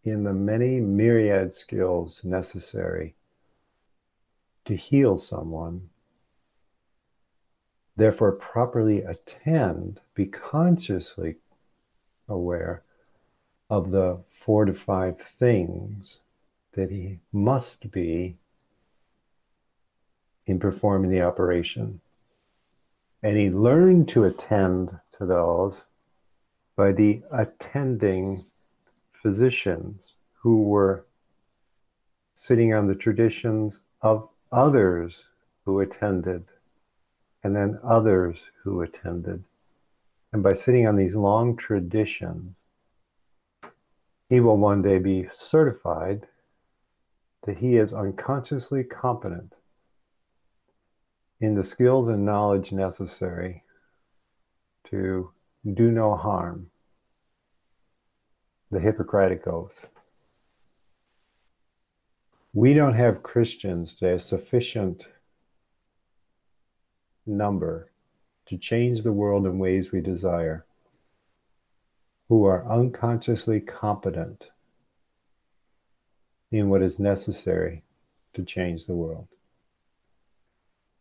in 0.05 0.25
the 0.25 0.33
many 0.33 0.81
myriad 0.81 1.53
skills 1.53 2.23
necessary 2.25 3.15
to 4.65 4.75
heal 4.77 5.17
someone 5.17 5.91
therefore 7.99 8.31
properly 8.31 9.03
attend, 9.03 10.01
be 10.15 10.25
consciously 10.25 11.35
aware 12.29 12.85
of 13.69 13.91
the 13.91 14.21
four 14.31 14.65
to 14.65 14.73
five 14.73 15.21
things 15.21 16.19
that 16.75 16.93
he 16.93 17.19
must 17.33 17.91
be 17.91 18.37
in 20.47 20.61
performing 20.61 21.11
the 21.11 21.21
operation. 21.21 22.01
And 23.23 23.37
he 23.37 23.51
learned 23.51 24.09
to 24.11 24.25
attend 24.25 24.99
to 25.19 25.27
those 25.27 25.85
by 26.77 26.93
the 26.93 27.23
attending 27.33 28.45
physicians 29.11 30.13
who 30.43 30.63
were 30.63 31.05
sitting 32.35 32.73
on 32.73 32.87
the 32.87 32.95
traditions 32.95 33.81
of 34.01 34.29
others 34.53 35.17
who 35.65 35.81
attended 35.81 36.45
and 37.43 37.57
then 37.57 37.81
others 37.83 38.45
who 38.63 38.81
attended. 38.81 39.45
And 40.33 40.43
by 40.43 40.53
sitting 40.53 40.87
on 40.87 40.97
these 40.97 41.15
long 41.15 41.57
traditions, 41.57 42.65
he 44.29 44.41
will 44.41 44.57
one 44.57 44.83
day 44.83 44.99
be 44.99 45.29
certified 45.33 46.27
that 47.45 47.59
he 47.59 47.77
is 47.77 47.93
unconsciously 47.93 48.85
competent 48.85 49.55
in 51.41 51.55
the 51.55 51.65
skills 51.65 52.09
and 52.09 52.25
knowledge 52.25 52.73
necessary 52.73 53.63
to 54.91 55.31
do 55.75 55.91
no 55.91 56.17
harm. 56.17 56.71
The 58.71 58.81
Hippocratic 58.81 59.47
Oath. 59.47 59.91
We 62.53 62.75
don't 62.75 62.95
have 62.95 63.23
Christians 63.23 63.95
today 63.95 64.15
a 64.15 64.19
sufficient 64.19 65.07
number 67.27 67.91
to 68.47 68.57
change 68.57 69.03
the 69.03 69.13
world 69.13 69.47
in 69.47 69.59
ways 69.59 69.93
we 69.93 70.01
desire, 70.01 70.65
who 72.29 72.45
are 72.45 72.71
unconsciously 72.71 73.61
competent 73.61 74.51
in 76.51 76.69
what 76.69 76.83
is 76.83 76.99
necessary 76.99 77.85
to 78.33 78.43
change 78.43 78.87
the 78.87 78.95
world. 78.95 79.29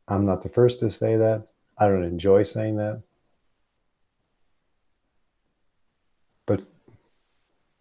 I'm 0.07 0.23
not 0.23 0.41
the 0.41 0.49
first 0.49 0.79
to 0.79 0.89
say 0.89 1.17
that. 1.17 1.47
I 1.77 1.87
don't 1.87 2.03
enjoy 2.03 2.43
saying 2.43 2.77
that. 2.77 3.01
But 6.45 6.63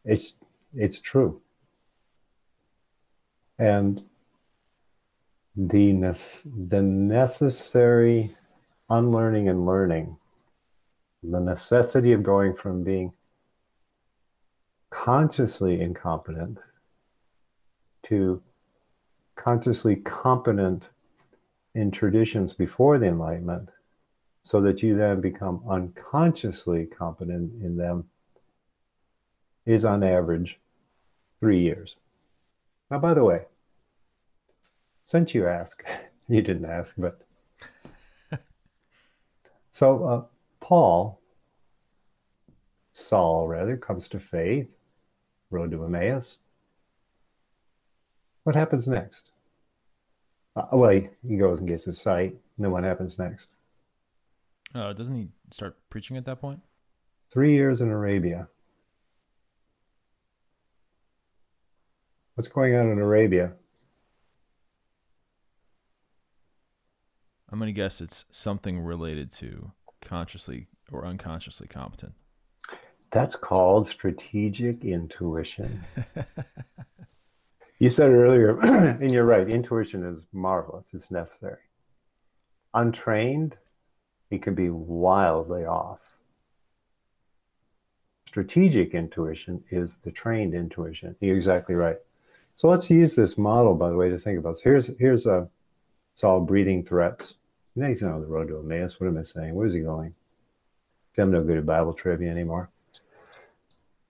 it's 0.05 0.37
it's 0.75 1.01
true. 1.01 1.41
And 3.59 4.05
the, 5.57 5.93
the 6.69 6.83
necessary 6.83 8.37
unlearning 8.91 9.49
and 9.49 9.65
learning, 9.65 10.19
the 11.23 11.41
necessity 11.41 12.13
of 12.13 12.23
going 12.23 12.55
from 12.55 12.85
being 12.85 13.15
consciously 14.91 15.81
incompetent 15.81 16.59
to 18.05 18.43
consciously 19.35 19.97
competent 19.97 20.91
in 21.77 21.91
traditions 21.91 22.55
before 22.55 22.99
the 22.99 23.07
Enlightenment 23.07 23.69
so 24.43 24.63
that 24.63 24.83
you 24.83 24.97
then 24.97 25.21
become 25.21 25.63
unconsciously 25.69 26.87
competent 26.87 27.53
in 27.63 27.77
them 27.77 28.05
is 29.67 29.85
on 29.85 30.03
average 30.03 30.59
three 31.39 31.61
years. 31.61 31.97
Now, 32.91 32.99
by 32.99 33.13
the 33.13 33.25
way, 33.25 33.43
since 35.05 35.35
you 35.35 35.47
ask, 35.47 35.85
you 36.29 36.41
didn't 36.41 36.65
ask, 36.65 36.95
but 36.97 37.21
so 39.71 40.05
uh, 40.05 40.23
Paul, 40.61 41.21
Saul 42.93 43.49
rather, 43.49 43.77
comes 43.77 44.09
to 44.09 44.19
faith, 44.19 44.75
road 45.51 45.73
to 45.73 45.85
Emmaus. 45.85 46.39
What 48.45 48.57
happens 48.57 48.89
next? 48.89 49.31
Uh, 50.57 50.65
well, 50.73 50.91
he, 50.91 51.09
he 51.27 51.37
goes 51.37 51.61
and 51.61 51.69
gets 51.69 51.85
his 51.85 52.01
sight. 52.01 52.31
And 52.31 52.65
then 52.65 52.71
what 52.71 52.83
happens 52.83 53.19
next? 53.19 53.49
Uh, 54.75 54.93
doesn't 54.95 55.15
he 55.15 55.29
start 55.51 55.77
preaching 55.91 56.17
at 56.17 56.25
that 56.25 56.41
point? 56.41 56.61
Three 57.31 57.53
years 57.55 57.81
in 57.81 57.91
Arabia. 57.91 58.49
What's 62.35 62.49
going 62.49 62.75
on 62.75 62.91
in 62.91 62.99
Arabia? 62.99 63.53
I'm 67.51 67.59
going 67.59 67.69
to 67.69 67.73
guess 67.73 68.01
it's 68.01 68.27
something 68.31 68.81
related 68.81 69.31
to 69.33 69.73
consciously 70.03 70.67
or 70.91 71.07
unconsciously 71.07 71.69
competent. 71.69 72.13
That's 73.11 73.37
called 73.37 73.87
strategic 73.87 74.85
intuition. 74.85 75.85
you 77.79 77.91
said 77.91 78.11
earlier, 78.11 78.59
and 78.61 79.13
you're 79.13 79.25
right. 79.25 79.49
Intuition 79.49 80.05
is 80.05 80.27
marvelous, 80.33 80.91
it's 80.93 81.11
necessary. 81.11 81.59
Untrained, 82.75 83.57
it 84.31 84.43
can 84.43 84.55
be 84.55 84.71
wildly 84.71 85.65
off. 85.65 86.01
Strategic 88.27 88.93
intuition 88.93 89.65
is 89.71 89.97
the 90.05 90.11
trained 90.11 90.55
intuition. 90.55 91.17
You're 91.21 91.37
exactly 91.37 91.75
right. 91.75 91.97
So 92.55 92.69
let's 92.69 92.91
use 92.91 93.15
this 93.15 93.39
model, 93.39 93.75
by 93.75 93.91
the 93.91 93.97
way, 93.97 94.09
to 94.11 94.19
think 94.19 94.39
about. 94.39 94.57
So 94.57 94.63
here's 94.65 94.91
here's 94.99 95.27
a 95.27 95.49
it's 96.13 96.25
all 96.25 96.41
breeding 96.41 96.83
threats. 96.83 97.35
Now 97.75 97.89
he's 97.89 98.03
not 98.03 98.15
on 98.15 98.21
the 98.23 98.27
road 98.27 98.49
to 98.49 98.59
Emmaus. 98.59 98.99
What 98.99 99.07
am 99.07 99.19
I 99.19 99.23
saying? 99.23 99.55
Where's 99.55 99.75
he 99.75 99.81
going? 99.81 100.15
I'm 101.19 101.31
no 101.31 101.43
good 101.43 101.59
at 101.59 101.67
Bible 101.67 101.95
trivia 101.95 102.31
anymore. 102.31 102.71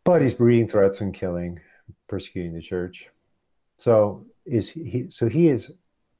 But 0.02 0.22
he's 0.22 0.34
breeding 0.34 0.68
threats 0.68 1.00
and 1.00 1.14
killing, 1.14 1.60
persecuting 2.08 2.54
the 2.54 2.60
church. 2.60 3.10
So 3.76 4.24
is 4.44 4.70
he? 4.70 5.06
So 5.10 5.28
he 5.28 5.48
is 5.48 5.72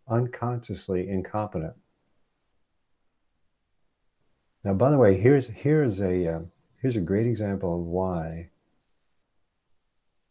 unconsciously 0.09 1.09
incompetent. 1.09 1.75
Now, 4.65 4.75
by 4.75 4.91
the 4.91 4.99
way, 4.99 5.17
here's 5.17 5.47
here's 5.49 6.01
a 6.01 6.35
uh, 6.35 6.41
here's 6.81 6.97
a 6.97 7.01
great 7.01 7.27
example 7.27 7.75
of 7.75 7.81
why 7.81 8.51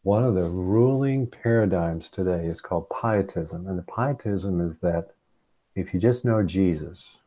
one 0.06 0.22
of 0.22 0.36
the 0.36 0.44
ruling 0.44 1.26
paradigms 1.26 2.08
today 2.08 2.46
is 2.46 2.60
called 2.60 2.88
pietism. 2.90 3.66
And 3.66 3.76
the 3.76 3.82
pietism 3.82 4.60
is 4.60 4.78
that 4.78 5.10
if 5.74 5.92
you 5.92 5.98
just 5.98 6.24
know 6.24 6.44
Jesus 6.44 7.18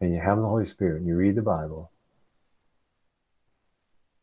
and 0.00 0.14
you 0.14 0.18
have 0.18 0.40
the 0.40 0.48
Holy 0.48 0.64
Spirit 0.64 1.00
and 1.00 1.06
you 1.06 1.16
read 1.16 1.34
the 1.34 1.42
Bible, 1.42 1.90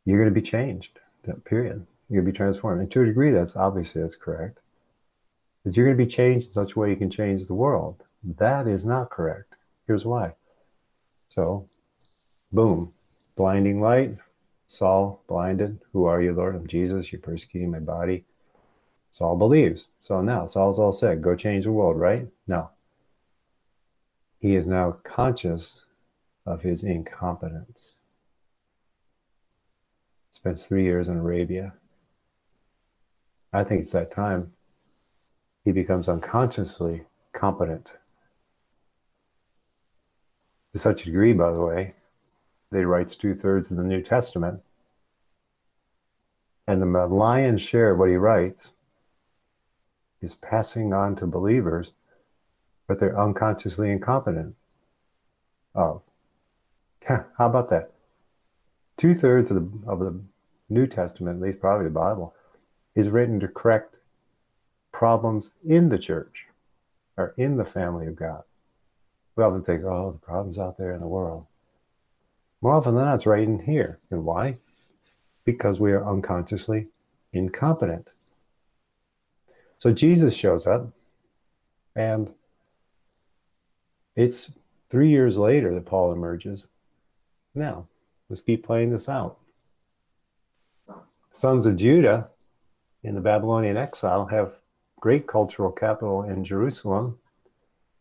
you're 0.03 0.17
going 0.17 0.33
to 0.33 0.41
be 0.41 0.41
changed, 0.41 0.99
period. 1.45 1.85
You're 2.09 2.23
going 2.23 2.25
to 2.25 2.31
be 2.31 2.35
transformed. 2.35 2.81
And 2.81 2.91
to 2.91 3.03
a 3.03 3.05
degree, 3.05 3.29
that's 3.29 3.55
obviously 3.55 4.01
that's 4.01 4.15
correct. 4.15 4.57
That 5.63 5.75
you're 5.75 5.85
going 5.85 5.97
to 5.97 6.03
be 6.03 6.09
changed 6.09 6.47
in 6.47 6.53
such 6.53 6.75
a 6.75 6.79
way 6.79 6.89
you 6.89 6.95
can 6.95 7.09
change 7.09 7.45
the 7.45 7.53
world. 7.53 8.03
That 8.23 8.67
is 8.67 8.85
not 8.85 9.09
correct. 9.09 9.55
Here's 9.87 10.05
why. 10.05 10.33
So, 11.29 11.67
boom, 12.51 12.93
blinding 13.35 13.81
light, 13.81 14.17
Saul, 14.67 15.23
blinded, 15.27 15.79
who 15.93 16.05
are 16.05 16.21
you, 16.21 16.33
Lord? 16.33 16.55
I'm 16.55 16.67
Jesus. 16.67 17.11
You're 17.11 17.21
persecuting 17.21 17.71
my 17.71 17.79
body. 17.79 18.25
Saul 19.11 19.35
believes. 19.35 19.87
So 19.99 20.21
now 20.21 20.45
Saul's 20.45 20.79
all 20.79 20.91
said, 20.91 21.21
go 21.21 21.35
change 21.35 21.65
the 21.65 21.71
world, 21.71 21.99
right? 21.99 22.27
No. 22.47 22.69
He 24.39 24.55
is 24.55 24.67
now 24.67 24.97
conscious 25.03 25.85
of 26.45 26.61
his 26.61 26.83
incompetence. 26.83 27.95
Spends 30.31 30.65
three 30.65 30.83
years 30.83 31.07
in 31.07 31.17
Arabia. 31.17 31.73
I 33.51 33.63
think 33.63 33.81
it's 33.81 33.91
that 33.91 34.11
time 34.11 34.53
he 35.63 35.71
becomes 35.71 36.07
unconsciously 36.07 37.03
competent. 37.33 37.91
To 40.73 40.79
such 40.79 41.01
a 41.01 41.05
degree, 41.05 41.33
by 41.33 41.51
the 41.51 41.61
way, 41.61 41.95
that 42.71 42.79
he 42.79 42.83
writes 42.83 43.15
two 43.15 43.33
thirds 43.33 43.71
of 43.71 43.77
the 43.77 43.83
New 43.83 44.01
Testament. 44.01 44.61
And 46.67 46.81
the 46.81 47.07
lion's 47.07 47.61
share 47.61 47.91
of 47.91 47.97
what 47.97 48.09
he 48.09 48.15
writes 48.15 48.73
is 50.21 50.35
passing 50.35 50.93
on 50.93 51.15
to 51.15 51.25
believers, 51.25 51.93
but 52.87 52.99
they're 52.99 53.19
unconsciously 53.19 53.89
incompetent 53.89 54.55
of. 55.73 56.01
How 57.07 57.25
about 57.37 57.69
that? 57.69 57.91
Two 58.97 59.15
thirds 59.15 59.49
of 59.49 59.57
the, 59.57 59.89
of 59.89 59.99
the 59.99 60.19
New 60.69 60.85
Testament, 60.85 61.37
at 61.37 61.41
least 61.41 61.59
probably 61.59 61.85
the 61.85 61.91
Bible, 61.91 62.35
is 62.95 63.09
written 63.09 63.39
to 63.39 63.47
correct 63.47 63.98
problems 64.91 65.51
in 65.67 65.89
the 65.89 65.99
church 65.99 66.47
or 67.17 67.33
in 67.37 67.57
the 67.57 67.65
family 67.65 68.07
of 68.07 68.15
God. 68.15 68.43
We 69.35 69.43
often 69.43 69.61
think, 69.61 69.83
oh, 69.83 70.11
the 70.11 70.25
problems 70.25 70.59
out 70.59 70.77
there 70.77 70.93
in 70.93 70.99
the 70.99 71.07
world. 71.07 71.45
More 72.61 72.75
often 72.75 72.95
than 72.95 73.05
not, 73.05 73.15
it's 73.15 73.25
right 73.25 73.43
in 73.43 73.59
here. 73.59 73.99
And 74.11 74.25
why? 74.25 74.57
Because 75.45 75.79
we 75.79 75.91
are 75.91 76.05
unconsciously 76.05 76.87
incompetent. 77.31 78.09
So 79.77 79.93
Jesus 79.93 80.33
shows 80.33 80.67
up, 80.67 80.89
and 81.95 82.33
it's 84.15 84.51
three 84.89 85.09
years 85.09 85.37
later 85.37 85.73
that 85.73 85.85
Paul 85.85 86.11
emerges. 86.11 86.67
Now, 87.55 87.87
let's 88.27 88.41
keep 88.41 88.65
playing 88.65 88.91
this 88.91 89.07
out. 89.07 89.37
Sons 91.31 91.65
of 91.65 91.77
Judah 91.77 92.27
in 93.03 93.15
the 93.15 93.21
Babylonian 93.21 93.77
exile 93.77 94.25
have 94.25 94.55
great 94.99 95.27
cultural 95.27 95.71
capital 95.71 96.23
in 96.23 96.43
Jerusalem. 96.43 97.19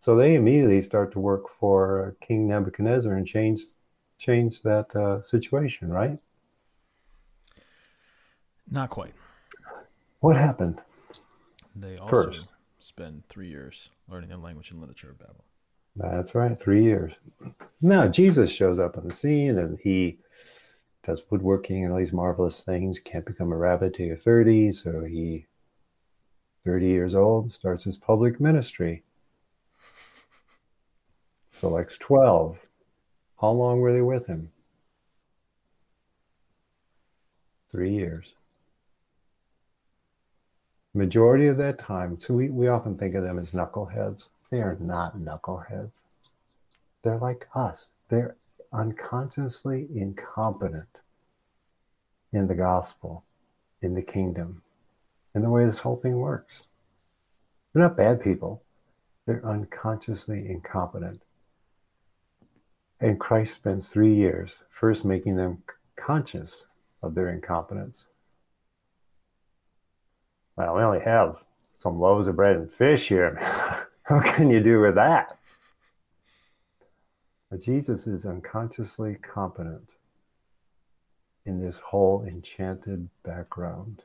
So 0.01 0.14
they 0.14 0.34
immediately 0.34 0.82
start 0.82 1.12
to 1.12 1.20
work 1.20 1.49
for 1.49 2.16
King 2.20 2.49
Nebuchadnezzar 2.49 3.14
and 3.14 3.26
change 3.26 3.62
change 4.18 4.62
that 4.62 4.94
uh, 4.96 5.22
situation, 5.22 5.90
right? 5.90 6.18
Not 8.70 8.90
quite. 8.90 9.14
What 10.20 10.36
happened? 10.36 10.80
They 11.74 11.96
also 11.96 12.24
First. 12.24 12.46
spend 12.78 13.22
three 13.28 13.49
years 13.49 13.90
learning 14.09 14.30
the 14.30 14.36
language 14.36 14.72
and 14.72 14.80
literature 14.80 15.11
of 15.11 15.18
Babel. 15.18 15.44
That's 15.94 16.34
right, 16.34 16.59
three 16.59 16.82
years. 16.82 17.14
Now 17.80 18.07
Jesus 18.09 18.51
shows 18.53 18.78
up 18.78 18.96
on 18.96 19.07
the 19.07 19.14
scene 19.14 19.59
and 19.59 19.78
he 19.82 20.18
does 21.05 21.22
woodworking 21.30 21.84
and 21.84 21.92
all 21.92 21.99
these 21.99 22.12
marvelous 22.12 22.61
things. 22.62 23.01
Can't 23.01 23.24
become 23.24 23.51
a 23.53 23.57
rabbi 23.57 23.88
till 23.88 24.07
you're 24.07 24.16
30, 24.16 24.72
so 24.72 25.05
he, 25.05 25.46
30 26.68 26.86
years 26.86 27.14
old, 27.14 27.50
starts 27.50 27.84
his 27.84 27.96
public 27.96 28.38
ministry. 28.38 29.02
Selects 31.50 31.96
12 31.96 32.58
how 33.40 33.52
long 33.52 33.80
were 33.80 33.92
they 33.92 34.02
with 34.02 34.26
him? 34.26 34.50
Three 37.72 37.94
years. 37.94 38.34
Majority 40.92 41.46
of 41.46 41.56
that 41.56 41.78
time, 41.78 42.18
so 42.18 42.34
we, 42.34 42.50
we 42.50 42.68
often 42.68 42.98
think 42.98 43.14
of 43.14 43.22
them 43.22 43.38
as 43.38 43.54
knuckleheads. 43.54 44.28
They 44.50 44.60
are 44.60 44.76
not 44.78 45.16
knuckleheads. 45.16 46.02
They're 47.02 47.16
like 47.16 47.48
us. 47.54 47.92
They're 48.10 48.36
unconsciously 48.74 49.86
incompetent 49.94 50.98
in 52.30 52.46
the 52.46 52.54
gospel, 52.54 53.24
in 53.80 53.94
the 53.94 54.02
kingdom, 54.02 54.60
in 55.34 55.42
the 55.42 55.50
way 55.50 55.64
this 55.64 55.80
whole 55.80 55.96
thing 55.96 56.16
works. 56.18 56.62
They're 57.72 57.82
not 57.82 57.96
bad 57.96 58.22
people. 58.22 58.62
They're 59.26 59.44
unconsciously 59.44 60.48
incompetent. 60.48 61.22
And 63.00 63.20
Christ 63.20 63.54
spends 63.54 63.88
three 63.88 64.14
years 64.14 64.52
first 64.70 65.04
making 65.04 65.36
them 65.36 65.62
conscious 65.96 66.66
of 67.02 67.14
their 67.14 67.28
incompetence. 67.28 68.06
Well, 70.56 70.74
we 70.74 70.82
only 70.82 71.00
have 71.00 71.36
some 71.78 72.00
loaves 72.00 72.26
of 72.26 72.36
bread 72.36 72.56
and 72.56 72.70
fish 72.70 73.08
here. 73.08 73.38
How 74.02 74.20
can 74.20 74.50
you 74.50 74.60
do 74.60 74.80
with 74.80 74.96
that? 74.96 75.38
But 77.50 77.60
Jesus 77.60 78.06
is 78.06 78.26
unconsciously 78.26 79.16
competent 79.16 79.90
in 81.46 81.60
this 81.60 81.78
whole 81.78 82.24
enchanted 82.24 83.08
background. 83.22 84.04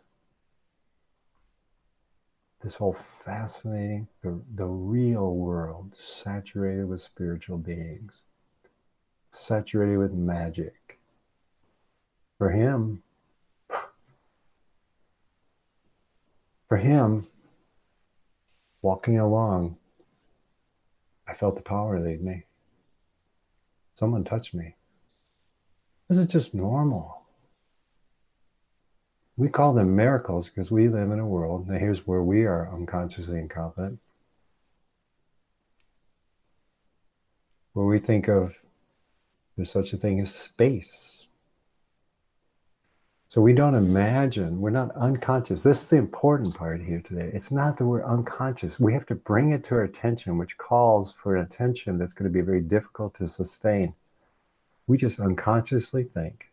This 2.64 2.76
whole 2.76 2.93
fascinating, 2.93 4.07
the, 4.22 4.39
the 4.55 4.66
real 4.66 5.36
world 5.36 5.93
saturated 5.97 6.88
with 6.88 7.01
spiritual 7.01 7.57
beings 7.57 8.24
saturated 9.34 9.97
with 9.97 10.14
magic. 10.14 10.99
For 12.38 12.51
him, 12.51 13.03
for 16.68 16.78
him, 16.78 17.28
walking 18.82 19.20
along, 19.20 19.78
I 21.28 21.34
felt 21.34 21.55
the 21.55 21.61
power 21.61 21.99
lead 21.99 22.22
me. 22.22 22.43
Someone 23.95 24.24
touched 24.24 24.53
me. 24.53 24.76
This 26.09 26.18
is 26.18 26.28
just 26.28 26.53
normal. 26.53 27.22
We 29.36 29.50
call 29.50 29.74
them 29.74 29.96
miracles 29.96 30.50
because 30.50 30.70
we 30.70 30.88
live 30.88 31.10
in 31.12 31.20
a 31.20 31.26
world, 31.26 31.68
and 31.68 31.80
here's 31.80 32.06
where 32.06 32.22
we 32.22 32.46
are 32.46 32.72
unconsciously 32.72 33.40
incompetent, 33.40 34.00
where 37.74 37.86
we 37.86 37.98
think 37.98 38.28
of 38.28 38.58
there's 39.56 39.72
such 39.72 39.92
a 39.92 39.98
thing 39.98 40.20
as 40.20 40.34
space. 40.34 41.28
So 43.28 43.42
we 43.42 43.54
don't 43.54 43.74
imagine, 43.74 44.62
we're 44.62 44.70
not 44.70 44.96
unconscious. 44.96 45.64
This 45.64 45.82
is 45.82 45.90
the 45.90 45.98
important 45.98 46.56
part 46.56 46.84
here 46.84 47.02
today. 47.02 47.32
It's 47.34 47.50
not 47.50 47.78
that 47.78 47.86
we're 47.86 48.06
unconscious. 48.06 48.80
We 48.80 48.94
have 48.94 49.08
to 49.08 49.16
bring 49.16 49.50
it 49.50 49.64
to 49.66 49.76
our 49.76 49.82
attention, 49.82 50.38
which 50.38 50.60
calls 50.60 51.12
for 51.12 51.36
an 51.36 51.44
attention 51.44 51.98
that's 51.98 52.14
going 52.14 52.32
to 52.32 52.34
be 52.34 52.46
very 52.46 52.62
difficult 52.62 53.16
to 53.16 53.28
sustain. 53.28 53.96
We 54.86 54.98
just 54.98 55.20
unconsciously 55.20 56.04
think. 56.04 56.53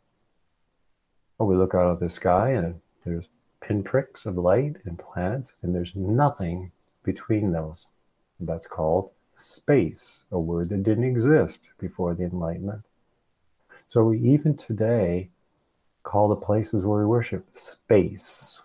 We 1.41 1.57
look 1.57 1.75
out 1.75 1.91
of 1.91 2.01
the 2.01 2.11
sky 2.11 2.51
and 2.51 2.81
there's 3.05 3.29
pinpricks 3.61 4.27
of 4.27 4.37
light 4.37 4.77
and 4.85 4.99
planets, 4.99 5.55
and 5.63 5.75
there's 5.75 5.97
nothing 5.97 6.71
between 7.03 7.53
those. 7.53 7.87
That's 8.39 8.67
called 8.67 9.11
space, 9.35 10.23
a 10.31 10.39
word 10.39 10.69
that 10.69 10.83
didn't 10.83 11.05
exist 11.05 11.61
before 11.79 12.15
the 12.15 12.25
Enlightenment. 12.25 12.83
So 13.89 14.05
we 14.05 14.19
even 14.19 14.57
today 14.57 15.31
call 16.03 16.29
the 16.29 16.37
places 16.37 16.85
where 16.85 17.01
we 17.01 17.07
worship 17.07 17.47
space. 17.55 18.61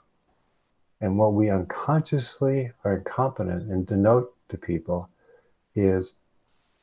And 1.01 1.17
what 1.17 1.34
we 1.34 1.49
unconsciously 1.49 2.71
are 2.84 2.97
incompetent 2.97 3.71
and 3.71 3.86
denote 3.86 4.34
to 4.49 4.57
people 4.57 5.09
is 5.76 6.15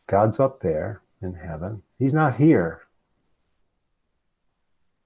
God's 0.07 0.39
up 0.39 0.61
there 0.61 1.03
in 1.21 1.35
heaven. 1.35 1.83
He's 1.99 2.15
not 2.15 2.37
here 2.37 2.83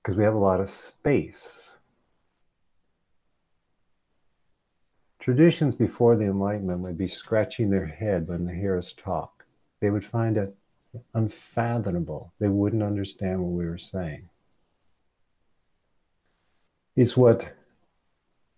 because 0.07 0.17
we 0.17 0.23
have 0.23 0.35
a 0.35 0.39
lot 0.39 0.61
of 0.61 0.71
space. 0.71 1.73
Traditions 5.19 5.75
before 5.75 6.15
the 6.15 6.27
Enlightenment 6.27 6.79
would 6.83 6.97
be 6.97 7.09
scratching 7.09 7.71
their 7.71 7.87
head 7.87 8.29
when 8.29 8.45
they 8.45 8.55
hear 8.55 8.79
us 8.79 8.93
talk. 8.93 9.47
They 9.81 9.91
would 9.91 10.05
find 10.05 10.37
it 10.37 10.55
unfathomable. 11.13 12.33
They 12.39 12.47
wouldn't 12.47 12.85
understand 12.85 13.41
what 13.41 13.51
we 13.51 13.67
were 13.67 13.79
saying. 13.79 14.29
It's 16.95 17.17
what 17.17 17.57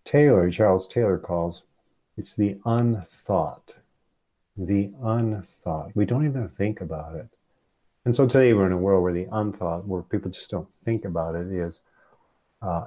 Taylor, 0.05 0.51
Charles 0.51 0.87
Taylor 0.87 1.17
calls, 1.17 1.63
it's 2.19 2.35
the 2.35 2.59
unthought. 2.67 3.77
The 4.55 4.91
unthought. 5.03 5.93
We 5.95 6.05
don't 6.05 6.27
even 6.27 6.47
think 6.47 6.83
about 6.83 7.17
it. 7.17 7.38
And 8.09 8.17
so 8.17 8.27
today 8.27 8.55
we're 8.55 8.65
in 8.65 8.73
a 8.73 8.79
world 8.79 9.03
where 9.03 9.13
the 9.13 9.29
unthought, 9.31 9.87
where 9.87 10.01
people 10.01 10.31
just 10.31 10.51
don't 10.51 10.73
think 10.73 11.05
about 11.05 11.35
it, 11.35 11.49
is 11.49 11.83
uh, 12.63 12.87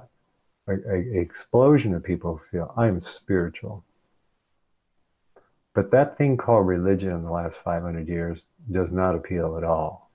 a, 0.66 0.72
a, 0.72 1.20
explosion 1.20 1.94
of 1.94 2.02
people 2.02 2.38
who 2.38 2.44
feel 2.44 2.74
I'm 2.76 2.98
spiritual. 2.98 3.84
But 5.74 5.92
that 5.92 6.18
thing 6.18 6.36
called 6.36 6.66
religion 6.66 7.10
in 7.10 7.22
the 7.22 7.30
last 7.30 7.58
500 7.58 8.08
years 8.08 8.46
does 8.68 8.90
not 8.90 9.14
appeal 9.14 9.56
at 9.56 9.62
all. 9.62 10.10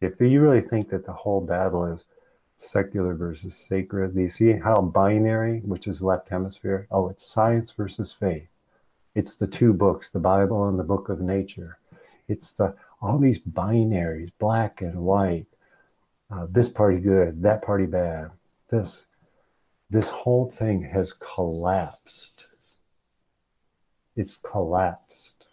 If 0.00 0.18
you 0.18 0.40
really 0.40 0.62
think 0.62 0.88
that 0.88 1.04
the 1.04 1.12
whole 1.12 1.42
battle 1.42 1.84
is 1.84 2.06
secular 2.56 3.14
versus 3.14 3.54
sacred, 3.54 4.16
you 4.16 4.30
see 4.30 4.52
how 4.52 4.80
binary, 4.80 5.60
which 5.60 5.86
is 5.86 6.00
left 6.00 6.30
hemisphere? 6.30 6.86
Oh, 6.90 7.10
it's 7.10 7.26
science 7.26 7.70
versus 7.72 8.14
faith. 8.14 8.48
It's 9.14 9.34
the 9.34 9.46
two 9.46 9.74
books, 9.74 10.08
the 10.08 10.20
Bible 10.20 10.66
and 10.68 10.78
the 10.78 10.84
book 10.84 11.10
of 11.10 11.20
nature. 11.20 11.76
It's 12.28 12.52
the 12.52 12.74
all 13.02 13.18
these 13.18 13.40
binaries, 13.40 14.30
black 14.38 14.80
and 14.80 15.00
white. 15.00 15.46
Uh, 16.30 16.46
this 16.48 16.70
party 16.70 16.98
good, 16.98 17.42
that 17.42 17.60
party 17.60 17.84
bad. 17.84 18.30
This, 18.70 19.04
this 19.90 20.08
whole 20.08 20.46
thing 20.46 20.82
has 20.84 21.12
collapsed 21.12 22.46
it's 24.16 24.36
collapsed. 24.36 25.46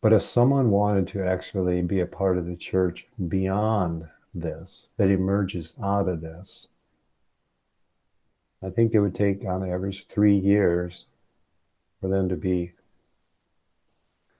But 0.00 0.12
if 0.12 0.22
someone 0.22 0.70
wanted 0.70 1.06
to 1.08 1.24
actually 1.24 1.80
be 1.82 2.00
a 2.00 2.06
part 2.06 2.36
of 2.36 2.46
the 2.46 2.56
church 2.56 3.06
beyond 3.28 4.08
this, 4.34 4.88
that 4.96 5.10
emerges 5.10 5.74
out 5.82 6.08
of 6.08 6.20
this, 6.20 6.68
I 8.62 8.70
think 8.70 8.94
it 8.94 9.00
would 9.00 9.14
take 9.14 9.44
on 9.44 9.68
average 9.68 10.06
three 10.06 10.36
years 10.36 11.06
for 12.00 12.08
them 12.08 12.28
to 12.28 12.36
be 12.36 12.72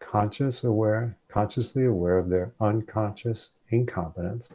conscious 0.03 0.62
aware, 0.64 1.16
consciously 1.28 1.86
aware 1.86 2.18
of 2.18 2.28
their 2.28 2.53
unconscious 2.61 3.50
incompetence, 3.70 4.50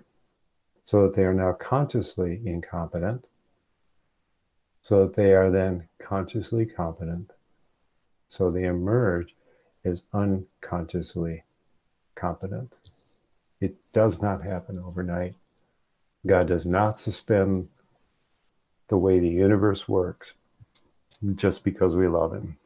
so 0.83 1.03
that 1.03 1.15
they 1.15 1.23
are 1.23 1.33
now 1.33 1.53
consciously 1.53 2.41
incompetent, 2.45 3.25
so 4.81 5.05
that 5.05 5.15
they 5.15 5.33
are 5.33 5.49
then 5.49 5.87
consciously 5.99 6.65
competent, 6.65 7.31
so 8.27 8.51
they 8.51 8.65
emerge 8.65 9.33
as 9.83 10.03
unconsciously 10.13 11.43
competent. 12.13 12.73
It 13.59 13.75
does 13.93 14.21
not 14.21 14.43
happen 14.43 14.77
overnight. 14.77 15.35
God 16.25 16.47
does 16.47 16.65
not 16.65 16.99
suspend 16.99 17.69
the 18.89 18.97
way 18.97 19.19
the 19.19 19.29
universe 19.29 19.87
works 19.87 20.33
just 21.35 21.63
because 21.63 21.95
we 21.95 22.07
love 22.07 22.33
Him. 22.33 22.57